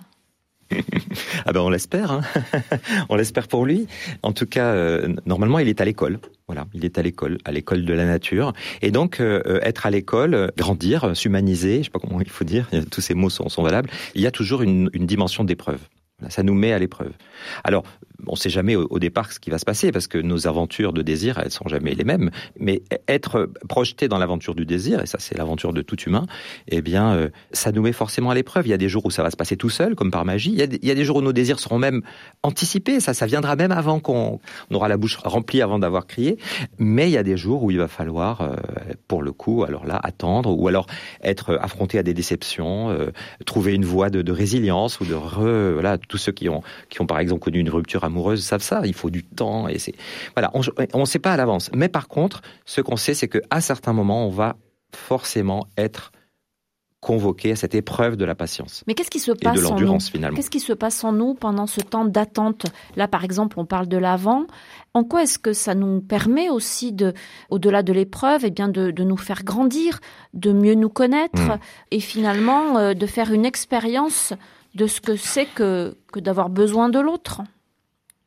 ah 1.45 1.53
ben 1.53 1.61
on 1.61 1.69
l'espère, 1.69 2.11
hein. 2.11 2.21
on 3.09 3.15
l'espère 3.15 3.47
pour 3.47 3.65
lui. 3.65 3.87
En 4.21 4.31
tout 4.31 4.45
cas, 4.45 4.67
euh, 4.67 5.13
normalement, 5.25 5.59
il 5.59 5.67
est 5.67 5.81
à 5.81 5.85
l'école. 5.85 6.19
Voilà, 6.47 6.67
il 6.73 6.83
est 6.85 6.97
à 6.97 7.01
l'école, 7.01 7.37
à 7.45 7.51
l'école 7.51 7.85
de 7.85 7.93
la 7.93 8.05
nature. 8.05 8.53
Et 8.81 8.91
donc, 8.91 9.19
euh, 9.19 9.59
être 9.61 9.85
à 9.85 9.89
l'école, 9.89 10.51
grandir, 10.57 11.15
s'humaniser, 11.15 11.79
je 11.79 11.83
sais 11.83 11.89
pas 11.89 11.99
comment 11.99 12.19
il 12.19 12.29
faut 12.29 12.43
dire, 12.43 12.69
tous 12.91 13.01
ces 13.01 13.13
mots 13.13 13.29
sont, 13.29 13.49
sont 13.49 13.63
valables, 13.63 13.89
il 14.15 14.21
y 14.21 14.27
a 14.27 14.31
toujours 14.31 14.61
une, 14.61 14.89
une 14.93 15.05
dimension 15.05 15.43
d'épreuve. 15.43 15.79
Ça 16.29 16.43
nous 16.43 16.53
met 16.53 16.71
à 16.71 16.79
l'épreuve. 16.79 17.11
Alors, 17.63 17.83
on 18.27 18.33
ne 18.33 18.37
sait 18.37 18.49
jamais 18.49 18.75
au, 18.75 18.99
départ 18.99 19.31
ce 19.31 19.39
qui 19.39 19.49
va 19.49 19.57
se 19.57 19.65
passer 19.65 19.91
parce 19.91 20.07
que 20.07 20.17
nos 20.17 20.47
aventures 20.47 20.93
de 20.93 21.01
désir, 21.01 21.39
elles 21.39 21.51
sont 21.51 21.67
jamais 21.67 21.93
les 21.93 22.03
mêmes. 22.03 22.31
Mais 22.59 22.81
être 23.07 23.49
projeté 23.67 24.07
dans 24.07 24.17
l'aventure 24.17 24.55
du 24.55 24.65
désir, 24.65 25.01
et 25.01 25.05
ça 25.05 25.17
c'est 25.19 25.37
l'aventure 25.37 25.73
de 25.73 25.81
tout 25.81 25.99
humain, 26.01 26.25
eh 26.67 26.81
bien, 26.81 27.13
euh, 27.13 27.29
ça 27.51 27.71
nous 27.71 27.81
met 27.81 27.91
forcément 27.91 28.29
à 28.29 28.35
l'épreuve. 28.35 28.67
Il 28.67 28.69
y 28.69 28.73
a 28.73 28.77
des 28.77 28.89
jours 28.89 29.05
où 29.05 29.11
ça 29.11 29.23
va 29.23 29.31
se 29.31 29.35
passer 29.35 29.57
tout 29.57 29.69
seul, 29.69 29.95
comme 29.95 30.11
par 30.11 30.25
magie. 30.25 30.51
Il 30.51 30.85
y 30.85 30.91
a 30.91 30.95
des, 30.95 31.05
jours 31.05 31.17
où 31.17 31.21
nos 31.21 31.33
désirs 31.33 31.59
seront 31.59 31.79
même 31.79 32.01
anticipés. 32.43 32.99
Ça, 32.99 33.13
ça 33.13 33.25
viendra 33.25 33.55
même 33.55 33.71
avant 33.71 33.99
qu'on 33.99 34.39
aura 34.71 34.87
la 34.87 34.97
bouche 34.97 35.17
remplie 35.17 35.61
avant 35.61 35.79
d'avoir 35.79 36.07
crié. 36.07 36.37
Mais 36.77 37.09
il 37.09 37.11
y 37.11 37.17
a 37.17 37.23
des 37.23 37.37
jours 37.37 37.63
où 37.63 37.71
il 37.71 37.77
va 37.77 37.87
falloir, 37.87 38.41
euh, 38.41 38.55
pour 39.07 39.21
le 39.21 39.31
coup, 39.31 39.63
alors 39.63 39.85
là, 39.85 39.99
attendre 40.01 40.57
ou 40.57 40.67
alors 40.67 40.85
être 41.21 41.57
affronté 41.61 41.97
à 41.97 42.03
des 42.03 42.13
déceptions, 42.13 42.89
euh, 42.89 43.11
trouver 43.45 43.73
une 43.73 43.85
voie 43.85 44.09
de, 44.09 44.31
résilience 44.31 44.99
ou 44.99 45.05
de 45.05 45.13
re, 45.13 45.73
voilà, 45.73 45.97
tous 46.07 46.17
ceux 46.17 46.31
qui 46.31 46.49
ont 46.49 46.61
qui 46.89 47.01
ont 47.01 47.05
par 47.05 47.19
exemple 47.19 47.41
connu 47.41 47.59
une 47.59 47.69
rupture 47.69 48.03
amoureuses 48.03 48.43
savent 48.43 48.61
ça. 48.61 48.81
Il 48.85 48.93
faut 48.93 49.09
du 49.09 49.23
temps 49.23 49.67
et 49.67 49.79
c'est 49.79 49.95
voilà. 50.35 50.51
On 50.93 50.99
ne 50.99 51.05
sait 51.05 51.19
pas 51.19 51.33
à 51.33 51.37
l'avance. 51.37 51.69
Mais 51.73 51.89
par 51.89 52.07
contre, 52.07 52.41
ce 52.65 52.81
qu'on 52.81 52.97
sait, 52.97 53.13
c'est 53.13 53.27
qu'à 53.27 53.61
certains 53.61 53.93
moments, 53.93 54.27
on 54.27 54.29
va 54.29 54.55
forcément 54.91 55.67
être 55.77 56.11
convoqué 57.03 57.51
à 57.51 57.55
cette 57.55 57.75
épreuve 57.75 58.15
de 58.15 58.25
la 58.25 58.33
patience. 58.33 58.83
Mais 58.87 58.93
qu'est-ce 58.93 59.11
qui 59.11 59.19
se 59.19 59.33
passe 59.33 59.57
et 59.57 59.59
de 59.59 59.63
l'endurance 59.63 60.09
finalement 60.09 60.35
Qu'est-ce 60.35 60.49
qui 60.49 60.61
se 60.61 60.73
passe 60.73 61.03
en 61.03 61.11
nous 61.11 61.33
pendant 61.33 61.67
ce 61.67 61.81
temps 61.81 62.05
d'attente? 62.05 62.65
Là, 62.95 63.07
par 63.07 63.25
exemple, 63.25 63.59
on 63.59 63.65
parle 63.65 63.87
de 63.87 63.97
l'avant. 63.97 64.45
En 64.93 65.03
quoi 65.03 65.23
est-ce 65.23 65.37
que 65.37 65.51
ça 65.51 65.75
nous 65.75 65.99
permet 66.01 66.49
aussi 66.49 66.93
de, 66.93 67.13
au-delà 67.49 67.83
de 67.83 67.91
l'épreuve, 67.91 68.45
et 68.45 68.47
eh 68.47 68.51
bien 68.51 68.69
de, 68.69 68.91
de, 68.91 69.03
nous 69.03 69.17
faire 69.17 69.43
grandir, 69.43 69.99
de 70.33 70.53
mieux 70.53 70.75
nous 70.75 70.89
connaître 70.89 71.41
hmm. 71.41 71.59
et 71.91 71.99
finalement 71.99 72.77
euh, 72.77 72.93
de 72.93 73.05
faire 73.05 73.33
une 73.33 73.45
expérience 73.45 74.33
de 74.75 74.87
ce 74.87 75.01
que 75.01 75.15
c'est 75.15 75.45
que, 75.45 75.95
que 76.11 76.19
d'avoir 76.19 76.49
besoin 76.49 76.89
de 76.89 76.99
l'autre 76.99 77.41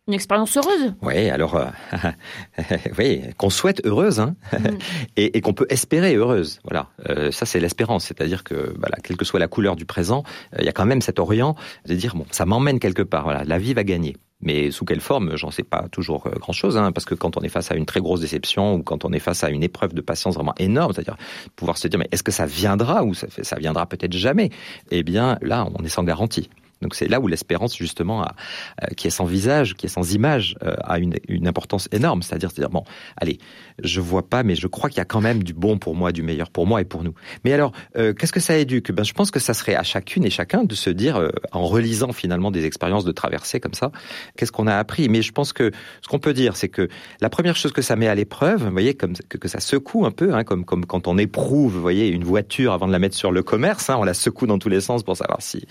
une 0.09 0.15
expérience 0.15 0.57
heureuse. 0.57 0.95
Oui, 1.03 1.31
alors, 1.31 1.57
euh, 1.57 1.67
oui, 2.99 3.23
qu'on 3.39 3.51
souhaite 3.51 3.85
heureuse, 3.85 4.21
hein, 4.21 4.37
mm. 4.53 4.79
et, 5.17 5.41
qu'on 5.41 5.53
peut 5.53 5.67
espérer 5.69 6.15
heureuse. 6.15 6.61
Voilà, 6.65 6.89
euh, 7.09 7.33
ça 7.33 7.45
c'est 7.45 7.59
l'espérance, 7.59 8.05
c'est-à-dire 8.05 8.45
que, 8.45 8.75
voilà, 8.79 8.97
quelle 9.03 9.17
que 9.17 9.25
soit 9.25 9.41
la 9.41 9.49
couleur 9.49 9.75
du 9.75 9.85
présent, 9.85 10.23
euh, 10.55 10.59
il 10.61 10.65
y 10.65 10.69
a 10.69 10.73
quand 10.73 10.87
même 10.87 11.01
cet 11.01 11.19
orient 11.19 11.57
de 11.87 11.95
dire 11.95 12.15
bon, 12.15 12.27
ça 12.31 12.47
m'emmène 12.47 12.79
quelque 12.79 13.03
part. 13.03 13.25
Voilà, 13.25 13.45
la 13.45 13.59
vie 13.59 13.75
va 13.75 13.83
gagner. 13.83 14.17
Mais 14.47 14.71
sous 14.71 14.85
quelle 14.85 15.01
forme, 15.01 15.37
j'en 15.37 15.51
sais 15.51 15.65
pas 15.65 15.89
toujours 15.91 16.29
grand-chose, 16.39 16.77
hein, 16.77 16.93
parce 16.93 17.05
que 17.05 17.17
quand 17.17 17.37
on 17.37 17.41
est 17.41 17.49
face 17.49 17.73
à 17.73 17.75
une 17.75 17.85
très 17.85 17.99
grosse 18.01 18.21
déception 18.21 18.75
ou 18.75 18.83
quand 18.85 19.05
on 19.05 19.13
est 19.13 19.19
face 19.19 19.43
à 19.43 19.51
une 19.51 19.65
épreuve 19.65 19.93
de 19.93 20.01
patience 20.01 20.37
vraiment 20.37 20.55
énorme, 20.61 20.93
c'est-à-dire 20.93 21.17
pouvoir 21.57 21.77
se 21.79 21.89
dire 21.89 21.99
mais 21.99 22.07
est-ce 22.13 22.23
que 22.23 22.31
ça 22.31 22.47
viendra 22.47 23.03
ou 23.03 23.13
ça, 23.13 23.27
ça 23.43 23.57
viendra 23.57 23.87
peut-être 23.87 24.13
jamais? 24.13 24.51
Eh 24.93 25.03
bien 25.03 25.37
là, 25.43 25.67
on 25.77 25.83
est 25.85 25.89
sans 25.89 26.05
garantie. 26.05 26.49
Donc 26.83 26.95
c'est 26.95 27.09
là 27.09 27.21
où 27.21 27.27
l'espérance 27.27 27.77
justement, 27.77 28.23
euh, 28.23 28.87
qui 28.97 29.07
est 29.07 29.11
sans 29.11 29.25
visage, 29.25 29.75
qui 29.75 29.87
est 29.87 29.91
sans 29.91 30.13
image, 30.13 30.57
euh, 30.63 30.75
a 30.85 30.99
une, 30.99 31.15
importance 31.47 31.89
énorme. 31.93 32.23
C'est-à-dire, 32.23 32.51
c'est-à-dire 32.51 32.71
bon, 32.71 32.85
allez, 33.17 33.39
je 33.83 34.01
vois 34.01 34.29
pas, 34.29 34.43
mais 34.43 34.55
je 34.57 34.67
crois 34.67 34.91
qu'il 34.91 34.99
y 34.99 35.01
a 35.01 35.07
quand 35.07 35.21
même 35.21 35.43
du 35.43 35.55
bon 35.55 35.79
pour 35.79 35.95
moi, 35.95 36.13
du 36.13 36.23
meilleur 36.23 36.51
pour 36.51 36.67
moi 36.67 36.81
et 36.81 36.85
pour 36.85 37.05
nous. 37.05 37.15
Mais 37.45 37.53
alors, 37.53 37.73
euh, 37.97 38.13
qu'est-ce 38.13 38.33
que 38.33 38.41
ça 38.41 38.57
éduque? 38.57 38.93
Ben, 38.93 39.05
je 39.05 39.13
pense 39.13 39.31
que 39.31 39.41
ça 39.41 39.55
serait 39.55 39.75
à 39.75 39.85
chacune 39.85 40.25
et 40.25 40.31
chacun 40.31 40.65
de 40.65 40.75
se 40.75 40.91
dire, 40.91 41.31
en 41.53 41.65
relisant 41.65 42.13
finalement 42.13 42.51
des 42.51 42.65
expériences 42.65 43.05
de 43.05 43.13
traversée 43.13 43.61
comme 43.61 43.75
ça, 43.75 43.93
qu'est-ce 44.37 44.53
qu'on 44.53 44.67
a 44.67 44.77
appris? 44.77 45.09
Mais 45.09 45.23
je 45.23 45.33
pense 45.33 45.53
que 45.53 45.71
ce 46.03 46.09
qu'on 46.09 46.19
peut 46.19 46.35
dire, 46.35 46.57
c'est 46.57 46.69
que 46.69 46.89
la 47.21 47.31
première 47.31 47.57
chose 47.57 47.73
que 47.73 47.83
ça 47.83 47.97
met 47.97 48.09
à 48.09 48.15
l'épreuve, 48.15 48.65
vous 48.65 48.71
voyez, 48.71 48.95
comme 48.95 49.15
que, 49.15 49.49
ça 49.49 49.61
secoue 49.61 50.05
un 50.05 50.11
peu, 50.11 50.35
hein, 50.35 50.45
comme 50.45 50.65
quand 50.65 51.07
on 51.07 51.17
éprouve, 51.17 51.73
vous 51.73 51.81
voyez, 51.81 52.09
une 52.09 52.25
voiture 52.25 52.73
avant 52.73 52.87
de 52.87 52.93
la 52.93 52.99
mettre 52.99 53.17
sur 53.17 53.31
le 53.31 53.43
commerce, 53.43 53.89
hein, 53.89 53.97
on 53.99 54.05
la 54.05 54.15
secoue 54.15 54.47
dans 54.47 54.59
tous 54.59 54.69
les 54.69 54.81
sens 54.81 55.03
pour 55.03 55.17
savoir 55.17 55.39
si 55.41 55.67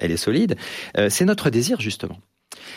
est 0.00 0.16
solide, 0.16 0.56
euh, 0.96 1.08
c'est 1.10 1.24
notre 1.24 1.50
désir 1.50 1.80
justement. 1.80 2.18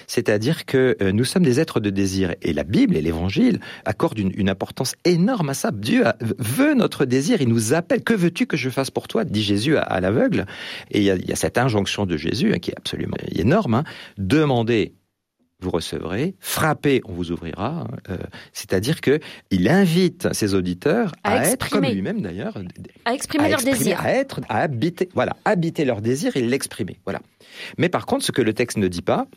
C'est-à-dire 0.07 0.65
que 0.65 0.95
euh, 1.01 1.11
nous 1.11 1.24
sommes 1.24 1.43
des 1.43 1.59
êtres 1.59 1.80
de 1.80 1.89
désir. 1.89 2.36
Et 2.41 2.53
la 2.53 2.63
Bible 2.63 2.95
et 2.95 3.01
l'Évangile 3.01 3.59
accordent 3.86 4.19
une, 4.19 4.49
importance 4.49 4.95
énorme 5.05 5.49
à 5.49 5.53
ça. 5.53 5.71
Dieu 5.71 6.03
veut 6.19 6.74
notre 6.74 7.05
désir, 7.05 7.41
il 7.41 7.49
nous 7.49 7.74
appelle. 7.74 8.03
Que 8.03 8.13
veux-tu 8.13 8.45
que 8.45 8.57
je 8.57 8.69
fasse 8.69 8.91
pour 8.91 9.07
toi? 9.07 9.24
dit 9.24 9.41
Jésus 9.41 9.78
à, 9.78 9.99
l'aveugle. 9.99 10.45
Et 10.91 10.99
il 10.99 11.05
y, 11.05 11.32
a, 11.32 11.36
cette 11.36 11.57
injonction 11.57 12.05
de 12.05 12.17
Jésus 12.17 12.53
hein, 12.53 12.59
qui 12.59 12.71
est 12.71 12.78
absolument 12.78 13.17
énorme. 13.34 13.76
Hein. 13.76 13.84
Demandez 14.17 14.93
vous 15.64 15.72
recevrez, 15.72 16.36
frappez, 16.39 17.01
on 17.05 17.14
vous 17.14 17.32
ouvrira. 17.32 17.88
Euh, 18.09 18.18
c'est-à-dire 18.51 19.01
que 19.01 19.20
il 19.49 19.68
invite 19.70 20.32
ses 20.34 20.53
auditeurs 20.53 21.14
à, 21.24 21.47
être 21.47 21.70
comme 21.70 21.86
lui-même 21.86 22.22
d'ailleurs, 22.22 22.57
à 23.05 23.14
exprimer 23.14 23.49
leur 23.49 23.61
désir, 23.61 23.99
à 24.01 24.11
être, 24.11 24.41
à 24.49 24.59
habiter, 24.59 25.09
voilà, 25.14 25.36
habiter 25.45 25.86
leur 25.86 26.01
désir 26.01 26.36
et 26.38 26.41
l'exprimer. 26.41 26.99
Voilà. 27.05 27.22
Mais 27.78 27.89
par 27.89 28.05
contre, 28.05 28.26
ce 28.26 28.32
que 28.32 28.41
le 28.41 28.53
texte 28.53 28.78
ne 28.78 28.88
dit 28.88 29.01
pas, 29.01 29.28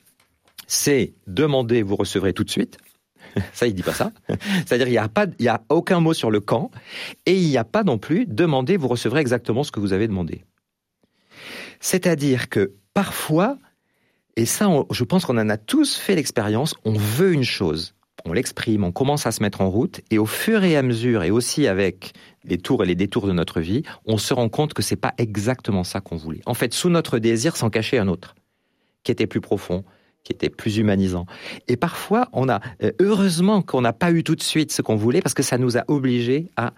c'est 0.66 1.14
demander, 1.26 1.82
vous 1.82 1.96
recevrez 1.96 2.32
tout 2.32 2.44
de 2.44 2.50
suite. 2.50 2.78
Ça, 3.52 3.66
il 3.66 3.74
dit 3.74 3.82
pas 3.82 3.92
ça. 3.92 4.12
C'est-à-dire, 4.66 4.88
il 4.88 4.92
n'y 4.92 4.98
a 4.98 5.08
pas, 5.08 5.26
il 5.38 5.44
y 5.44 5.48
a 5.48 5.62
aucun 5.68 6.00
mot 6.00 6.14
sur 6.14 6.30
le 6.30 6.40
camp, 6.40 6.70
et 7.26 7.34
il 7.34 7.48
n'y 7.48 7.58
a 7.58 7.64
pas 7.64 7.84
non 7.84 7.98
plus 7.98 8.24
demander, 8.26 8.76
vous 8.76 8.88
recevrez 8.88 9.20
exactement 9.20 9.62
ce 9.62 9.70
que 9.70 9.80
vous 9.80 9.92
avez 9.92 10.08
demandé. 10.08 10.44
C'est-à-dire 11.80 12.48
que 12.48 12.72
parfois, 12.94 13.58
et 14.36 14.46
ça, 14.46 14.68
je 14.90 15.04
pense 15.04 15.24
qu'on 15.24 15.38
en 15.38 15.48
a 15.48 15.56
tous 15.56 15.96
fait 15.96 16.14
l'expérience. 16.14 16.74
On 16.84 16.92
veut 16.92 17.32
une 17.32 17.44
chose, 17.44 17.94
on 18.26 18.32
l'exprime, 18.32 18.84
on 18.84 18.92
commence 18.92 19.26
à 19.26 19.32
se 19.32 19.42
mettre 19.42 19.60
en 19.60 19.70
route, 19.70 20.00
et 20.10 20.18
au 20.18 20.26
fur 20.26 20.62
et 20.64 20.76
à 20.76 20.82
mesure, 20.82 21.22
et 21.22 21.30
aussi 21.30 21.66
avec 21.66 22.12
les 22.44 22.58
tours 22.58 22.82
et 22.82 22.86
les 22.86 22.94
détours 22.94 23.26
de 23.26 23.32
notre 23.32 23.60
vie, 23.60 23.82
on 24.04 24.18
se 24.18 24.34
rend 24.34 24.48
compte 24.48 24.74
que 24.74 24.82
c'est 24.82 24.96
pas 24.96 25.14
exactement 25.18 25.84
ça 25.84 26.00
qu'on 26.00 26.16
voulait. 26.16 26.42
En 26.46 26.54
fait, 26.54 26.74
sous 26.74 26.90
notre 26.90 27.18
désir 27.18 27.56
s'en 27.56 27.70
cachait 27.70 27.98
un 27.98 28.08
autre, 28.08 28.34
qui 29.04 29.12
était 29.12 29.26
plus 29.26 29.40
profond, 29.40 29.84
qui 30.22 30.32
était 30.32 30.50
plus 30.50 30.78
humanisant. 30.78 31.26
Et 31.68 31.76
parfois, 31.76 32.28
on 32.32 32.48
a 32.48 32.60
euh, 32.82 32.90
heureusement 33.00 33.62
qu'on 33.62 33.80
n'a 33.80 33.92
pas 33.92 34.10
eu 34.10 34.24
tout 34.24 34.34
de 34.34 34.42
suite 34.42 34.72
ce 34.72 34.82
qu'on 34.82 34.96
voulait, 34.96 35.22
parce 35.22 35.34
que 35.34 35.44
ça 35.44 35.56
nous 35.56 35.78
a 35.78 35.84
obligés 35.86 36.50
à 36.56 36.72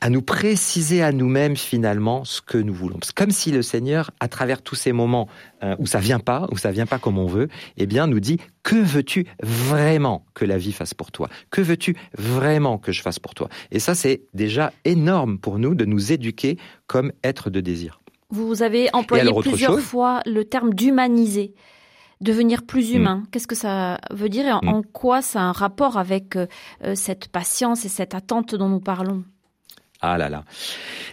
à 0.00 0.10
nous 0.10 0.22
préciser 0.22 1.02
à 1.02 1.12
nous-mêmes 1.12 1.56
finalement 1.56 2.24
ce 2.24 2.40
que 2.40 2.58
nous 2.58 2.74
voulons. 2.74 2.98
C'est 3.02 3.14
comme 3.14 3.30
si 3.30 3.50
le 3.50 3.62
Seigneur, 3.62 4.10
à 4.20 4.28
travers 4.28 4.62
tous 4.62 4.74
ces 4.74 4.92
moments 4.92 5.28
euh, 5.62 5.76
où 5.78 5.86
ça 5.86 6.00
vient 6.00 6.18
pas, 6.18 6.46
où 6.50 6.56
ça 6.56 6.70
vient 6.70 6.86
pas 6.86 6.98
comme 6.98 7.18
on 7.18 7.26
veut, 7.26 7.48
eh 7.76 7.86
bien, 7.86 8.06
nous 8.06 8.20
dit 8.20 8.38
que 8.62 8.76
veux-tu 8.76 9.26
vraiment 9.42 10.24
que 10.34 10.44
la 10.44 10.58
vie 10.58 10.72
fasse 10.72 10.94
pour 10.94 11.12
toi? 11.12 11.28
Que 11.50 11.60
veux-tu 11.60 11.96
vraiment 12.16 12.78
que 12.78 12.92
je 12.92 13.02
fasse 13.02 13.18
pour 13.18 13.34
toi? 13.34 13.48
Et 13.70 13.78
ça, 13.78 13.94
c'est 13.94 14.22
déjà 14.34 14.72
énorme 14.84 15.38
pour 15.38 15.58
nous 15.58 15.74
de 15.74 15.84
nous 15.84 16.12
éduquer 16.12 16.58
comme 16.86 17.12
être 17.24 17.50
de 17.50 17.60
désir. 17.60 18.00
Vous 18.30 18.62
avez 18.62 18.88
employé 18.92 19.30
plusieurs 19.40 19.80
fois 19.80 20.20
le 20.26 20.44
terme 20.44 20.74
d'humaniser 20.74 21.54
devenir 22.20 22.64
plus 22.64 22.92
mm. 22.92 22.96
humain. 22.96 23.22
Qu'est-ce 23.30 23.46
que 23.46 23.54
ça 23.54 23.98
veut 24.10 24.28
dire 24.28 24.46
et 24.46 24.52
en, 24.52 24.80
mm. 24.80 24.84
quoi 24.92 25.22
ça 25.22 25.40
a 25.40 25.44
un 25.44 25.52
rapport 25.52 25.98
avec 25.98 26.36
euh, 26.36 26.46
cette 26.94 27.28
patience 27.28 27.84
et 27.84 27.88
cette 27.88 28.14
attente 28.14 28.54
dont 28.54 28.68
nous 28.68 28.80
parlons? 28.80 29.24
Ah 30.00 30.18
là 30.18 30.28
là. 30.28 30.44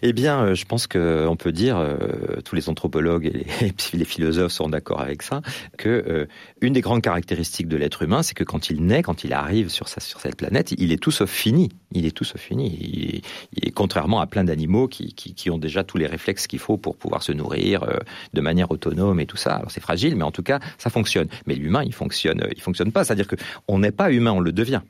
Eh 0.02 0.14
bien, 0.14 0.44
euh, 0.44 0.56
je 0.56 0.66
pense 0.66 0.88
qu'on 0.88 1.36
peut 1.38 1.52
dire, 1.52 1.78
euh, 1.78 2.42
tous 2.44 2.56
les 2.56 2.70
anthropologues 2.70 3.26
et 3.26 3.46
les, 3.94 4.06
philosophes 4.06 4.52
sont 4.52 4.70
d'accord 4.70 5.00
avec 5.00 5.22
ça, 5.22 5.42
que 5.78 5.90
euh, 5.90 6.26
une 6.62 6.74
des 6.74 6.82
grandes 6.82 7.02
caractéristiques 7.02 7.68
de 7.68 7.78
l'être 7.78 8.02
humain, 8.02 8.24
c'est 8.24 8.34
que 8.34 8.44
quand 8.44 8.70
il 8.70 8.86
naît, 8.86 9.02
quand 9.02 9.24
il 9.24 9.34
arrive 9.34 9.70
sur 9.70 9.88
cette 9.88 10.36
planète, 10.36 10.74
il 10.78 10.92
est 10.92 11.02
tout 11.02 11.12
sauf 11.12 11.30
fini. 11.30 11.70
Il 11.94 12.06
est 12.06 12.12
tout 12.12 12.24
sauf 12.24 12.42
fini. 12.42 13.22
Il, 13.54 13.74
contrairement 13.74 14.20
à 14.20 14.28
plein 14.28 14.44
d'animaux 14.44 14.88
qui, 14.88 15.14
qui, 15.14 15.50
ont 15.50 15.58
déjà 15.58 15.84
tous 15.84 15.98
les 15.98 16.08
réflexes 16.08 16.48
qu'il 16.48 16.60
faut 16.60 16.78
pour 16.78 16.96
pouvoir 16.96 17.24
se 17.24 17.32
nourrir 17.32 17.86
de 18.34 18.42
manière 18.42 18.72
autonome 18.72 19.20
et 19.20 19.26
tout 19.26 19.38
ça. 19.38 19.56
Alors 19.56 19.72
c'est 19.72 19.82
fragile, 19.82 20.16
mais 20.16 20.24
en 20.24 20.32
tout 20.32 20.44
cas, 20.44 20.60
ça 20.78 20.90
fonctionne. 20.90 21.28
Mais 21.46 21.56
l'humain, 21.56 21.84
il 21.84 21.94
fonctionne, 21.94 22.48
il 22.56 22.62
fonctionne 22.62 22.92
pas. 22.92 23.04
C'est-à-dire 23.04 23.28
que 23.28 23.36
on 23.68 23.80
n'est 23.80 23.92
pas 23.92 24.12
humain, 24.12 24.32
on 24.32 24.40
le 24.40 24.52
devient. 24.52 24.82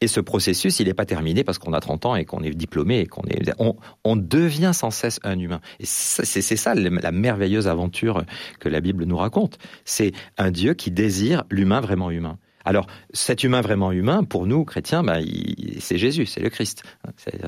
Et 0.00 0.08
ce 0.08 0.20
processus, 0.20 0.80
il 0.80 0.86
n'est 0.86 0.94
pas 0.94 1.04
terminé 1.04 1.44
parce 1.44 1.58
qu'on 1.58 1.72
a 1.72 1.80
30 1.80 2.06
ans 2.06 2.16
et 2.16 2.24
qu'on 2.24 2.42
est 2.42 2.50
diplômé 2.50 3.00
et 3.00 3.06
qu'on 3.06 3.22
est 3.22 3.38
on, 4.04 4.16
devient 4.16 4.72
sans 4.74 4.90
cesse 4.90 5.20
un 5.22 5.38
humain. 5.38 5.60
Et 5.80 5.86
c'est 5.86 6.56
ça 6.56 6.74
la 6.74 7.12
merveilleuse 7.12 7.68
aventure 7.68 8.24
que 8.60 8.68
la 8.68 8.80
Bible 8.80 9.04
nous 9.04 9.16
raconte. 9.16 9.58
C'est 9.84 10.12
un 10.36 10.50
Dieu 10.50 10.74
qui 10.74 10.90
désire 10.90 11.44
l'humain 11.50 11.80
vraiment 11.80 12.10
humain. 12.10 12.38
Alors, 12.68 12.86
cet 13.14 13.44
humain 13.44 13.62
vraiment 13.62 13.92
humain, 13.92 14.24
pour 14.24 14.46
nous, 14.46 14.66
chrétiens, 14.66 15.02
bah, 15.02 15.20
c'est 15.78 15.96
Jésus, 15.96 16.26
c'est 16.26 16.42
le 16.42 16.50
Christ. 16.50 16.82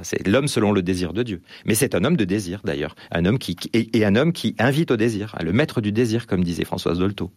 C'est 0.03 0.27
l'homme 0.27 0.49
selon 0.49 0.73
le 0.73 0.81
désir 0.81 1.13
de 1.13 1.23
Dieu. 1.23 1.43
Mais 1.67 1.75
c'est 1.75 1.95
un 1.95 2.05
homme 2.05 2.17
de 2.17 2.25
désir, 2.25 2.63
d'ailleurs. 2.65 2.97
Un 3.11 3.27
homme 3.27 3.39
qui, 3.39 3.55
et, 3.75 4.07
un 4.07 4.17
homme 4.17 4.33
qui 4.33 4.57
invite 4.59 4.91
au 4.91 4.97
désir, 4.97 5.37
le 5.39 5.53
maître 5.53 5.83
du 5.83 5.93
désir, 5.93 6.27
comme 6.27 6.43
disait 6.43 6.65
Françoise 6.65 6.99
Dolto. 6.99 7.31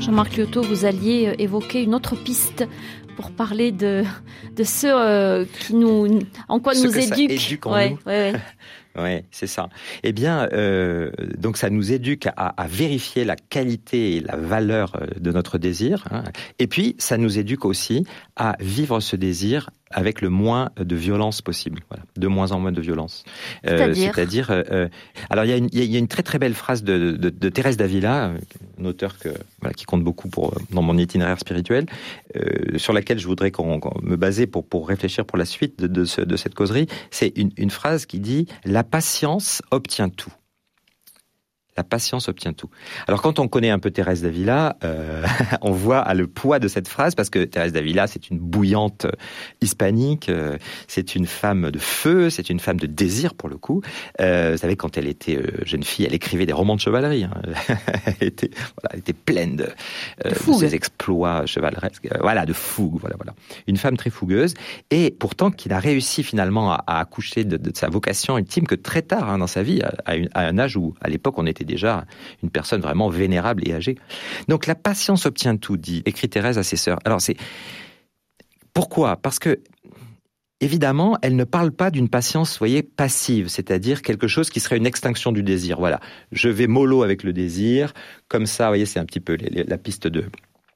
Jean-Marc 0.00 0.36
Lyoto, 0.36 0.62
vous 0.62 0.84
alliez 0.84 1.28
euh, 1.28 1.34
évoquer 1.38 1.82
une 1.82 1.94
autre 1.94 2.16
piste 2.16 2.66
pour 3.16 3.30
parler 3.30 3.72
de, 3.72 4.02
de 4.56 4.64
ce 4.64 4.86
euh, 4.86 5.44
qui 5.60 5.74
nous, 5.74 6.20
en 6.48 6.60
quoi 6.60 6.74
Ce 6.74 6.86
nous 6.86 6.92
que 6.92 7.00
ça 7.00 7.14
éduque. 7.16 7.66
en 7.66 7.72
Ouais, 7.72 7.90
nous. 7.90 7.98
ouais, 8.06 8.32
ouais. 8.32 8.40
Ouais, 8.94 9.24
c'est 9.30 9.46
ça. 9.46 9.70
Eh 10.02 10.12
bien, 10.12 10.50
euh, 10.52 11.10
donc 11.38 11.56
ça 11.56 11.70
nous 11.70 11.92
éduque 11.92 12.26
à, 12.36 12.48
à 12.48 12.66
vérifier 12.66 13.24
la 13.24 13.36
qualité 13.36 14.16
et 14.16 14.20
la 14.20 14.36
valeur 14.36 14.96
euh, 15.00 15.06
de 15.18 15.32
notre 15.32 15.56
désir. 15.56 16.04
hein. 16.10 16.24
Et 16.58 16.66
puis, 16.66 16.94
ça 16.98 17.16
nous 17.16 17.38
éduque 17.38 17.64
aussi 17.64 18.04
à 18.36 18.54
vivre 18.60 19.00
ce 19.00 19.16
désir 19.16 19.70
avec 19.92 20.20
le 20.20 20.28
moins 20.28 20.70
de 20.78 20.96
violence 20.96 21.42
possible. 21.42 21.80
Voilà, 21.88 22.04
de 22.16 22.26
moins 22.28 22.52
en 22.52 22.60
moins 22.60 22.72
de 22.72 22.80
violence. 22.80 23.24
Euh, 23.66 23.76
C'est-à-dire 24.12 24.50
euh, 24.50 24.62
euh, 24.70 24.88
alors 25.30 25.44
il 25.44 25.50
y, 25.50 25.54
a 25.54 25.56
une- 25.56 25.68
il 25.72 25.84
y 25.84 25.96
a- 25.96 25.98
une 25.98 26.08
très 26.08 26.22
très 26.22 26.38
belle 26.38 26.54
phrase 26.54 26.82
de, 26.84 27.12
de, 27.12 27.30
de 27.30 27.48
Thérèse 27.48 27.76
d'Avila, 27.76 28.28
euh, 28.28 28.38
une 28.78 28.86
auteure 28.86 29.18
que, 29.18 29.28
voilà, 29.60 29.74
qui 29.74 29.84
compte 29.84 30.02
beaucoup 30.04 30.28
pour, 30.28 30.52
euh, 30.52 30.56
dans 30.70 30.82
mon 30.82 30.96
itinéraire 30.98 31.38
spirituel, 31.38 31.86
euh, 32.36 32.78
sur 32.78 32.92
laquelle 32.92 33.18
je 33.18 33.26
voudrais 33.26 33.50
qu'on, 33.50 33.80
qu'on 33.80 34.00
me 34.02 34.16
baser 34.16 34.46
pour, 34.46 34.66
pour 34.66 34.88
réfléchir 34.88 35.24
pour 35.24 35.38
la 35.38 35.44
suite 35.44 35.78
de, 35.78 35.86
de, 35.86 36.04
ce- 36.04 36.20
de 36.20 36.36
cette 36.36 36.54
causerie. 36.54 36.86
C'est 37.10 37.32
une, 37.36 37.50
une 37.56 37.70
phrase 37.70 38.06
qui 38.06 38.18
dit 38.20 38.46
La 38.64 38.84
patience 38.84 39.62
obtient 39.70 40.08
tout. 40.08 40.32
La 41.76 41.84
patience 41.84 42.28
obtient 42.28 42.52
tout. 42.52 42.68
Alors 43.08 43.22
quand 43.22 43.38
on 43.38 43.48
connaît 43.48 43.70
un 43.70 43.78
peu 43.78 43.90
Thérèse 43.90 44.22
d'Avila, 44.22 44.76
euh, 44.84 45.24
on 45.62 45.70
voit 45.70 46.12
le 46.12 46.26
poids 46.26 46.58
de 46.58 46.68
cette 46.68 46.86
phrase 46.86 47.14
parce 47.14 47.30
que 47.30 47.44
Thérèse 47.44 47.72
d'Avila, 47.72 48.06
c'est 48.06 48.28
une 48.28 48.38
bouillante 48.38 49.06
hispanique, 49.60 50.28
euh, 50.28 50.58
c'est 50.88 51.14
une 51.14 51.26
femme 51.26 51.70
de 51.70 51.78
feu, 51.78 52.30
c'est 52.30 52.50
une 52.50 52.60
femme 52.60 52.78
de 52.78 52.86
désir 52.86 53.34
pour 53.34 53.48
le 53.48 53.56
coup. 53.56 53.80
Euh, 54.20 54.52
vous 54.52 54.58
savez, 54.58 54.76
quand 54.76 54.96
elle 54.98 55.06
était 55.08 55.36
euh, 55.36 55.46
jeune 55.64 55.82
fille, 55.82 56.04
elle 56.04 56.14
écrivait 56.14 56.46
des 56.46 56.52
romans 56.52 56.74
de 56.76 56.80
chevalerie. 56.80 57.24
hein. 57.24 57.32
elle, 58.20 58.28
était, 58.28 58.50
voilà, 58.80 58.90
elle 58.92 58.98
était 58.98 59.12
pleine 59.12 59.56
de, 59.56 59.68
euh, 60.26 60.30
de 60.30 60.52
ses 60.52 60.74
exploits 60.74 61.46
chevaleresques. 61.46 62.06
Euh, 62.12 62.18
voilà, 62.20 62.44
de 62.46 62.52
fougue. 62.52 62.98
Voilà, 63.00 63.16
voilà. 63.16 63.34
Une 63.66 63.76
femme 63.76 63.96
très 63.96 64.10
fougueuse 64.10 64.54
et 64.90 65.10
pourtant 65.10 65.50
qui 65.50 65.72
a 65.72 65.78
réussi 65.78 66.22
finalement 66.22 66.72
à, 66.72 66.84
à 66.86 67.00
accoucher 67.00 67.44
de, 67.44 67.56
de 67.56 67.72
sa 67.74 67.88
vocation 67.88 68.36
ultime 68.38 68.66
que 68.66 68.74
très 68.74 69.02
tard 69.02 69.30
hein, 69.30 69.38
dans 69.38 69.46
sa 69.46 69.62
vie, 69.62 69.80
à, 69.82 69.92
à 70.04 70.16
une- 70.16 70.28
à 70.34 70.46
un 70.46 70.58
âge 70.58 70.76
où 70.76 70.94
à 71.00 71.08
l'époque 71.08 71.38
on 71.38 71.46
était 71.46 71.61
déjà 71.64 72.04
une 72.42 72.50
personne 72.50 72.80
vraiment 72.80 73.08
vénérable 73.08 73.66
et 73.68 73.74
âgée. 73.74 73.96
Donc 74.48 74.66
la 74.66 74.74
patience 74.74 75.26
obtient 75.26 75.56
tout, 75.56 75.76
dit 75.76 76.02
écrit 76.06 76.28
Thérèse 76.28 76.58
à 76.58 76.62
ses 76.62 76.76
sœurs. 76.76 76.98
Alors 77.04 77.20
c'est 77.20 77.36
pourquoi? 78.74 79.16
Parce 79.16 79.38
que 79.38 79.60
évidemment, 80.60 81.18
elle 81.22 81.36
ne 81.36 81.44
parle 81.44 81.72
pas 81.72 81.90
d'une 81.90 82.08
patience, 82.08 82.58
voyez, 82.58 82.82
passive, 82.82 83.48
c'est-à-dire 83.48 84.00
quelque 84.00 84.28
chose 84.28 84.48
qui 84.48 84.60
serait 84.60 84.76
une 84.76 84.86
extinction 84.86 85.32
du 85.32 85.42
désir. 85.42 85.78
Voilà, 85.78 86.00
je 86.30 86.48
vais 86.48 86.68
mollo 86.68 87.02
avec 87.02 87.24
le 87.24 87.32
désir, 87.32 87.92
comme 88.28 88.46
ça, 88.46 88.68
voyez, 88.68 88.86
c'est 88.86 89.00
un 89.00 89.04
petit 89.04 89.20
peu 89.20 89.36
la 89.52 89.76
piste 89.76 90.06
de 90.06 90.24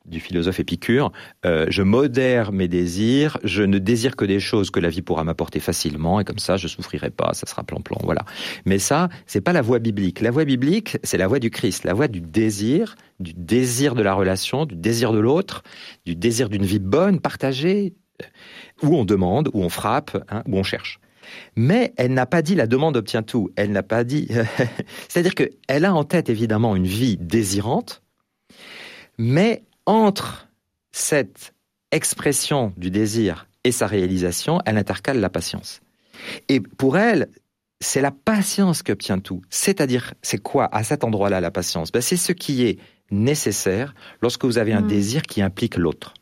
du 0.06 0.20
philosophe 0.20 0.60
Épicure, 0.60 1.12
euh, 1.44 1.66
je 1.68 1.82
modère 1.82 2.52
mes 2.52 2.68
désirs, 2.68 3.38
je 3.44 3.62
ne 3.62 3.78
désire 3.78 4.16
que 4.16 4.24
des 4.24 4.40
choses 4.40 4.70
que 4.70 4.80
la 4.80 4.88
vie 4.88 5.02
pourra 5.02 5.24
m'apporter 5.24 5.60
facilement, 5.60 6.20
et 6.20 6.24
comme 6.24 6.38
ça, 6.38 6.56
je 6.56 6.68
souffrirai 6.68 7.10
pas, 7.10 7.32
ça 7.34 7.46
sera 7.46 7.64
plan-plan, 7.64 7.98
voilà. 8.02 8.24
Mais 8.64 8.78
ça, 8.78 9.08
c'est 9.26 9.40
pas 9.40 9.52
la 9.52 9.62
voie 9.62 9.78
biblique. 9.78 10.20
La 10.20 10.30
voie 10.30 10.44
biblique, 10.44 10.98
c'est 11.02 11.18
la 11.18 11.26
voie 11.26 11.38
du 11.38 11.50
Christ, 11.50 11.84
la 11.84 11.94
voie 11.94 12.08
du 12.08 12.20
désir, 12.20 12.96
du 13.20 13.32
désir 13.34 13.94
de 13.94 14.02
la 14.02 14.14
relation, 14.14 14.66
du 14.66 14.76
désir 14.76 15.12
de 15.12 15.18
l'autre, 15.18 15.62
du 16.04 16.14
désir 16.14 16.48
d'une 16.48 16.64
vie 16.64 16.78
bonne, 16.78 17.20
partagée, 17.20 17.94
où 18.82 18.96
on 18.96 19.04
demande, 19.04 19.50
où 19.52 19.62
on 19.62 19.68
frappe, 19.68 20.16
hein, 20.28 20.42
où 20.46 20.56
on 20.56 20.62
cherche. 20.62 21.00
Mais 21.56 21.92
elle 21.96 22.12
n'a 22.12 22.26
pas 22.26 22.42
dit 22.42 22.54
la 22.54 22.66
demande 22.66 22.96
obtient 22.96 23.22
tout. 23.22 23.50
Elle 23.56 23.72
n'a 23.72 23.82
pas 23.82 24.04
dit. 24.04 24.28
C'est-à-dire 25.08 25.34
qu'elle 25.34 25.84
a 25.84 25.94
en 25.94 26.04
tête 26.04 26.30
évidemment 26.30 26.76
une 26.76 26.86
vie 26.86 27.16
désirante, 27.16 28.02
mais 29.18 29.64
entre 29.86 30.48
cette 30.92 31.54
expression 31.92 32.72
du 32.76 32.90
désir 32.90 33.48
et 33.64 33.72
sa 33.72 33.86
réalisation, 33.86 34.60
elle 34.66 34.78
intercale 34.78 35.20
la 35.20 35.30
patience. 35.30 35.80
Et 36.48 36.60
pour 36.60 36.98
elle, 36.98 37.28
c'est 37.80 38.00
la 38.00 38.10
patience 38.10 38.82
qui 38.82 38.92
obtient 38.92 39.18
tout. 39.18 39.42
C'est-à-dire, 39.50 40.14
c'est 40.22 40.38
quoi 40.38 40.68
à 40.74 40.82
cet 40.82 41.04
endroit-là 41.04 41.40
la 41.40 41.50
patience? 41.50 41.92
Ben, 41.92 42.00
C'est 42.00 42.16
ce 42.16 42.32
qui 42.32 42.64
est 42.64 42.78
nécessaire 43.10 43.94
lorsque 44.22 44.44
vous 44.44 44.58
avez 44.58 44.72
un 44.72 44.80
Mm. 44.80 44.86
désir 44.88 45.22
qui 45.22 45.42
implique 45.42 45.76
l'autre. 45.76 46.14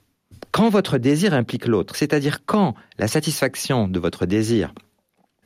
Quand 0.51 0.69
votre 0.69 0.99
désir 0.99 1.33
implique 1.35 1.67
l'autre, 1.67 1.97
c'est-à-dire 1.97 2.45
quand 2.45 2.75
la 2.99 3.09
satisfaction 3.09 3.89
de 3.89 3.99
votre 3.99 4.27
désir 4.27 4.73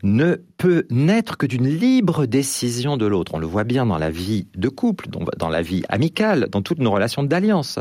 ne 0.02 0.36
peut 0.56 0.86
naître 0.90 1.36
que 1.36 1.46
d'une 1.46 1.66
libre 1.68 2.26
décision 2.26 2.96
de 2.96 3.06
l'autre. 3.06 3.34
On 3.34 3.38
le 3.38 3.46
voit 3.46 3.64
bien 3.64 3.86
dans 3.86 3.98
la 3.98 4.10
vie 4.10 4.46
de 4.54 4.68
couple, 4.68 5.08
dans- 5.08 5.48
la 5.48 5.62
vie 5.62 5.82
amicale, 5.88 6.48
dans 6.50 6.62
toutes 6.62 6.78
nos 6.78 6.90
relations 6.92 7.22
d'alliance. 7.22 7.78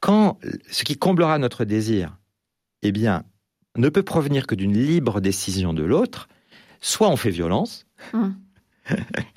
Quand 0.00 0.38
ce 0.70 0.84
qui 0.84 0.96
comblera 0.96 1.38
notre 1.38 1.64
désir, 1.64 2.16
eh 2.82 2.92
bien, 2.92 3.24
ne 3.76 3.88
peut 3.88 4.02
provenir 4.02 4.46
que 4.46 4.54
d'une 4.54 4.76
libre 4.76 5.20
décision 5.20 5.72
de 5.72 5.82
l'autre, 5.82 6.28
soit 6.80 7.08
on 7.08 7.16
fait 7.16 7.30
violence, 7.30 7.86
Hum. 8.12 8.34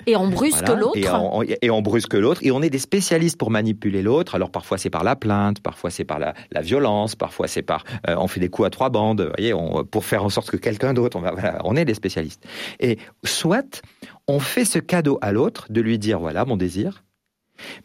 Et 0.06 0.16
on 0.16 0.28
brusque 0.28 0.64
voilà, 0.66 0.80
l'autre. 0.80 0.96
Et 0.98 1.08
on, 1.08 1.42
et 1.42 1.70
on 1.70 1.80
brusque 1.82 2.14
l'autre. 2.14 2.40
Et 2.44 2.50
on 2.50 2.62
est 2.62 2.70
des 2.70 2.78
spécialistes 2.78 3.38
pour 3.38 3.50
manipuler 3.50 4.02
l'autre. 4.02 4.34
Alors 4.34 4.50
parfois 4.50 4.76
c'est 4.76 4.90
par 4.90 5.04
la 5.04 5.14
plainte, 5.16 5.60
parfois 5.60 5.90
c'est 5.90 6.04
par 6.04 6.18
la, 6.18 6.34
la 6.50 6.60
violence, 6.62 7.14
parfois 7.14 7.46
c'est 7.48 7.62
par 7.62 7.84
euh, 8.08 8.16
on 8.18 8.26
fait 8.26 8.40
des 8.40 8.48
coups 8.48 8.66
à 8.66 8.70
trois 8.70 8.90
bandes. 8.90 9.20
Vous 9.22 9.32
voyez, 9.36 9.54
on, 9.54 9.84
pour 9.84 10.04
faire 10.04 10.24
en 10.24 10.28
sorte 10.30 10.50
que 10.50 10.56
quelqu'un 10.56 10.94
d'autre. 10.94 11.16
On, 11.16 11.20
va- 11.20 11.32
voilà, 11.32 11.60
on 11.64 11.76
est 11.76 11.84
des 11.84 11.94
spécialistes. 11.94 12.44
Et 12.80 12.98
soit 13.24 13.82
on 14.26 14.40
fait 14.40 14.64
ce 14.64 14.78
cadeau 14.80 15.18
à 15.22 15.32
l'autre 15.32 15.66
de 15.70 15.80
lui 15.80 15.98
dire 15.98 16.18
voilà 16.18 16.44
mon 16.44 16.56
désir, 16.56 17.04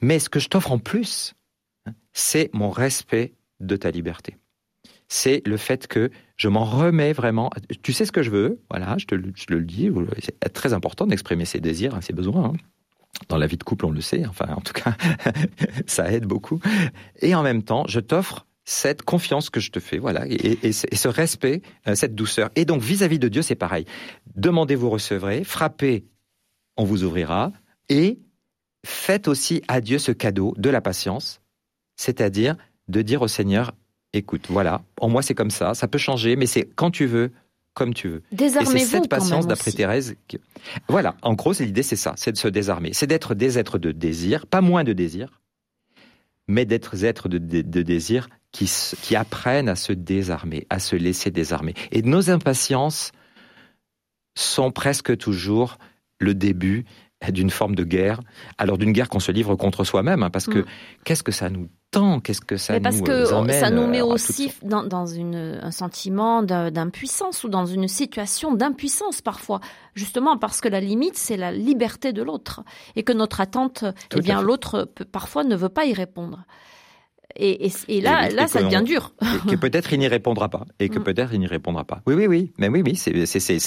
mais 0.01 0.19
ce 0.19 0.29
que 0.29 0.39
je 0.39 0.49
t'offre 0.49 0.71
en 0.71 0.79
plus, 0.79 1.33
hein, 1.85 1.91
c'est 2.13 2.49
mon 2.53 2.71
respect 2.71 3.33
de 3.59 3.75
ta 3.75 3.91
liberté. 3.91 4.37
C'est 5.13 5.41
le 5.45 5.57
fait 5.57 5.87
que 5.87 6.09
je 6.37 6.47
m'en 6.47 6.63
remets 6.63 7.11
vraiment. 7.11 7.49
Tu 7.83 7.91
sais 7.91 8.05
ce 8.05 8.13
que 8.13 8.23
je 8.23 8.29
veux, 8.29 8.61
voilà, 8.69 8.97
je 8.97 9.05
te, 9.05 9.15
je 9.35 9.45
le 9.49 9.61
dis. 9.61 9.89
C'est 10.19 10.53
très 10.53 10.71
important 10.71 11.05
d'exprimer 11.05 11.43
ses 11.43 11.59
désirs, 11.59 11.93
hein, 11.95 11.99
ses 11.99 12.13
besoins. 12.13 12.45
hein. 12.45 12.53
Dans 13.27 13.37
la 13.37 13.45
vie 13.45 13.57
de 13.57 13.63
couple, 13.65 13.85
on 13.87 13.91
le 13.91 13.99
sait. 13.99 14.25
Enfin, 14.25 14.45
en 14.55 14.61
tout 14.61 14.71
cas, 14.71 14.95
ça 15.85 16.09
aide 16.13 16.23
beaucoup. 16.23 16.61
Et 17.19 17.35
en 17.35 17.43
même 17.43 17.61
temps, 17.61 17.83
je 17.89 17.99
t'offre 17.99 18.47
cette 18.63 19.01
confiance 19.01 19.49
que 19.49 19.59
je 19.59 19.71
te 19.71 19.81
fais, 19.81 19.97
voilà, 19.97 20.25
et, 20.29 20.59
et 20.63 20.71
ce 20.71 20.87
et 20.89 20.95
ce 20.95 21.09
respect, 21.09 21.61
euh, 21.87 21.95
cette 21.95 22.15
douceur. 22.15 22.49
Et 22.55 22.63
donc, 22.63 22.81
vis-à-vis 22.81 23.19
de 23.19 23.27
Dieu, 23.27 23.41
c'est 23.41 23.55
pareil. 23.55 23.83
Demandez, 24.37 24.75
vous 24.75 24.89
recevrez. 24.89 25.43
Frappez, 25.43 26.05
on 26.77 26.85
vous 26.85 27.03
ouvrira. 27.03 27.51
Et 27.89 28.19
faites 28.85 29.27
aussi 29.27 29.61
à 29.67 29.81
Dieu 29.81 29.99
ce 29.99 30.13
cadeau 30.13 30.53
de 30.57 30.69
la 30.69 30.79
patience, 30.79 31.41
c'est-à-dire 31.97 32.55
de 32.87 33.01
dire 33.01 33.21
au 33.21 33.27
Seigneur, 33.27 33.73
écoute, 34.13 34.47
voilà, 34.49 34.81
en 34.99 35.09
moi 35.09 35.21
c'est 35.21 35.33
comme 35.35 35.51
ça, 35.51 35.73
ça 35.73 35.87
peut 35.87 35.97
changer, 35.97 36.35
mais 36.35 36.45
c'est 36.45 36.63
quand 36.75 36.91
tu 36.91 37.05
veux, 37.05 37.31
comme 37.73 37.93
tu 37.93 38.09
veux. 38.09 38.17
Et 38.17 38.21
c'est 38.31 38.35
Désarmez-vous 38.37 38.85
cette 38.85 39.07
patience, 39.09 39.47
d'après. 39.47 39.71
Thérèse. 39.71 40.15
que- 40.27 40.37
Voilà, 40.89 41.15
en 41.21 41.33
gros, 41.33 41.53
c'est 41.53 41.65
l'idée, 41.65 41.83
c'est 41.83 41.95
ça, 41.95 42.13
c'est 42.17 42.31
de 42.33 42.37
se 42.37 42.47
désarmer. 42.49 42.91
C'est 42.93 43.07
d'être 43.07 43.33
des 43.35 43.57
êtres 43.57 43.77
de 43.79 43.91
désir, 43.91 44.45
pas 44.47 44.59
moins 44.61 44.83
de 44.83 44.91
désir, 44.93 45.41
mais 46.47 46.65
d'être 46.65 46.91
des 46.95 47.05
êtres 47.05 47.29
de, 47.29 47.37
de- 47.37 47.61
de 47.61 47.81
désir 47.81 48.27
qui, 48.51 48.69
qui 49.01 49.15
apprennent 49.15 49.69
à 49.69 49.75
se 49.77 49.93
désarmer, 49.93 50.67
à 50.69 50.79
se 50.79 50.97
laisser 50.97 51.31
désarmer. 51.31 51.73
Et 51.91 52.01
nos 52.01 52.29
impatiences 52.29 53.13
sont 54.35 54.71
presque 54.71 55.17
toujours 55.17 55.77
le 56.19 56.33
début 56.33 56.85
d'une 57.29 57.51
forme 57.51 57.75
de 57.75 57.83
guerre, 57.83 58.19
alors 58.57 58.79
d'une 58.79 58.91
guerre 58.93 59.07
qu'on 59.09 59.19
se 59.19 59.31
livre 59.31 59.55
contre 59.55 59.83
soi-même, 59.83 60.23
hein, 60.23 60.31
parce 60.31 60.47
que 60.47 60.59
Mm. 60.59 60.65
qu'est-ce 61.03 61.21
que 61.21 61.31
ça 61.31 61.51
nous 61.51 61.67
tend, 61.91 62.19
qu'est-ce 62.19 62.41
que 62.41 62.57
ça 62.57 62.73
Mais 62.73 62.79
nous 62.79 62.83
parce 62.83 63.01
que 63.01 63.11
euh, 63.11 63.35
emmène 63.35 63.59
ça 63.59 63.69
nous 63.69 63.85
met 63.85 64.01
euh, 64.01 64.05
aussi 64.05 64.51
dans, 64.63 64.81
dans 64.83 65.05
une, 65.05 65.59
un 65.61 65.69
sentiment 65.71 66.41
d'impuissance 66.41 67.43
ou 67.43 67.49
dans 67.49 67.65
une 67.67 67.87
situation 67.87 68.53
d'impuissance 68.55 69.21
parfois. 69.21 69.59
Justement 69.93 70.37
parce 70.37 70.61
que 70.61 70.67
la 70.69 70.79
limite, 70.79 71.15
c'est 71.17 71.37
la 71.37 71.51
liberté 71.51 72.11
de 72.13 72.23
l'autre. 72.23 72.61
Et 72.95 73.03
que 73.03 73.11
notre 73.13 73.39
attente, 73.41 73.83
Tout 74.09 74.17
eh 74.19 74.21
bien, 74.21 74.41
l'autre 74.41 74.89
peut- 74.95 75.05
parfois 75.05 75.43
ne 75.43 75.55
veut 75.55 75.69
pas 75.69 75.85
y 75.85 75.93
répondre. 75.93 76.45
Et, 77.35 77.65
et, 77.67 77.71
et 77.87 78.01
là, 78.01 78.29
Et 78.29 78.33
là 78.33 78.47
ça 78.47 78.61
devient 78.61 78.83
dur. 78.85 79.13
et 79.21 79.49
que 79.49 79.55
peut-être 79.55 79.93
il 79.93 79.99
n'y 79.99 80.07
répondra 80.07 80.49
pas, 80.49 80.65
et 80.79 80.89
que 80.89 80.99
Mm. 80.99 81.03
peut-être 81.03 81.33
il 81.33 81.39
n'y 81.39 81.47
répondra 81.47 81.83
pas. 81.83 82.01
Oui, 82.05 82.13
oui, 82.15 82.27
oui, 82.27 82.51
mais 82.57 82.67
oui, 82.69 82.81
oui, 82.85 82.95
c'est 82.95 83.11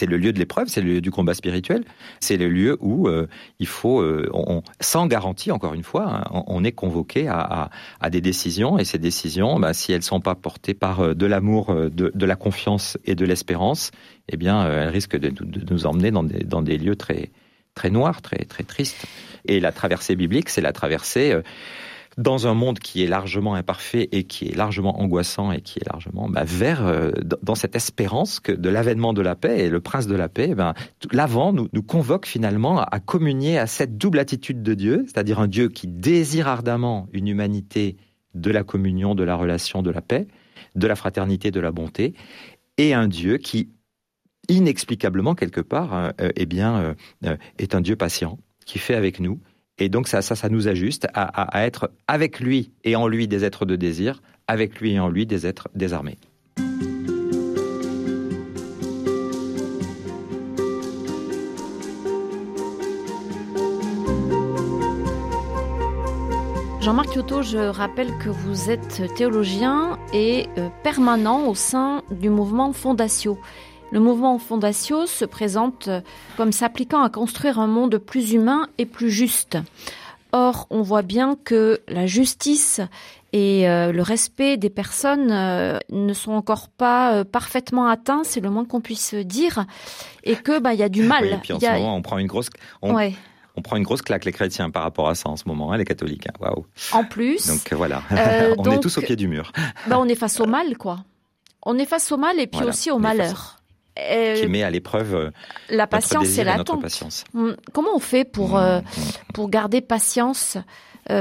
le 0.06 0.16
lieu 0.16 0.32
de 0.32 0.38
l'épreuve, 0.38 0.68
c'est 0.68 0.80
le 0.80 0.94
lieu 0.94 1.00
du 1.00 1.10
combat 1.10 1.34
spirituel, 1.34 1.84
c'est 2.20 2.36
le 2.36 2.48
lieu 2.48 2.76
où 2.80 3.08
euh, 3.08 3.26
il 3.58 3.66
faut, 3.66 4.00
euh, 4.00 4.28
on, 4.32 4.62
sans 4.80 5.06
garantie, 5.06 5.50
encore 5.50 5.74
une 5.74 5.82
fois, 5.82 6.06
hein, 6.32 6.42
on, 6.46 6.62
est 6.64 6.72
convoqué 6.72 7.28
à, 7.28 7.38
à- 7.40 7.70
à 8.00 8.10
des 8.10 8.20
décisions, 8.20 8.78
et 8.78 8.84
ces 8.84 8.98
décisions, 8.98 9.58
bah, 9.58 9.72
si 9.74 9.92
elles 9.92 10.02
sont 10.02 10.20
pas 10.20 10.34
portées 10.34 10.74
par 10.74 11.00
euh, 11.00 11.14
de 11.14 11.26
l'amour, 11.26 11.74
de, 11.74 12.12
de 12.14 12.26
la 12.26 12.36
confiance 12.36 12.98
et 13.04 13.14
de 13.14 13.24
l'espérance, 13.24 13.90
eh 14.28 14.36
bien, 14.36 14.66
elles 14.68 14.88
risquent 14.88 15.16
de, 15.18 15.28
de 15.30 15.72
nous 15.72 15.86
emmener 15.86 16.10
dans 16.10 16.22
des, 16.22 16.44
dans 16.44 16.62
des 16.62 16.78
lieux 16.78 16.96
très, 16.96 17.30
très 17.74 17.90
noirs, 17.90 18.22
très, 18.22 18.44
très 18.44 18.62
tristes. 18.64 19.04
Et 19.46 19.60
la 19.60 19.72
traversée 19.72 20.16
biblique, 20.16 20.48
c'est 20.48 20.60
la 20.62 20.72
traversée. 20.72 21.36
Euh, 22.18 22.22
dans 22.22 22.46
un 22.46 22.54
monde 22.54 22.78
qui 22.78 23.02
est 23.02 23.06
largement 23.06 23.54
imparfait 23.54 24.08
et 24.12 24.24
qui 24.24 24.48
est 24.48 24.56
largement 24.56 25.00
angoissant 25.00 25.52
et 25.52 25.60
qui 25.60 25.78
est 25.78 25.86
largement 25.86 26.28
bah, 26.28 26.44
vers 26.44 26.86
euh, 26.86 27.10
dans 27.42 27.54
cette 27.54 27.76
espérance 27.76 28.40
que 28.40 28.52
de 28.52 28.68
l'avènement 28.68 29.12
de 29.12 29.22
la 29.22 29.34
paix 29.34 29.60
et 29.60 29.68
le 29.68 29.80
prince 29.80 30.06
de 30.06 30.14
la 30.14 30.28
paix, 30.28 30.54
ben, 30.54 30.74
l'avant 31.12 31.52
nous, 31.52 31.68
nous 31.72 31.82
convoque 31.82 32.26
finalement 32.26 32.80
à, 32.80 33.00
communier 33.00 33.58
à 33.58 33.66
cette 33.66 33.96
double 33.98 34.18
attitude 34.18 34.62
de 34.62 34.74
Dieu, 34.74 35.04
c'est-à-dire 35.06 35.40
un 35.40 35.48
Dieu 35.48 35.68
qui 35.68 35.86
désire 35.86 36.48
ardemment 36.48 37.08
une 37.12 37.28
humanité 37.28 37.96
de 38.34 38.50
la 38.50 38.64
communion, 38.64 39.14
de 39.14 39.24
la 39.24 39.36
relation, 39.36 39.82
de 39.82 39.90
la 39.90 40.00
paix, 40.00 40.26
de 40.74 40.86
la 40.86 40.96
fraternité, 40.96 41.50
de 41.50 41.60
la 41.60 41.70
bonté, 41.70 42.14
et 42.78 42.94
un 42.94 43.06
Dieu 43.06 43.38
qui 43.38 43.70
inexplicablement 44.48 45.34
quelque 45.34 45.60
part, 45.60 45.94
euh, 45.94 46.30
eh 46.36 46.46
bien, 46.46 46.94
euh, 47.24 47.36
est 47.58 47.74
un 47.74 47.80
Dieu 47.80 47.96
patient 47.96 48.38
qui 48.66 48.78
fait 48.78 48.94
avec 48.94 49.20
nous 49.20 49.40
et 49.78 49.88
donc 49.88 50.08
ça, 50.08 50.22
ça, 50.22 50.36
ça 50.36 50.48
nous 50.48 50.68
ajuste 50.68 51.08
à, 51.14 51.66
être 51.66 51.90
avec 52.06 52.40
lui 52.40 52.72
et 52.84 52.96
en 52.96 53.08
lui 53.08 53.26
des 53.28 53.44
êtres 53.44 53.66
de 53.66 53.76
désir, 53.76 54.22
avec 54.46 54.80
lui 54.80 54.92
et 54.92 55.00
en 55.00 55.08
lui 55.08 55.26
des 55.26 55.46
êtres 55.46 55.68
désarmés. 55.74 56.18
Jean-Marc 66.80 67.14
Kyoto, 67.14 67.40
je 67.40 67.56
rappelle 67.56 68.10
que 68.18 68.28
vous 68.28 68.70
êtes 68.70 69.02
théologien 69.16 69.98
et 70.12 70.46
euh, 70.58 70.68
permanent 70.82 71.48
au 71.48 71.54
sein 71.54 72.02
du 72.10 72.28
mouvement 72.28 72.74
Fondatio. 72.74 73.38
Le 73.94 74.00
mouvement 74.00 74.40
Fondatio 74.40 75.06
se 75.06 75.24
présente 75.24 75.88
comme 76.36 76.50
s'appliquant 76.50 77.04
à 77.04 77.10
construire 77.10 77.60
un 77.60 77.68
monde 77.68 77.98
plus 77.98 78.32
humain 78.32 78.66
et 78.76 78.86
plus 78.86 79.08
juste. 79.08 79.56
Or, 80.32 80.66
on 80.70 80.82
voit 80.82 81.02
bien 81.02 81.36
que 81.44 81.80
la 81.86 82.08
justice 82.08 82.80
et 83.32 83.68
euh, 83.68 83.92
le 83.92 84.02
respect 84.02 84.56
des 84.56 84.68
personnes 84.68 85.30
euh, 85.30 85.78
ne 85.92 86.12
sont 86.12 86.32
encore 86.32 86.70
pas 86.70 87.14
euh, 87.14 87.22
parfaitement 87.22 87.86
atteints, 87.86 88.24
c'est 88.24 88.40
le 88.40 88.50
moins 88.50 88.64
qu'on 88.64 88.80
puisse 88.80 89.14
dire, 89.14 89.64
et 90.24 90.34
que 90.34 90.58
bah 90.58 90.74
il 90.74 90.80
y 90.80 90.82
a 90.82 90.88
du 90.88 91.04
mal. 91.04 91.26
et 91.26 91.36
puis 91.36 91.52
en 91.52 91.60
ce 91.60 91.66
moment, 91.66 91.94
on 91.94 92.02
prend 92.02 92.18
une 92.18 92.26
grosse, 92.26 92.50
on, 92.82 92.96
on, 93.54 93.62
prend 93.62 93.76
une 93.76 93.84
grosse 93.84 94.02
claque 94.02 94.24
les 94.24 94.32
chrétiens 94.32 94.70
par 94.70 94.82
rapport 94.82 95.08
à 95.08 95.14
ça 95.14 95.28
en 95.28 95.36
ce 95.36 95.44
moment, 95.46 95.70
hein, 95.70 95.76
les 95.76 95.84
catholiques. 95.84 96.26
Hein. 96.26 96.32
Waouh. 96.40 96.66
En 96.90 97.04
plus. 97.04 97.46
Donc 97.46 97.72
voilà, 97.72 98.02
on 98.58 98.72
est 98.72 98.80
tous 98.80 98.98
au 98.98 99.02
pied 99.02 99.14
du 99.14 99.28
mur. 99.28 99.52
Bah, 99.86 100.00
on 100.00 100.08
est 100.08 100.16
face 100.16 100.40
au 100.40 100.46
mal, 100.46 100.76
quoi. 100.76 101.04
On 101.62 101.78
est 101.78 101.86
face 101.86 102.10
au 102.10 102.16
mal 102.16 102.40
et 102.40 102.48
puis 102.48 102.64
aussi 102.64 102.90
au 102.90 102.98
malheur. 102.98 103.60
Euh, 103.98 104.40
qui 104.40 104.48
met 104.48 104.64
à 104.64 104.70
l'épreuve 104.70 105.14
euh, 105.14 105.30
la 105.68 105.86
patience 105.86 106.36
et 106.38 106.42
la 106.42 106.64
patience. 106.64 107.24
Hum, 107.32 107.54
comment 107.72 107.94
on 107.94 108.00
fait 108.00 108.24
pour 108.24 108.54
mmh, 108.54 108.56
euh, 108.56 108.80
mmh. 108.80 109.32
pour 109.34 109.48
garder 109.48 109.80
patience 109.80 110.58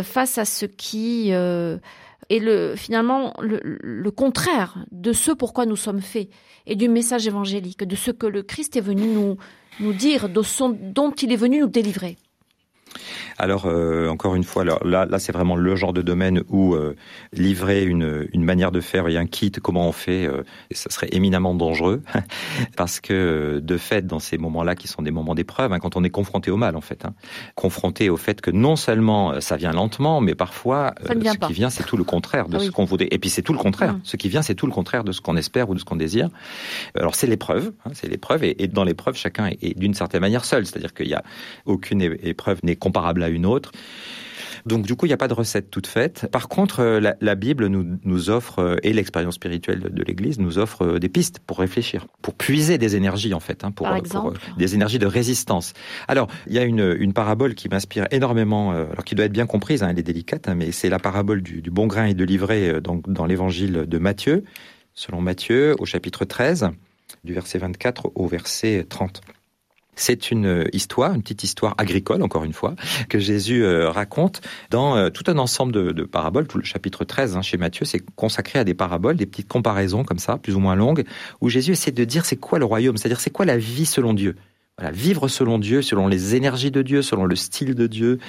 face 0.04 0.38
à 0.38 0.46
ce 0.46 0.66
qui 0.66 1.30
est 1.32 2.40
le 2.40 2.74
finalement 2.78 3.34
le, 3.42 4.10
contraire 4.12 4.78
de 4.92 5.12
ce 5.12 5.32
pourquoi 5.32 5.66
nous 5.66 5.76
sommes 5.76 6.02
faits 6.02 6.30
et 6.66 6.78
du 6.78 6.88
message 6.88 7.28
évangélique, 7.28 7.84
de 7.84 7.96
ce 7.98 8.12
que 8.12 8.26
le 8.26 8.44
Christ 8.44 8.78
est 8.78 8.82
venu 8.82 9.08
nous 9.08 9.38
nous 9.82 9.94
dire, 9.94 10.30
de 10.30 10.42
son, 10.42 10.70
dont 10.70 11.12
il 11.12 11.34
est 11.34 11.38
venu 11.38 11.60
nous 11.60 11.68
délivrer? 11.68 12.18
Alors, 13.38 13.66
euh, 13.66 14.08
encore 14.10 14.36
une 14.36 14.44
fois, 14.44 14.64
là, 14.64 14.80
là 14.84 15.20
c'est 15.20 15.32
vraiment 15.32 15.56
le 15.56 15.76
genre 15.76 15.94
de 15.94 16.02
domaine 16.02 16.44
où 16.50 16.76
euh, 16.76 16.96
livrer 17.34 17.84
une, 17.84 18.28
une, 18.34 18.44
manière 18.44 18.72
de 18.72 18.80
faire 18.80 19.08
et 19.08 19.18
un 19.18 19.26
kit, 19.26 19.52
comment 19.52 19.88
on 19.88 19.92
fait, 19.92 20.26
euh, 20.26 20.44
ça 20.72 20.90
serait 20.90 21.10
éminemment 21.12 21.56
dangereux, 21.56 22.02
parce 22.78 23.00
que 23.00 23.60
de 23.62 23.78
fait, 23.78 24.06
dans 24.06 24.20
ces 24.20 24.38
moments-là, 24.38 24.76
qui 24.76 24.88
sont 24.88 25.02
des 25.02 25.12
moments 25.12 25.36
d'épreuve, 25.36 25.74
hein, 25.74 25.80
quand 25.80 25.96
on 25.96 26.04
est 26.04 26.10
confronté 26.10 26.52
au 26.52 26.58
mal, 26.58 26.76
en 26.76 26.82
fait, 26.82 27.06
hein, 27.06 27.14
confronté 27.56 28.10
au 28.10 28.18
fait 28.18 28.42
que 28.42 28.52
non 28.52 28.76
seulement 28.76 29.40
ça 29.42 29.58
vient 29.58 29.72
lentement, 29.72 30.22
mais 30.22 30.36
parfois 30.36 30.94
ce 31.06 31.38
qui 31.48 31.54
vient, 31.54 31.70
c'est 31.70 31.84
tout 31.84 31.98
le 31.98 32.04
contraire 32.04 32.48
de 32.48 32.60
ce 32.60 32.72
qu'on 32.72 32.86
voudrait. 32.86 33.08
Et 33.12 33.18
puis 33.18 33.30
c'est 33.30 33.42
tout 33.42 33.54
le 33.54 33.60
contraire. 33.60 33.94
Mmh. 33.94 34.02
Ce 34.04 34.18
qui 34.18 34.30
vient, 34.30 34.42
c'est 34.42 34.56
tout 34.56 34.68
le 34.68 34.72
contraire 34.72 35.04
de 35.04 35.12
ce 35.12 35.22
qu'on 35.22 35.38
espère 35.38 35.70
ou 35.70 35.74
de 35.74 35.80
ce 35.80 35.86
qu'on 35.86 35.96
désire. 35.96 36.30
Alors 36.96 37.16
c'est 37.16 37.28
l'épreuve, 37.28 37.74
hein, 37.86 37.92
c'est 37.94 38.08
l'épreuve, 38.08 38.44
et, 38.44 38.64
et, 38.64 38.68
dans 38.68 38.84
l'épreuve, 38.84 39.16
chacun 39.16 39.48
est, 39.48 39.64
est 39.64 39.78
d'une 39.78 39.94
certaine 39.94 40.22
manière 40.22 40.46
seul, 40.46 40.66
c'est-à-dire 40.66 40.94
qu'il 40.94 41.08
n'y 41.08 41.14
a 41.14 41.24
aucune 41.66 42.02
épreuve 42.02 42.60
n'est 42.64 42.76
comparable 42.84 43.24
à 43.24 43.30
une 43.30 43.46
autre. 43.46 43.72
Donc 44.66 44.86
du 44.86 44.96
coup, 44.96 45.06
il 45.06 45.10
n'y 45.10 45.14
a 45.14 45.18
pas 45.18 45.28
de 45.28 45.34
recette 45.34 45.70
toute 45.70 45.88
faite. 45.88 46.28
Par 46.32 46.48
contre, 46.48 46.80
euh, 46.80 47.14
la, 47.20 47.36
Bible 47.36 47.68
nous, 47.68 47.98
nous, 48.04 48.30
offre, 48.30 48.60
euh, 48.60 48.76
et 48.84 48.94
l'expérience 48.94 49.36
spirituelle 49.36 49.80
de, 49.80 50.04
l'Église 50.04 50.40
nous 50.40 50.58
offre 50.58 50.84
euh, 50.84 51.00
des 51.00 51.10
pistes 51.10 51.40
pour 51.40 51.60
réfléchir, 51.60 52.08
pour 52.22 52.34
puiser 52.34 52.78
des 52.78 52.96
énergies 52.96 53.34
en 53.34 53.40
fait, 53.40 53.64
hein, 53.64 53.72
pour, 53.72 53.88
des 54.58 54.76
énergies 54.76 55.00
de 55.00 55.06
résistance. 55.06 55.74
Alors, 56.08 56.28
il 56.48 56.54
y 56.54 56.60
a 56.60 56.64
une, 56.64 56.96
une 56.98 57.14
parabole 57.14 57.56
qui 57.56 57.68
m'inspire 57.68 58.08
énormément, 58.12 58.72
alors 58.72 59.04
qui 59.04 59.16
doit 59.16 59.26
être 59.26 59.34
bien 59.34 59.46
comprise, 59.46 59.84
hein, 59.84 59.90
elle 59.90 60.00
est 60.00 60.04
délicate, 60.04 60.48
hein, 60.48 60.56
mais 60.56 60.72
c'est 60.72 60.90
la 60.90 61.00
parabole 61.00 61.42
du, 61.42 61.62
du, 61.62 61.72
bon 61.72 61.88
grain 61.88 62.06
et 62.06 62.14
de 62.14 62.24
l'ivraie 62.24 62.80
dans 62.82 63.26
l'évangile 63.26 63.86
de 63.88 63.98
Matthieu, 63.98 64.44
selon 64.94 65.22
Matthieu, 65.22 65.76
au 65.80 65.86
chapitre 65.86 66.26
13, 66.26 66.70
du 67.24 67.34
verset 67.34 67.58
24 67.58 68.12
au 68.16 68.28
verset 68.28 68.86
30. 68.88 69.22
C'est 69.96 70.32
une 70.32 70.68
histoire, 70.74 71.14
une 71.14 71.22
petite 71.22 71.44
histoire 71.44 71.76
agricole, 71.78 72.24
encore 72.24 72.44
une 72.44 72.54
fois, 72.54 72.76
que 73.10 73.20
Jésus 73.20 73.64
euh, 73.64 73.90
raconte 73.90 74.42
dans 74.70 74.96
euh, 74.96 75.10
tout 75.10 75.24
un 75.28 75.38
ensemble 75.38 75.72
de, 75.94 76.04
paraboles. 76.04 76.48
Tout 76.48 76.58
le 76.58 76.64
chapitre 76.64 77.06
13 77.06 77.38
hein, 77.38 77.42
chez 77.42 77.58
Matthieu, 77.58 77.86
c'est 77.86 78.04
consacré 78.16 78.60
à 78.60 78.64
des 78.64 78.74
paraboles, 78.74 79.16
des 79.16 79.26
petites 79.26 79.48
comparaisons 79.48 80.04
comme 80.04 80.20
ça, 80.20 80.38
plus 80.38 80.56
ou 80.56 80.60
moins 80.60 80.76
longues, 80.76 81.04
où 81.42 81.50
Jésus 81.50 81.74
essaie 81.74 81.92
de 81.92 82.04
dire 82.04 82.26
c'est 82.26 82.38
quoi 82.38 82.60
le 82.60 82.66
royaume, 82.66 82.98
c'est-à-dire 82.98 83.20
c'est 83.20 83.30
quoi 83.30 83.46
la 83.46 83.58
vie 83.58 83.86
selon 83.86 84.14
Dieu. 84.14 84.36
Vivre 84.92 85.28
selon 85.28 85.60
Dieu, 85.60 85.82
selon 85.82 86.08
les 86.08 86.36
énergies 86.36 86.72
de 86.72 86.82
Dieu, 86.82 87.04
selon 87.04 87.26
le 87.26 87.36
style 87.36 87.76
de 87.76 87.86
Dieu. 87.86 88.20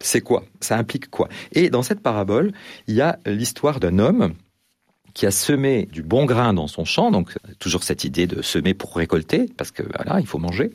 C'est 0.00 0.22
quoi? 0.22 0.44
Ça 0.60 0.78
implique 0.78 1.10
quoi? 1.10 1.28
Et 1.52 1.70
dans 1.70 1.82
cette 1.82 2.00
parabole, 2.00 2.52
il 2.86 2.94
y 2.94 3.00
a 3.02 3.18
l'histoire 3.26 3.78
d'un 3.78 3.98
homme 3.98 4.32
qui 5.14 5.26
a 5.26 5.30
semé 5.30 5.86
du 5.86 6.02
bon 6.02 6.24
grain 6.24 6.54
dans 6.54 6.66
son 6.66 6.84
champ, 6.84 7.10
donc 7.10 7.36
toujours 7.58 7.82
cette 7.82 8.04
idée 8.04 8.26
de 8.26 8.42
semer 8.42 8.74
pour 8.74 8.94
récolter, 8.94 9.46
parce 9.56 9.70
que 9.70 9.82
voilà, 9.82 10.20
il 10.20 10.26
faut 10.26 10.38
manger. 10.38 10.72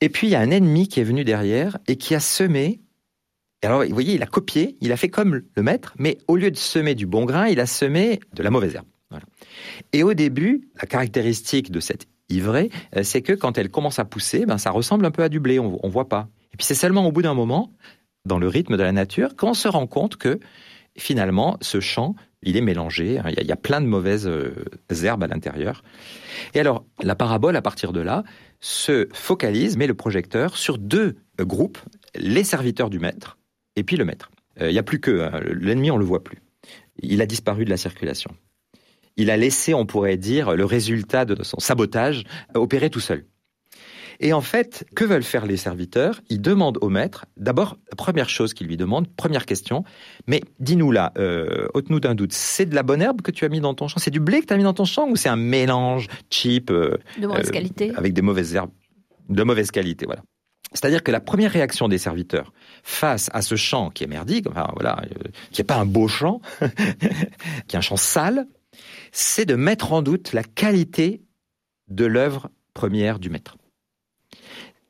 Et 0.00 0.08
puis 0.08 0.26
il 0.26 0.30
y 0.30 0.36
a 0.36 0.40
un 0.40 0.50
ennemi 0.50 0.88
qui 0.88 1.00
est 1.00 1.04
venu 1.04 1.24
derrière 1.24 1.78
et 1.86 1.96
qui 1.96 2.14
a 2.14 2.20
semé. 2.20 2.80
alors, 3.62 3.84
vous 3.84 3.94
voyez, 3.94 4.14
il 4.14 4.22
a 4.22 4.26
copié, 4.26 4.76
il 4.80 4.92
a 4.92 4.96
fait 4.96 5.08
comme 5.08 5.42
le 5.54 5.62
maître, 5.62 5.94
mais 5.98 6.18
au 6.28 6.36
lieu 6.36 6.50
de 6.50 6.56
semer 6.56 6.94
du 6.94 7.06
bon 7.06 7.24
grain, 7.24 7.46
il 7.46 7.60
a 7.60 7.66
semé 7.66 8.20
de 8.34 8.42
la 8.42 8.50
mauvaise 8.50 8.74
herbe. 8.74 8.86
Et 9.92 10.02
au 10.02 10.14
début, 10.14 10.68
la 10.80 10.86
caractéristique 10.86 11.70
de 11.70 11.80
cette 11.80 12.06
ivrée, 12.28 12.70
euh, 12.96 13.02
c'est 13.02 13.22
que 13.22 13.32
quand 13.32 13.56
elle 13.56 13.70
commence 13.70 13.98
à 13.98 14.04
pousser, 14.04 14.46
ben, 14.46 14.58
ça 14.58 14.70
ressemble 14.70 15.06
un 15.06 15.10
peu 15.10 15.22
à 15.22 15.28
du 15.28 15.40
blé, 15.40 15.58
on 15.58 15.80
ne 15.82 15.90
voit 15.90 16.08
pas. 16.08 16.28
Et 16.52 16.56
puis 16.56 16.66
c'est 16.66 16.74
seulement 16.74 17.06
au 17.06 17.12
bout 17.12 17.22
d'un 17.22 17.34
moment, 17.34 17.72
dans 18.24 18.38
le 18.38 18.48
rythme 18.48 18.76
de 18.76 18.82
la 18.82 18.92
nature, 18.92 19.36
qu'on 19.36 19.54
se 19.54 19.68
rend 19.68 19.86
compte 19.86 20.16
que 20.16 20.40
finalement, 20.96 21.56
ce 21.60 21.80
champ 21.80 22.14
il 22.46 22.56
est 22.56 22.62
mélangé, 22.62 23.18
hein. 23.18 23.24
il 23.36 23.46
y, 23.46 23.52
a, 23.52 23.56
plein 23.56 23.80
de 23.80 23.86
mauvaises 23.86 24.28
euh, 24.28 24.54
herbes 25.02 25.24
à 25.24 25.26
l'intérieur. 25.26 25.82
Et 26.54 26.60
alors, 26.60 26.86
la 27.02 27.16
parabole, 27.16 27.56
à 27.56 27.62
partir 27.62 27.92
de 27.92 28.00
là, 28.00 28.22
se 28.60 29.08
focalise, 29.12 29.76
met 29.76 29.88
le 29.88 29.94
projecteur 29.94 30.56
sur 30.56 30.78
deux 30.78 31.16
euh, 31.40 31.44
groupes, 31.44 31.78
les 32.14 32.44
serviteurs 32.44 32.88
du 32.88 33.00
maître 33.00 33.36
et 33.74 33.82
puis 33.82 33.96
le 33.96 34.04
maître. 34.04 34.30
Euh, 34.60 34.70
il 34.70 34.72
n'y 34.72 34.78
a 34.78 34.84
plus 34.84 35.00
que, 35.00 35.22
hein. 35.22 35.40
l'ennemi, 35.44 35.90
on 35.90 35.98
le 35.98 36.04
voit 36.04 36.22
plus. 36.22 36.38
Il 37.02 37.20
a 37.20 37.26
disparu 37.26 37.64
de 37.64 37.70
la 37.70 37.76
circulation. 37.76 38.30
Il 39.16 39.30
a 39.30 39.36
laissé, 39.36 39.74
on 39.74 39.84
pourrait 39.84 40.16
dire, 40.16 40.54
le 40.54 40.64
résultat 40.64 41.24
de 41.24 41.42
son 41.42 41.58
sabotage 41.58 42.22
opérer 42.54 42.90
tout 42.90 43.00
seul. 43.00 43.26
Et 44.20 44.32
en 44.32 44.40
fait, 44.40 44.86
que 44.94 45.04
veulent 45.04 45.22
faire 45.22 45.46
les 45.46 45.56
serviteurs? 45.56 46.20
Ils 46.28 46.40
demandent 46.40 46.78
au 46.80 46.88
maître, 46.88 47.26
d'abord, 47.36 47.76
première 47.96 48.28
chose 48.28 48.54
qu'ils 48.54 48.66
lui 48.66 48.76
demandent, 48.76 49.08
première 49.08 49.46
question, 49.46 49.84
mais 50.26 50.42
dis-nous 50.60 50.92
là, 50.92 51.12
euh, 51.18 51.68
ôte-nous 51.74 52.00
d'un 52.00 52.14
doute, 52.14 52.32
c'est 52.32 52.66
de 52.66 52.74
la 52.74 52.82
bonne 52.82 53.02
herbe 53.02 53.22
que 53.22 53.30
tu 53.30 53.44
as 53.44 53.48
mis 53.48 53.60
dans 53.60 53.74
ton 53.74 53.88
champ? 53.88 53.98
C'est 53.98 54.10
du 54.10 54.20
blé 54.20 54.40
que 54.40 54.46
tu 54.46 54.54
as 54.54 54.56
mis 54.56 54.64
dans 54.64 54.74
ton 54.74 54.84
champ 54.84 55.08
ou 55.08 55.16
c'est 55.16 55.28
un 55.28 55.36
mélange 55.36 56.08
cheap 56.30 56.70
euh, 56.70 56.96
De 57.20 57.26
mauvaise 57.26 57.48
euh, 57.48 57.52
qualité 57.52 57.92
Avec 57.96 58.12
des 58.12 58.22
mauvaises 58.22 58.54
herbes 58.54 58.70
de 59.28 59.42
mauvaise 59.42 59.70
qualité, 59.70 60.06
voilà. 60.06 60.22
C'est-à-dire 60.72 61.02
que 61.02 61.12
la 61.12 61.20
première 61.20 61.52
réaction 61.52 61.88
des 61.88 61.98
serviteurs 61.98 62.52
face 62.82 63.30
à 63.32 63.40
ce 63.42 63.56
champ 63.56 63.90
qui 63.90 64.04
est 64.04 64.08
merdique, 64.08 64.46
enfin 64.48 64.68
voilà, 64.74 65.00
qui 65.50 65.60
n'est 65.60 65.66
pas 65.66 65.76
un 65.76 65.86
beau 65.86 66.08
champ, 66.08 66.40
qui 67.68 67.76
est 67.76 67.78
un 67.78 67.82
champ 67.82 67.96
sale, 67.96 68.46
c'est 69.12 69.46
de 69.46 69.54
mettre 69.54 69.92
en 69.92 70.02
doute 70.02 70.32
la 70.32 70.42
qualité 70.42 71.22
de 71.88 72.04
l'œuvre 72.04 72.50
première 72.74 73.18
du 73.18 73.30
maître. 73.30 73.56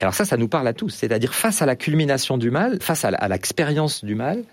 Alors 0.01 0.15
ça, 0.15 0.25
ça 0.25 0.37
nous 0.37 0.49
parle 0.49 0.69
à 0.69 0.75
tous, 0.75 0.91
c'est-à-dire 0.91 1.35
face 1.35 1.63
à 1.63 1.67
la 1.67 1.75
culmination 1.75 2.37
du 2.37 2.51
mal, 2.51 2.79
face 2.83 3.05
à 3.05 3.29
l'expérience 3.29 4.05
du 4.05 4.15
mal, 4.15 4.45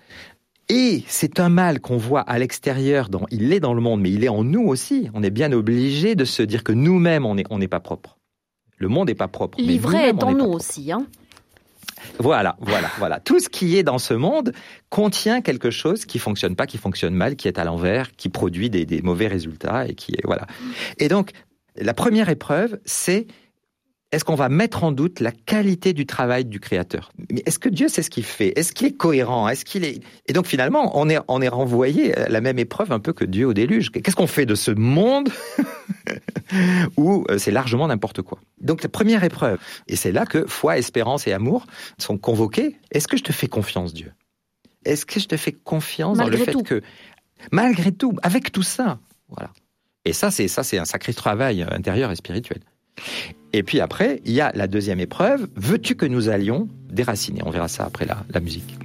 et 0.68 1.02
c'est 1.06 1.40
un 1.40 1.50
mal 1.50 1.80
qu'on 1.80 1.98
voit 1.98 2.22
à 2.22 2.38
l'extérieur, 2.38 3.08
il 3.30 3.52
est 3.52 3.60
dans 3.60 3.74
le 3.74 3.82
monde, 3.82 4.00
mais 4.00 4.10
il 4.10 4.24
est 4.24 4.30
en 4.30 4.44
nous 4.44 4.62
aussi. 4.62 5.10
On 5.12 5.22
est 5.22 5.30
bien 5.30 5.52
obligé 5.52 6.14
de 6.14 6.24
se 6.24 6.42
dire 6.42 6.64
que 6.64 6.72
nous-mêmes, 6.72 7.26
on 7.26 7.34
n'est 7.34 7.44
on 7.50 7.60
pas 7.60 7.80
propre. 7.80 8.16
Le 8.78 8.88
monde 8.88 9.08
n'est 9.08 9.14
pas 9.14 9.28
propre. 9.28 9.60
L'ivraie 9.60 10.08
est 10.08 10.22
en 10.22 10.32
nous 10.32 10.46
aussi. 10.46 10.90
Hein 10.90 11.06
voilà, 12.18 12.56
voilà, 12.60 12.88
voilà. 12.98 13.20
Tout 13.20 13.40
ce 13.40 13.48
qui 13.48 13.76
est 13.76 13.82
dans 13.82 13.98
ce 13.98 14.14
monde 14.14 14.52
contient 14.88 15.42
quelque 15.42 15.70
chose 15.70 16.06
qui 16.06 16.18
fonctionne 16.18 16.56
pas, 16.56 16.66
qui 16.66 16.78
fonctionne 16.78 17.14
mal, 17.14 17.36
qui 17.36 17.46
est 17.46 17.58
à 17.58 17.64
l'envers, 17.64 18.12
qui 18.12 18.30
produit 18.30 18.70
des, 18.70 18.86
des 18.86 19.02
mauvais 19.02 19.26
résultats 19.26 19.86
et 19.86 19.94
qui 19.94 20.12
est 20.12 20.24
voilà. 20.24 20.46
Et 20.98 21.08
donc 21.08 21.32
la 21.76 21.92
première 21.92 22.30
épreuve, 22.30 22.78
c'est 22.84 23.26
est-ce 24.14 24.24
qu'on 24.24 24.36
va 24.36 24.48
mettre 24.48 24.84
en 24.84 24.92
doute 24.92 25.18
la 25.20 25.32
qualité 25.32 25.92
du 25.92 26.06
travail 26.06 26.44
du 26.44 26.60
Créateur? 26.60 27.12
Mais 27.30 27.42
est-ce 27.46 27.58
que 27.58 27.68
Dieu 27.68 27.88
sait 27.88 28.02
ce 28.02 28.10
qu'il 28.10 28.24
fait? 28.24 28.52
Est-ce 28.56 28.72
qu'il 28.72 28.86
est 28.86 28.96
cohérent? 28.96 29.48
Est-ce 29.48 29.64
qu'il 29.64 29.84
est 29.84 30.00
Et 30.26 30.32
donc 30.32 30.46
finalement, 30.46 30.96
on 30.98 31.08
est 31.08 31.18
on 31.26 31.42
est 31.42 31.48
renvoyé 31.48 32.16
à 32.16 32.28
la 32.28 32.40
même 32.40 32.58
épreuve 32.58 32.92
un 32.92 33.00
peu 33.00 33.12
que 33.12 33.24
Dieu 33.24 33.46
au 33.46 33.54
déluge. 33.54 33.90
Qu'est-ce 33.90 34.14
qu'on 34.14 34.28
fait 34.28 34.46
de 34.46 34.54
ce 34.54 34.70
monde 34.70 35.30
où 36.96 37.24
euh, 37.28 37.38
c'est 37.38 37.50
largement 37.50 37.88
n'importe 37.88 38.22
quoi? 38.22 38.38
Donc 38.60 38.82
la 38.82 38.88
première 38.88 39.24
épreuve, 39.24 39.58
et 39.88 39.96
c'est 39.96 40.12
là 40.12 40.26
que 40.26 40.46
foi, 40.46 40.78
espérance 40.78 41.26
et 41.26 41.32
amour 41.32 41.66
sont 41.98 42.16
convoqués. 42.16 42.76
Est-ce 42.92 43.08
que 43.08 43.16
je 43.16 43.24
te 43.24 43.32
fais 43.32 43.48
confiance, 43.48 43.94
Dieu? 43.94 44.12
Est-ce 44.84 45.06
que 45.06 45.18
je 45.18 45.26
te 45.26 45.36
fais 45.36 45.52
confiance 45.52 46.18
Malgré 46.18 46.36
dans 46.36 46.40
le 46.40 46.44
fait 46.44 46.52
tout. 46.52 46.62
que 46.62 46.82
malgré 47.50 47.90
tout, 47.90 48.14
avec 48.22 48.52
tout 48.52 48.62
ça, 48.62 49.00
voilà. 49.28 49.50
Et 50.04 50.12
ça, 50.12 50.30
c'est 50.30 50.48
ça, 50.48 50.62
c'est 50.62 50.78
un 50.78 50.84
sacré 50.84 51.14
travail 51.14 51.66
intérieur 51.68 52.10
et 52.12 52.16
spirituel. 52.16 52.60
Et 53.52 53.62
puis 53.62 53.80
après, 53.80 54.20
il 54.24 54.32
y 54.32 54.40
a 54.40 54.50
la 54.54 54.66
deuxième 54.66 55.00
épreuve. 55.00 55.46
Veux-tu 55.54 55.94
que 55.94 56.06
nous 56.06 56.28
allions 56.28 56.68
déraciner? 56.90 57.40
On 57.44 57.50
verra 57.50 57.68
ça 57.68 57.84
après 57.84 58.04
la, 58.06 58.40
musique. 58.40 58.78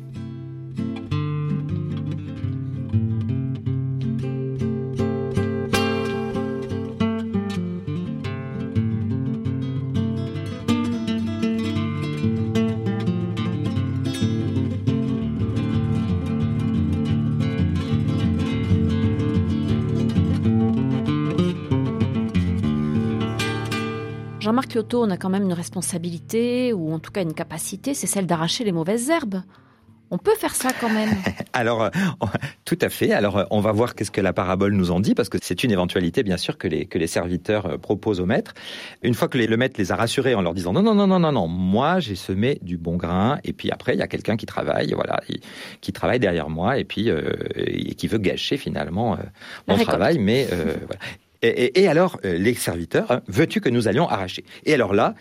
On 24.97 25.09
a 25.09 25.17
quand 25.17 25.29
même 25.29 25.43
une 25.43 25.53
responsabilité, 25.53 26.73
ou 26.73 26.93
en 26.93 26.99
tout 26.99 27.11
cas 27.11 27.21
une 27.21 27.33
capacité, 27.33 27.93
c'est 27.93 28.07
celle 28.07 28.25
d'arracher 28.25 28.63
les 28.63 28.71
mauvaises 28.71 29.09
herbes. 29.09 29.41
On 30.11 30.17
peut 30.17 30.33
faire 30.35 30.55
ça 30.55 30.69
quand 30.81 30.89
même. 30.89 31.11
Alors, 31.53 31.83
euh, 31.83 31.89
tout 32.65 32.79
à 32.81 32.89
fait. 32.89 33.11
Alors, 33.11 33.37
euh, 33.37 33.43
on 33.51 33.59
va 33.59 33.71
voir 33.71 33.93
qu'est-ce 33.93 34.09
que 34.09 34.21
la 34.21 34.33
parabole 34.33 34.73
nous 34.73 34.89
en 34.89 34.99
dit, 34.99 35.13
parce 35.13 35.29
que 35.29 35.37
c'est 35.39 35.63
une 35.63 35.69
éventualité, 35.69 36.23
bien 36.23 36.37
sûr, 36.37 36.57
que 36.57 36.67
les, 36.67 36.87
que 36.87 36.97
les 36.97 37.05
serviteurs 37.05 37.67
euh, 37.67 37.77
proposent 37.77 38.19
au 38.19 38.25
maître. 38.25 38.55
Une 39.03 39.13
fois 39.13 39.27
que 39.27 39.37
les- 39.37 39.45
le 39.45 39.55
maître 39.55 39.75
les 39.77 39.91
a 39.91 39.95
rassurés 39.95 40.33
en 40.33 40.41
leur 40.41 40.55
disant 40.55 40.73
non, 40.73 40.81
non, 40.81 40.95
non, 40.95 41.05
non, 41.05 41.19
non, 41.19 41.31
non, 41.31 41.47
moi, 41.47 41.99
j'ai 41.99 42.15
semé 42.15 42.57
du 42.63 42.77
bon 42.77 42.95
grain, 42.97 43.37
et 43.43 43.53
puis 43.53 43.69
après, 43.69 43.93
il 43.93 43.99
y 43.99 44.01
a 44.01 44.07
quelqu'un 44.07 44.35
qui 44.35 44.47
travaille, 44.47 44.93
voilà, 44.93 45.19
il- 45.29 45.41
qui 45.79 45.93
travaille 45.93 46.19
derrière 46.19 46.49
moi, 46.49 46.79
et 46.79 46.85
puis 46.85 47.11
euh, 47.11 47.31
et 47.55 47.93
qui 47.93 48.07
veut 48.07 48.17
gâcher 48.17 48.57
finalement 48.57 49.13
euh, 49.13 49.17
mon 49.67 49.75
travail, 49.85 50.17
mais 50.17 50.47
euh, 50.51 50.73
voilà. 50.87 51.01
Et, 51.41 51.87
alors, 51.87 52.19
euh, 52.25 52.37
les 52.37 52.53
serviteurs, 52.53 53.11
hein, 53.11 53.21
veux-tu 53.27 53.61
que 53.61 53.69
nous 53.69 53.87
allions 53.87 54.09
arracher? 54.09 54.43
Et 54.65 54.73
alors 54.73 54.93
là, 54.93 55.15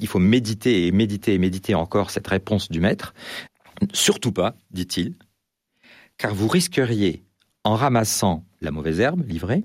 il 0.00 0.08
faut 0.08 0.18
méditer 0.18 0.86
et 0.86 0.92
méditer 0.92 1.34
et 1.34 1.38
méditer 1.38 1.74
encore 1.74 2.10
cette 2.10 2.26
réponse 2.26 2.70
du 2.70 2.80
maître. 2.80 3.12
Surtout 3.92 4.32
pas, 4.32 4.54
dit-il, 4.70 5.14
car 6.16 6.34
vous 6.34 6.48
risqueriez, 6.48 7.24
en 7.64 7.74
ramassant 7.74 8.44
la 8.62 8.70
mauvaise 8.70 9.00
herbe 9.00 9.22
livrée, 9.28 9.64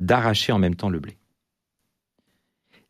d'arracher 0.00 0.50
en 0.50 0.58
même 0.58 0.74
temps 0.74 0.90
le 0.90 0.98
blé. 0.98 1.16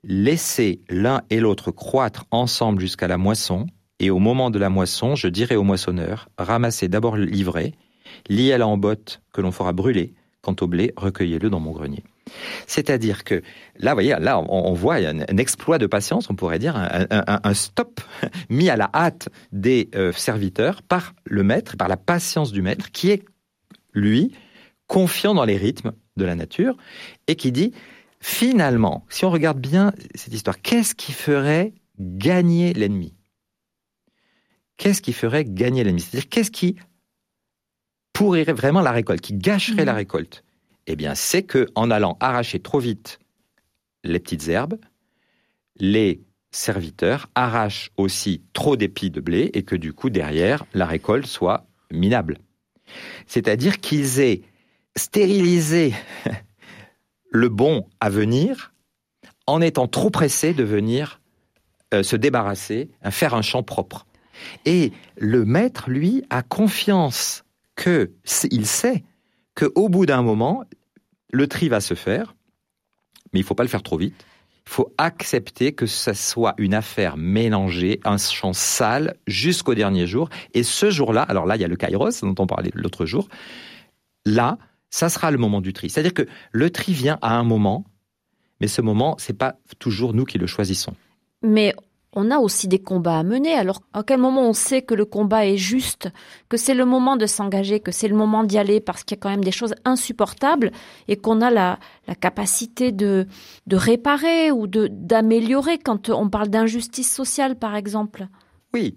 Laissez 0.03 0.81
l'un 0.89 1.23
et 1.29 1.41
l'autre 1.41 1.71
croître 1.71 2.25
ensemble 2.31 2.81
jusqu'à 2.81 3.09
la 3.09 3.19
moisson, 3.19 3.67
et 3.99 4.09
au 4.09 4.19
moment 4.19 4.51
de 4.51 4.59
la 4.59 4.71
moisson, 4.71 5.15
je 5.15 5.29
dirai 5.29 5.57
au 5.57 5.63
moissonneur, 5.63 6.31
ramassez 6.39 6.89
d'abord 6.89 7.19
l'ivraie, 7.19 7.75
liez-la 8.31 8.67
en 8.67 8.79
botte 8.79 9.21
que 9.33 9.43
l'on 9.43 9.53
fera 9.53 9.75
brûler, 9.75 10.15
quant 10.43 10.57
au 10.61 10.67
blé, 10.67 10.93
recueillez-le 10.97 11.51
dans 11.51 11.61
mon 11.61 11.73
grenier. 11.73 12.03
C'est-à-dire 12.67 13.25
que 13.25 13.43
là, 13.77 13.91
vous 13.91 13.97
voyez, 13.97 14.17
là, 14.19 14.41
on, 14.41 14.73
voit 14.73 14.97
un, 14.97 15.37
exploit 15.37 15.79
de 15.79 15.87
patience, 15.87 16.31
on 16.31 16.35
pourrait 16.35 16.59
dire, 16.59 16.77
un 16.77 17.55
stop 17.55 18.01
mis 18.51 18.71
à 18.71 18.77
la 18.77 18.91
hâte 18.95 19.29
des 19.53 19.91
euh, 19.95 20.13
serviteurs 20.13 20.83
par 20.83 21.15
le 21.25 21.43
maître, 21.43 21.77
par 21.77 21.89
la 21.89 21.97
patience 21.97 22.53
du 22.53 22.63
maître, 22.63 22.91
qui 22.91 23.11
est, 23.11 23.25
lui, 23.93 24.33
confiant 24.87 25.35
dans 25.35 25.45
les 25.45 25.57
rythmes 25.57 25.93
de 26.17 26.25
la 26.25 26.35
nature, 26.35 26.77
et 27.27 27.37
qui 27.37 27.53
dit, 27.53 27.73
finalement, 28.21 29.05
si 29.09 29.25
on 29.25 29.31
regarde 29.31 29.61
bien 29.61 29.93
cette 30.15 30.35
histoire, 30.35 30.61
qu'est-ce 30.61 30.95
qui 30.95 31.13
ferait 31.13 31.75
gagner 31.99 32.73
l'ennemi? 32.73 33.15
Qu'est-ce 34.77 35.03
qui 35.03 35.13
ferait 35.13 35.45
gagner 35.45 35.85
l'ennemi? 35.85 36.01
C'est-à-dire, 36.01 36.29
qu'est-ce 36.29 36.51
qui 36.51 36.77
pourrirait 38.21 38.53
vraiment 38.53 38.83
la 38.83 38.93
récolte, 38.93 39.23
qui 39.23 39.33
gâcherait 39.33 39.81
Mhm. 39.83 39.87
la 39.87 39.95
récolte 39.95 40.45
Eh 40.87 40.95
bien, 40.95 41.15
c'est 41.15 41.43
que 41.43 41.69
en 41.75 41.91
allant 41.91 42.19
arracher 42.21 42.61
trop 42.61 42.79
vite 42.79 43.19
les 44.05 44.19
petites 44.19 44.49
herbes, 44.49 44.79
les 45.77 46.21
serviteurs 46.51 47.31
arrachent 47.35 47.91
aussi 47.97 48.43
trop 48.53 48.77
d'épis 48.77 49.11
de 49.11 49.23
blé 49.23 49.51
et 49.55 49.63
que 49.63 49.75
du 49.75 49.95
coup, 49.95 50.11
derrière, 50.11 50.67
la 50.75 50.85
récolte 50.85 51.25
soit 51.27 51.67
minable. 51.91 52.37
C'est-à-dire 53.27 53.81
qu'ils 53.81 54.21
aient 54.21 54.43
stérilisé 54.97 55.95
le 57.31 57.49
bon 57.49 57.87
à 58.01 58.11
venir 58.11 58.75
en 59.47 59.63
étant 59.63 59.89
trop 59.89 60.11
pressés 60.11 60.53
de 60.53 60.65
venir 60.65 61.21
euh, 61.95 62.03
se 62.03 62.17
débarrasser, 62.17 62.91
euh, 63.07 63.11
faire 63.11 63.35
un 63.35 63.43
champ 63.43 63.63
propre. 63.63 64.07
Et 64.67 64.93
le 65.17 65.47
maître, 65.47 65.89
lui, 65.89 66.23
a 66.31 66.43
confiance 66.43 67.45
que 67.81 68.13
il 68.51 68.67
sait 68.67 69.05
qu'au 69.55 69.89
bout 69.89 70.05
d'un 70.05 70.23
moment, 70.23 70.65
le 71.33 71.49
tri 71.49 71.71
va 71.71 71.81
se 71.81 71.95
faire, 71.95 72.35
mais 73.33 73.41
il 73.41 73.43
faut 73.43 73.55
pas 73.55 73.63
le 73.63 73.71
faire 73.71 73.83
trop 73.83 73.97
vite. 73.97 74.15
Il 74.67 74.71
faut 74.71 74.93
accepter 74.99 75.73
que 75.73 75.87
ce 75.87 76.13
soit 76.13 76.55
une 76.59 76.75
affaire 76.75 77.17
mélangée, 77.17 77.99
un 78.05 78.19
champ 78.19 78.53
sale 78.53 79.17
jusqu'au 79.27 79.75
dernier 79.75 80.07
jour. 80.07 80.29
Et 80.53 80.63
ce 80.63 80.91
jour-là, 80.91 81.23
alors 81.23 81.47
là, 81.47 81.57
il 81.57 81.63
y 81.63 81.65
a 81.65 81.69
le 81.69 81.77
kairos 81.77 82.21
dont 82.21 82.35
on 82.39 82.47
parlait 82.47 82.71
l'autre 82.75 83.07
jour. 83.07 83.29
Là, 84.27 84.59
ça 84.91 85.09
sera 85.09 85.31
le 85.31 85.39
moment 85.39 85.63
du 85.63 85.73
tri. 85.73 85.89
C'est-à-dire 85.89 86.15
que 86.15 86.27
le 86.53 86.71
tri 86.71 86.93
vient 86.93 87.19
à 87.23 87.35
un 87.35 87.45
moment, 87.45 87.87
mais 88.61 88.69
ce 88.69 88.83
moment, 88.83 89.17
c'est 89.19 89.37
pas 89.37 89.55
toujours 89.79 90.13
nous 90.13 90.27
qui 90.27 90.37
le 90.37 90.47
choisissons. 90.47 90.95
Mais 91.43 91.75
on 92.13 92.31
a 92.31 92.39
aussi 92.39 92.67
des 92.67 92.81
combats 92.81 93.19
à 93.19 93.23
mener. 93.23 93.55
Alors, 93.55 93.83
à 93.93 94.03
quel 94.03 94.19
moment 94.19 94.49
on 94.49 94.53
sait 94.53 94.83
que 94.83 94.95
le 94.95 95.05
combat 95.05 95.47
est 95.47 95.57
juste, 95.57 96.09
que 96.49 96.57
c'est 96.57 96.75
le 96.75 96.85
moment 96.85 97.17
de 97.17 97.27
s'engager, 97.27 97.79
que 97.81 97.93
c'est 97.93 98.09
le 98.09 98.17
moment 98.17 98.43
d'y 98.43 98.59
aller 98.59 98.81
parce 98.81 99.05
qu'il 99.05 99.17
y 99.17 99.21
a 99.21 99.23
quand 99.23 99.31
même 99.31 99.45
des 99.45 99.53
choses 99.53 99.75
insupportables 99.85 100.73
et 101.07 101.17
qu'on 101.17 101.41
a 101.41 101.51
la, 101.51 101.79
la 102.09 102.15
capacité 102.17 102.91
de, 102.91 103.27
de 103.67 103.77
réparer 103.77 104.51
ou 104.51 104.67
de, 104.67 104.89
d'améliorer 104.91 105.79
quand 105.79 106.09
on 106.11 106.29
parle 106.29 106.49
d'injustice 106.49 107.13
sociale, 107.15 107.57
par 107.57 107.77
exemple? 107.77 108.27
Oui, 108.75 108.97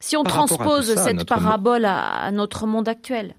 Si 0.00 0.16
on 0.16 0.22
Par 0.24 0.32
transpose 0.32 0.94
ça, 0.94 1.04
cette 1.04 1.16
notre 1.16 1.34
parabole 1.34 1.84
à, 1.84 2.06
à 2.06 2.30
notre 2.32 2.66
monde 2.66 2.88
actuel. 2.88 3.34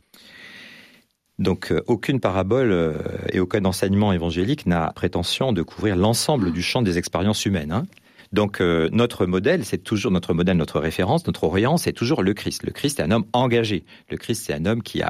Donc 1.39 1.71
euh, 1.71 1.81
aucune 1.87 2.19
parabole 2.19 2.71
euh, 2.71 2.93
et 3.31 3.39
aucun 3.39 3.63
enseignement 3.63 4.11
évangélique 4.11 4.65
n'a 4.65 4.91
prétention 4.93 5.53
de 5.53 5.61
couvrir 5.61 5.95
l'ensemble 5.95 6.51
du 6.51 6.61
champ 6.61 6.81
des 6.81 6.97
expériences 6.97 7.45
humaines. 7.45 7.71
hein. 7.71 7.85
Donc 8.31 8.61
euh, 8.61 8.89
notre 8.91 9.25
modèle, 9.25 9.65
c'est 9.65 9.79
toujours 9.79 10.11
notre 10.11 10.33
modèle, 10.33 10.57
notre 10.57 10.79
référence, 10.79 11.25
notre 11.25 11.45
orient, 11.45 11.77
c'est 11.77 11.93
toujours 11.93 12.21
le 12.21 12.33
Christ. 12.33 12.63
Le 12.63 12.71
Christ 12.71 12.99
est 12.99 13.03
un 13.03 13.11
homme 13.11 13.25
engagé. 13.33 13.83
Le 14.09 14.17
Christ 14.17 14.43
c'est 14.45 14.53
un 14.53 14.65
homme 14.65 14.83
qui 14.83 15.01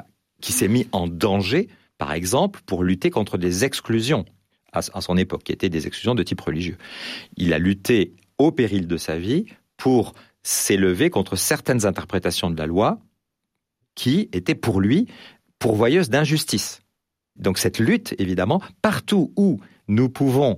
qui 0.42 0.54
s'est 0.54 0.70
mis 0.70 0.88
en 0.94 1.08
danger, 1.08 1.68
par 1.98 2.14
exemple, 2.14 2.62
pour 2.66 2.84
lutter 2.84 3.10
contre 3.10 3.38
des 3.38 3.66
exclusions 3.66 4.24
à, 4.72 4.80
à 4.94 5.02
son 5.02 5.18
époque, 5.18 5.44
qui 5.44 5.52
étaient 5.52 5.70
des 5.70 5.86
exclusions 5.86 6.16
de 6.16 6.24
type 6.24 6.40
religieux. 6.40 6.78
Il 7.36 7.54
a 7.54 7.60
lutté 7.60 8.14
au 8.38 8.52
péril 8.52 8.88
de 8.88 8.96
sa 8.98 9.18
vie 9.18 9.46
pour 9.76 10.14
s'élever 10.44 11.10
contre 11.10 11.36
certaines 11.36 11.86
interprétations 11.86 12.50
de 12.50 12.58
la 12.58 12.68
loi 12.68 13.00
qui 13.96 14.30
étaient 14.32 14.56
pour 14.56 14.80
lui 14.80 15.08
pourvoyeuse 15.60 16.10
d'injustice. 16.10 16.82
Donc 17.36 17.58
cette 17.58 17.80
lutte, 17.80 18.16
évidemment, 18.18 18.62
partout 18.82 19.34
où 19.36 19.60
nous 19.88 20.10
pouvons 20.10 20.58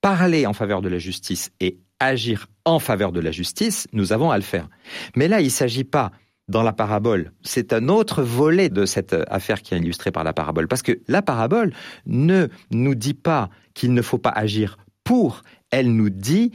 parler 0.00 0.46
en 0.46 0.52
faveur 0.52 0.82
de 0.82 0.88
la 0.88 0.98
justice 0.98 1.50
et 1.60 1.78
agir 1.98 2.46
en 2.64 2.78
faveur 2.78 3.12
de 3.12 3.20
la 3.20 3.30
justice, 3.30 3.86
nous 3.92 4.12
avons 4.12 4.30
à 4.30 4.36
le 4.36 4.42
faire. 4.42 4.68
Mais 5.16 5.28
là, 5.28 5.40
il 5.40 5.46
ne 5.46 5.50
s'agit 5.50 5.84
pas 5.84 6.12
dans 6.48 6.62
la 6.62 6.72
parabole, 6.72 7.32
c'est 7.42 7.72
un 7.72 7.88
autre 7.88 8.22
volet 8.22 8.68
de 8.68 8.84
cette 8.84 9.14
affaire 9.28 9.62
qui 9.62 9.72
est 9.72 9.78
illustrée 9.78 10.10
par 10.10 10.24
la 10.24 10.32
parabole, 10.32 10.66
parce 10.66 10.82
que 10.82 10.98
la 11.06 11.22
parabole 11.22 11.72
ne 12.06 12.48
nous 12.72 12.96
dit 12.96 13.14
pas 13.14 13.50
qu'il 13.72 13.94
ne 13.94 14.02
faut 14.02 14.18
pas 14.18 14.30
agir 14.30 14.76
pour, 15.04 15.42
elle 15.70 15.94
nous 15.94 16.10
dit 16.10 16.50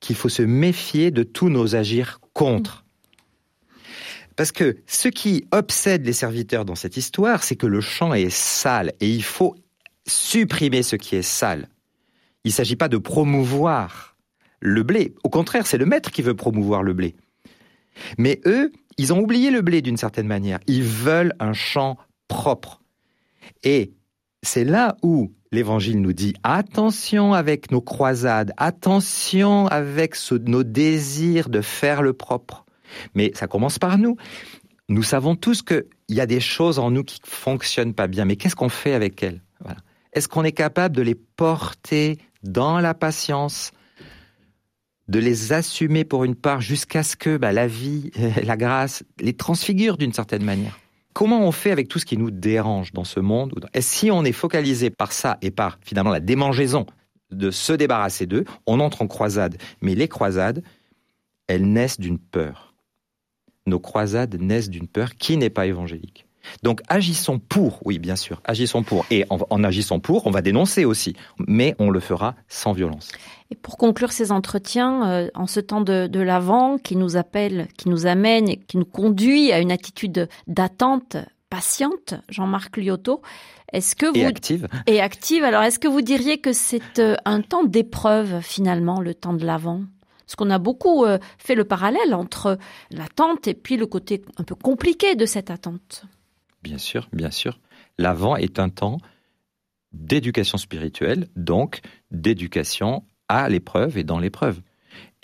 qu'il 0.00 0.16
faut 0.16 0.28
se 0.28 0.42
méfier 0.42 1.10
de 1.10 1.22
tous 1.22 1.48
nos 1.48 1.74
agirs 1.74 2.20
contre. 2.34 2.84
Parce 4.36 4.52
que 4.52 4.76
ce 4.86 5.08
qui 5.08 5.46
obsède 5.50 6.04
les 6.04 6.12
serviteurs 6.12 6.64
dans 6.64 6.76
cette 6.76 6.96
histoire, 6.96 7.42
c'est 7.42 7.56
que 7.56 7.66
le 7.66 7.80
champ 7.80 8.14
est 8.14 8.30
sale 8.30 8.92
et 9.00 9.08
il 9.08 9.24
faut 9.24 9.56
supprimer 10.06 10.82
ce 10.82 10.96
qui 10.96 11.16
est 11.16 11.22
sale. 11.22 11.68
Il 12.44 12.48
ne 12.48 12.52
s'agit 12.54 12.76
pas 12.76 12.88
de 12.88 12.96
promouvoir 12.96 14.16
le 14.60 14.82
blé. 14.82 15.14
Au 15.24 15.28
contraire, 15.28 15.66
c'est 15.66 15.78
le 15.78 15.86
maître 15.86 16.10
qui 16.10 16.22
veut 16.22 16.34
promouvoir 16.34 16.82
le 16.82 16.92
blé. 16.92 17.14
Mais 18.16 18.40
eux, 18.46 18.72
ils 18.96 19.12
ont 19.12 19.20
oublié 19.20 19.50
le 19.50 19.60
blé 19.60 19.82
d'une 19.82 19.96
certaine 19.96 20.26
manière. 20.26 20.58
Ils 20.66 20.82
veulent 20.82 21.34
un 21.40 21.52
champ 21.52 21.98
propre. 22.28 22.80
Et 23.64 23.92
c'est 24.42 24.64
là 24.64 24.96
où 25.02 25.32
L'évangile 25.50 26.00
nous 26.02 26.12
dit 26.12 26.34
attention 26.42 27.32
avec 27.32 27.70
nos 27.70 27.80
croisades, 27.80 28.52
attention 28.58 29.66
avec 29.68 30.14
nos 30.46 30.62
désirs 30.62 31.48
de 31.48 31.62
faire 31.62 32.02
le 32.02 32.12
propre. 32.12 32.66
Mais 33.14 33.32
ça 33.34 33.46
commence 33.46 33.78
par 33.78 33.96
nous. 33.96 34.16
Nous 34.90 35.02
savons 35.02 35.36
tous 35.36 35.62
qu'il 35.62 35.84
y 36.10 36.20
a 36.20 36.26
des 36.26 36.40
choses 36.40 36.78
en 36.78 36.90
nous 36.90 37.02
qui 37.02 37.20
fonctionnent 37.24 37.94
pas 37.94 38.08
bien, 38.08 38.24
mais 38.24 38.36
qu'est-ce 38.36 38.56
qu'on 38.56 38.68
fait 38.68 38.92
avec 38.92 39.22
elles? 39.22 39.42
Est-ce 40.18 40.26
qu'on 40.26 40.42
est 40.42 40.50
capable 40.50 40.96
de 40.96 41.02
les 41.02 41.14
porter 41.14 42.18
dans 42.42 42.80
la 42.80 42.92
patience, 42.92 43.70
de 45.06 45.20
les 45.20 45.52
assumer 45.52 46.04
pour 46.04 46.24
une 46.24 46.34
part 46.34 46.60
jusqu'à 46.60 47.04
ce 47.04 47.14
que 47.14 47.36
bah, 47.36 47.52
la 47.52 47.68
vie, 47.68 48.10
la 48.42 48.56
grâce 48.56 49.04
les 49.20 49.34
transfigure 49.34 49.96
d'une 49.96 50.12
certaine 50.12 50.42
manière? 50.42 50.76
Comment 51.12 51.46
on 51.46 51.52
fait 51.52 51.70
avec 51.70 51.86
tout 51.86 52.00
ce 52.00 52.04
qui 52.04 52.16
nous 52.16 52.32
dérange 52.32 52.92
dans 52.92 53.04
ce 53.04 53.20
monde? 53.20 53.64
Et 53.74 53.80
si 53.80 54.10
on 54.10 54.24
est 54.24 54.32
focalisé 54.32 54.90
par 54.90 55.12
ça 55.12 55.38
et 55.40 55.52
par 55.52 55.78
finalement 55.82 56.10
la 56.10 56.18
démangeaison 56.18 56.86
de 57.30 57.52
se 57.52 57.72
débarrasser 57.72 58.26
d'eux, 58.26 58.44
on 58.66 58.80
entre 58.80 59.02
en 59.02 59.06
croisade. 59.06 59.56
Mais 59.82 59.94
les 59.94 60.08
croisades, 60.08 60.64
elles 61.46 61.70
naissent 61.70 62.00
d'une 62.00 62.18
peur. 62.18 62.74
Nos 63.66 63.78
croisades 63.78 64.34
naissent 64.40 64.68
d'une 64.68 64.88
peur 64.88 65.14
qui 65.14 65.36
n'est 65.36 65.48
pas 65.48 65.66
évangélique. 65.66 66.27
Donc 66.62 66.80
agissons 66.88 67.38
pour, 67.38 67.80
oui 67.84 67.98
bien 67.98 68.16
sûr, 68.16 68.40
agissons 68.44 68.82
pour. 68.82 69.06
Et 69.10 69.24
en, 69.30 69.38
en, 69.50 69.64
agissant 69.64 70.00
pour, 70.00 70.26
on 70.26 70.30
va 70.30 70.42
dénoncer 70.42 70.84
aussi, 70.84 71.14
mais 71.46 71.74
on 71.78 71.90
le 71.90 72.00
fera 72.00 72.34
sans 72.48 72.72
violence. 72.72 73.10
Et 73.50 73.54
pour 73.54 73.78
conclure 73.78 74.12
ces 74.12 74.30
entretiens, 74.30 75.08
euh, 75.08 75.28
en 75.34 75.46
ce 75.46 75.60
temps 75.60 75.80
de, 75.80 76.06
de 76.06 76.20
l'avant 76.20 76.78
qui 76.78 76.96
nous 76.96 77.16
appelle, 77.16 77.68
qui 77.78 77.88
nous 77.88 78.06
amène 78.06 78.56
qui 78.66 78.76
nous 78.76 78.84
conduit 78.84 79.52
à 79.52 79.60
une 79.60 79.72
attitude 79.72 80.28
d'attente 80.46 81.16
patiente, 81.48 82.14
Jean-Marc 82.28 82.76
Liotto, 82.76 83.22
est-ce 83.72 83.96
que 83.96 84.06
vous 84.06 84.16
et 84.16 84.24
active 84.24 84.68
et 84.86 85.00
active 85.00 85.44
Alors 85.44 85.62
est-ce 85.62 85.78
que 85.78 85.88
vous 85.88 86.02
diriez 86.02 86.38
que 86.38 86.52
c'est 86.52 86.98
euh, 86.98 87.16
un 87.24 87.42
temps 87.42 87.64
d'épreuve 87.64 88.40
finalement, 88.40 89.00
le 89.00 89.14
temps 89.14 89.34
de 89.34 89.44
l'avant? 89.44 89.82
Parce 90.26 90.36
qu'on 90.36 90.50
a 90.50 90.58
beaucoup 90.58 91.04
euh, 91.04 91.18
fait 91.38 91.54
le 91.54 91.64
parallèle 91.64 92.14
entre 92.14 92.58
l'attente 92.90 93.48
et 93.48 93.54
puis 93.54 93.76
le 93.76 93.86
côté 93.86 94.22
un 94.36 94.44
peu 94.44 94.54
compliqué 94.54 95.14
de 95.14 95.26
cette 95.26 95.50
attente. 95.50 96.04
Bien 96.62 96.78
sûr, 96.78 97.08
bien 97.12 97.30
sûr. 97.30 97.60
L'avant 97.98 98.36
est 98.36 98.58
un 98.58 98.68
temps 98.68 98.98
d'éducation 99.92 100.58
spirituelle, 100.58 101.28
donc 101.36 101.80
d'éducation 102.10 103.04
à 103.28 103.48
l'épreuve 103.48 103.98
et 103.98 104.04
dans 104.04 104.18
l'épreuve. 104.18 104.60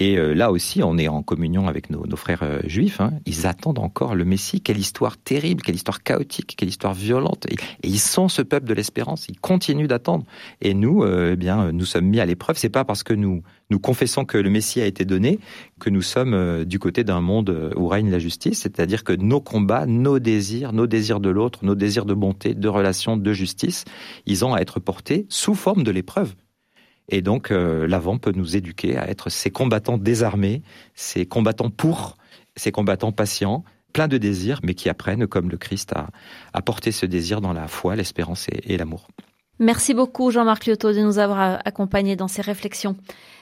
Et 0.00 0.18
euh, 0.18 0.34
là 0.34 0.50
aussi, 0.50 0.82
on 0.82 0.98
est 0.98 1.06
en 1.06 1.22
communion 1.22 1.68
avec 1.68 1.88
nos, 1.88 2.04
frères 2.16 2.42
euh, 2.42 2.58
juifs. 2.64 3.00
Hein. 3.00 3.12
Ils 3.26 3.46
attendent 3.46 3.78
encore 3.78 4.16
le 4.16 4.24
Messie. 4.24 4.60
Quelle 4.60 4.78
histoire 4.78 5.16
terrible, 5.16 5.62
quelle 5.62 5.76
histoire 5.76 6.02
chaotique, 6.02 6.54
quelle 6.56 6.68
histoire 6.68 6.94
violente. 6.94 7.46
Et, 7.48 7.54
ils 7.84 8.00
sont 8.00 8.28
ce 8.28 8.42
peuple 8.42 8.66
de 8.66 8.74
l'espérance. 8.74 9.28
Ils 9.28 9.38
continuent 9.38 9.86
d'attendre. 9.86 10.24
Et 10.60 10.74
nous, 10.74 11.04
euh, 11.04 11.32
eh 11.34 11.36
bien, 11.36 11.70
nous 11.70 11.84
sommes 11.84 12.06
mis 12.06 12.18
à 12.18 12.26
l'épreuve. 12.26 12.58
C'est 12.58 12.70
pas 12.70 12.84
parce 12.84 13.04
que 13.04 13.14
nous 13.14 13.42
nous 13.70 13.78
confessons 13.78 14.24
que 14.24 14.36
le 14.36 14.50
Messie 14.50 14.80
a 14.80 14.86
été 14.86 15.04
donné 15.04 15.38
que 15.80 15.90
nous 15.90 16.02
sommes 16.02 16.64
du 16.64 16.78
côté 16.78 17.02
d'un 17.02 17.20
monde 17.20 17.72
où 17.76 17.88
règne 17.88 18.10
la 18.10 18.18
justice. 18.18 18.60
C'est-à-dire 18.60 19.04
que 19.04 19.12
nos 19.12 19.40
combats, 19.40 19.86
nos 19.86 20.18
désirs, 20.18 20.72
nos 20.72 20.86
désirs 20.86 21.18
de 21.18 21.30
l'autre, 21.30 21.64
nos 21.64 21.74
désirs 21.74 22.04
de 22.04 22.14
bonté, 22.14 22.54
de 22.54 22.68
relation, 22.68 23.16
de 23.16 23.32
justice, 23.32 23.84
ils 24.26 24.44
ont 24.44 24.54
à 24.54 24.60
être 24.60 24.80
portés 24.80 25.26
sous 25.30 25.54
forme 25.54 25.82
de 25.82 25.90
l'épreuve. 25.90 26.34
Et 27.08 27.22
donc, 27.22 27.50
euh, 27.50 27.86
l'avant 27.86 28.18
peut 28.18 28.32
nous 28.34 28.56
éduquer 28.56 28.96
à 28.96 29.08
être 29.08 29.30
ces 29.30 29.50
combattants 29.50 29.98
désarmés, 29.98 30.62
ces 30.94 31.26
combattants 31.26 31.70
pour, 31.70 32.16
ces 32.56 32.72
combattants 32.72 33.12
patients, 33.12 33.64
pleins 33.92 34.08
de 34.08 34.18
désirs, 34.18 34.60
mais 34.62 34.74
qui 34.74 34.88
apprennent, 34.88 35.26
comme 35.26 35.50
le 35.50 35.56
Christ, 35.56 35.94
à, 36.52 36.62
porter 36.62 36.92
ce 36.92 37.06
désir 37.06 37.40
dans 37.40 37.52
la 37.52 37.68
foi, 37.68 37.96
l'espérance 37.96 38.48
et, 38.48 38.76
l'amour. 38.76 39.08
Merci 39.60 39.94
beaucoup, 39.94 40.30
Jean-Marc 40.30 40.66
Liotto, 40.66 40.92
de 40.92 41.00
nous 41.00 41.18
avoir 41.18 41.60
accompagnés 41.64 42.16
dans 42.16 42.26
ces 42.26 42.42
réflexions. 42.42 42.96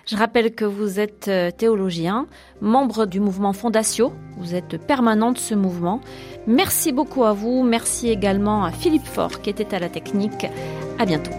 Je 0.07 0.17
rappelle 0.17 0.55
que 0.55 0.65
vous 0.65 1.01
êtes 1.01 1.29
euh, 1.29 1.51
théologien, 1.51 2.27
membre 2.61 3.07
du 3.07 3.21
mouvement 3.21 3.53
Fondatio, 3.53 4.13
vous 4.37 4.55
êtes 4.55 4.77
permanent 4.85 5.33
de 5.33 5.39
ce 5.39 5.55
mouvement. 5.55 6.01
Merci 6.47 6.93
beaucoup 6.93 7.25
à 7.25 7.33
vous, 7.33 7.63
merci 7.63 8.09
également 8.09 8.65
à 8.65 8.73
Philippe 8.73 9.07
Faure 9.07 9.41
qui 9.41 9.51
était 9.51 9.75
à 9.75 9.79
la 9.79 9.89
technique. 9.89 10.47
À 10.99 11.07
bientôt. 11.07 11.33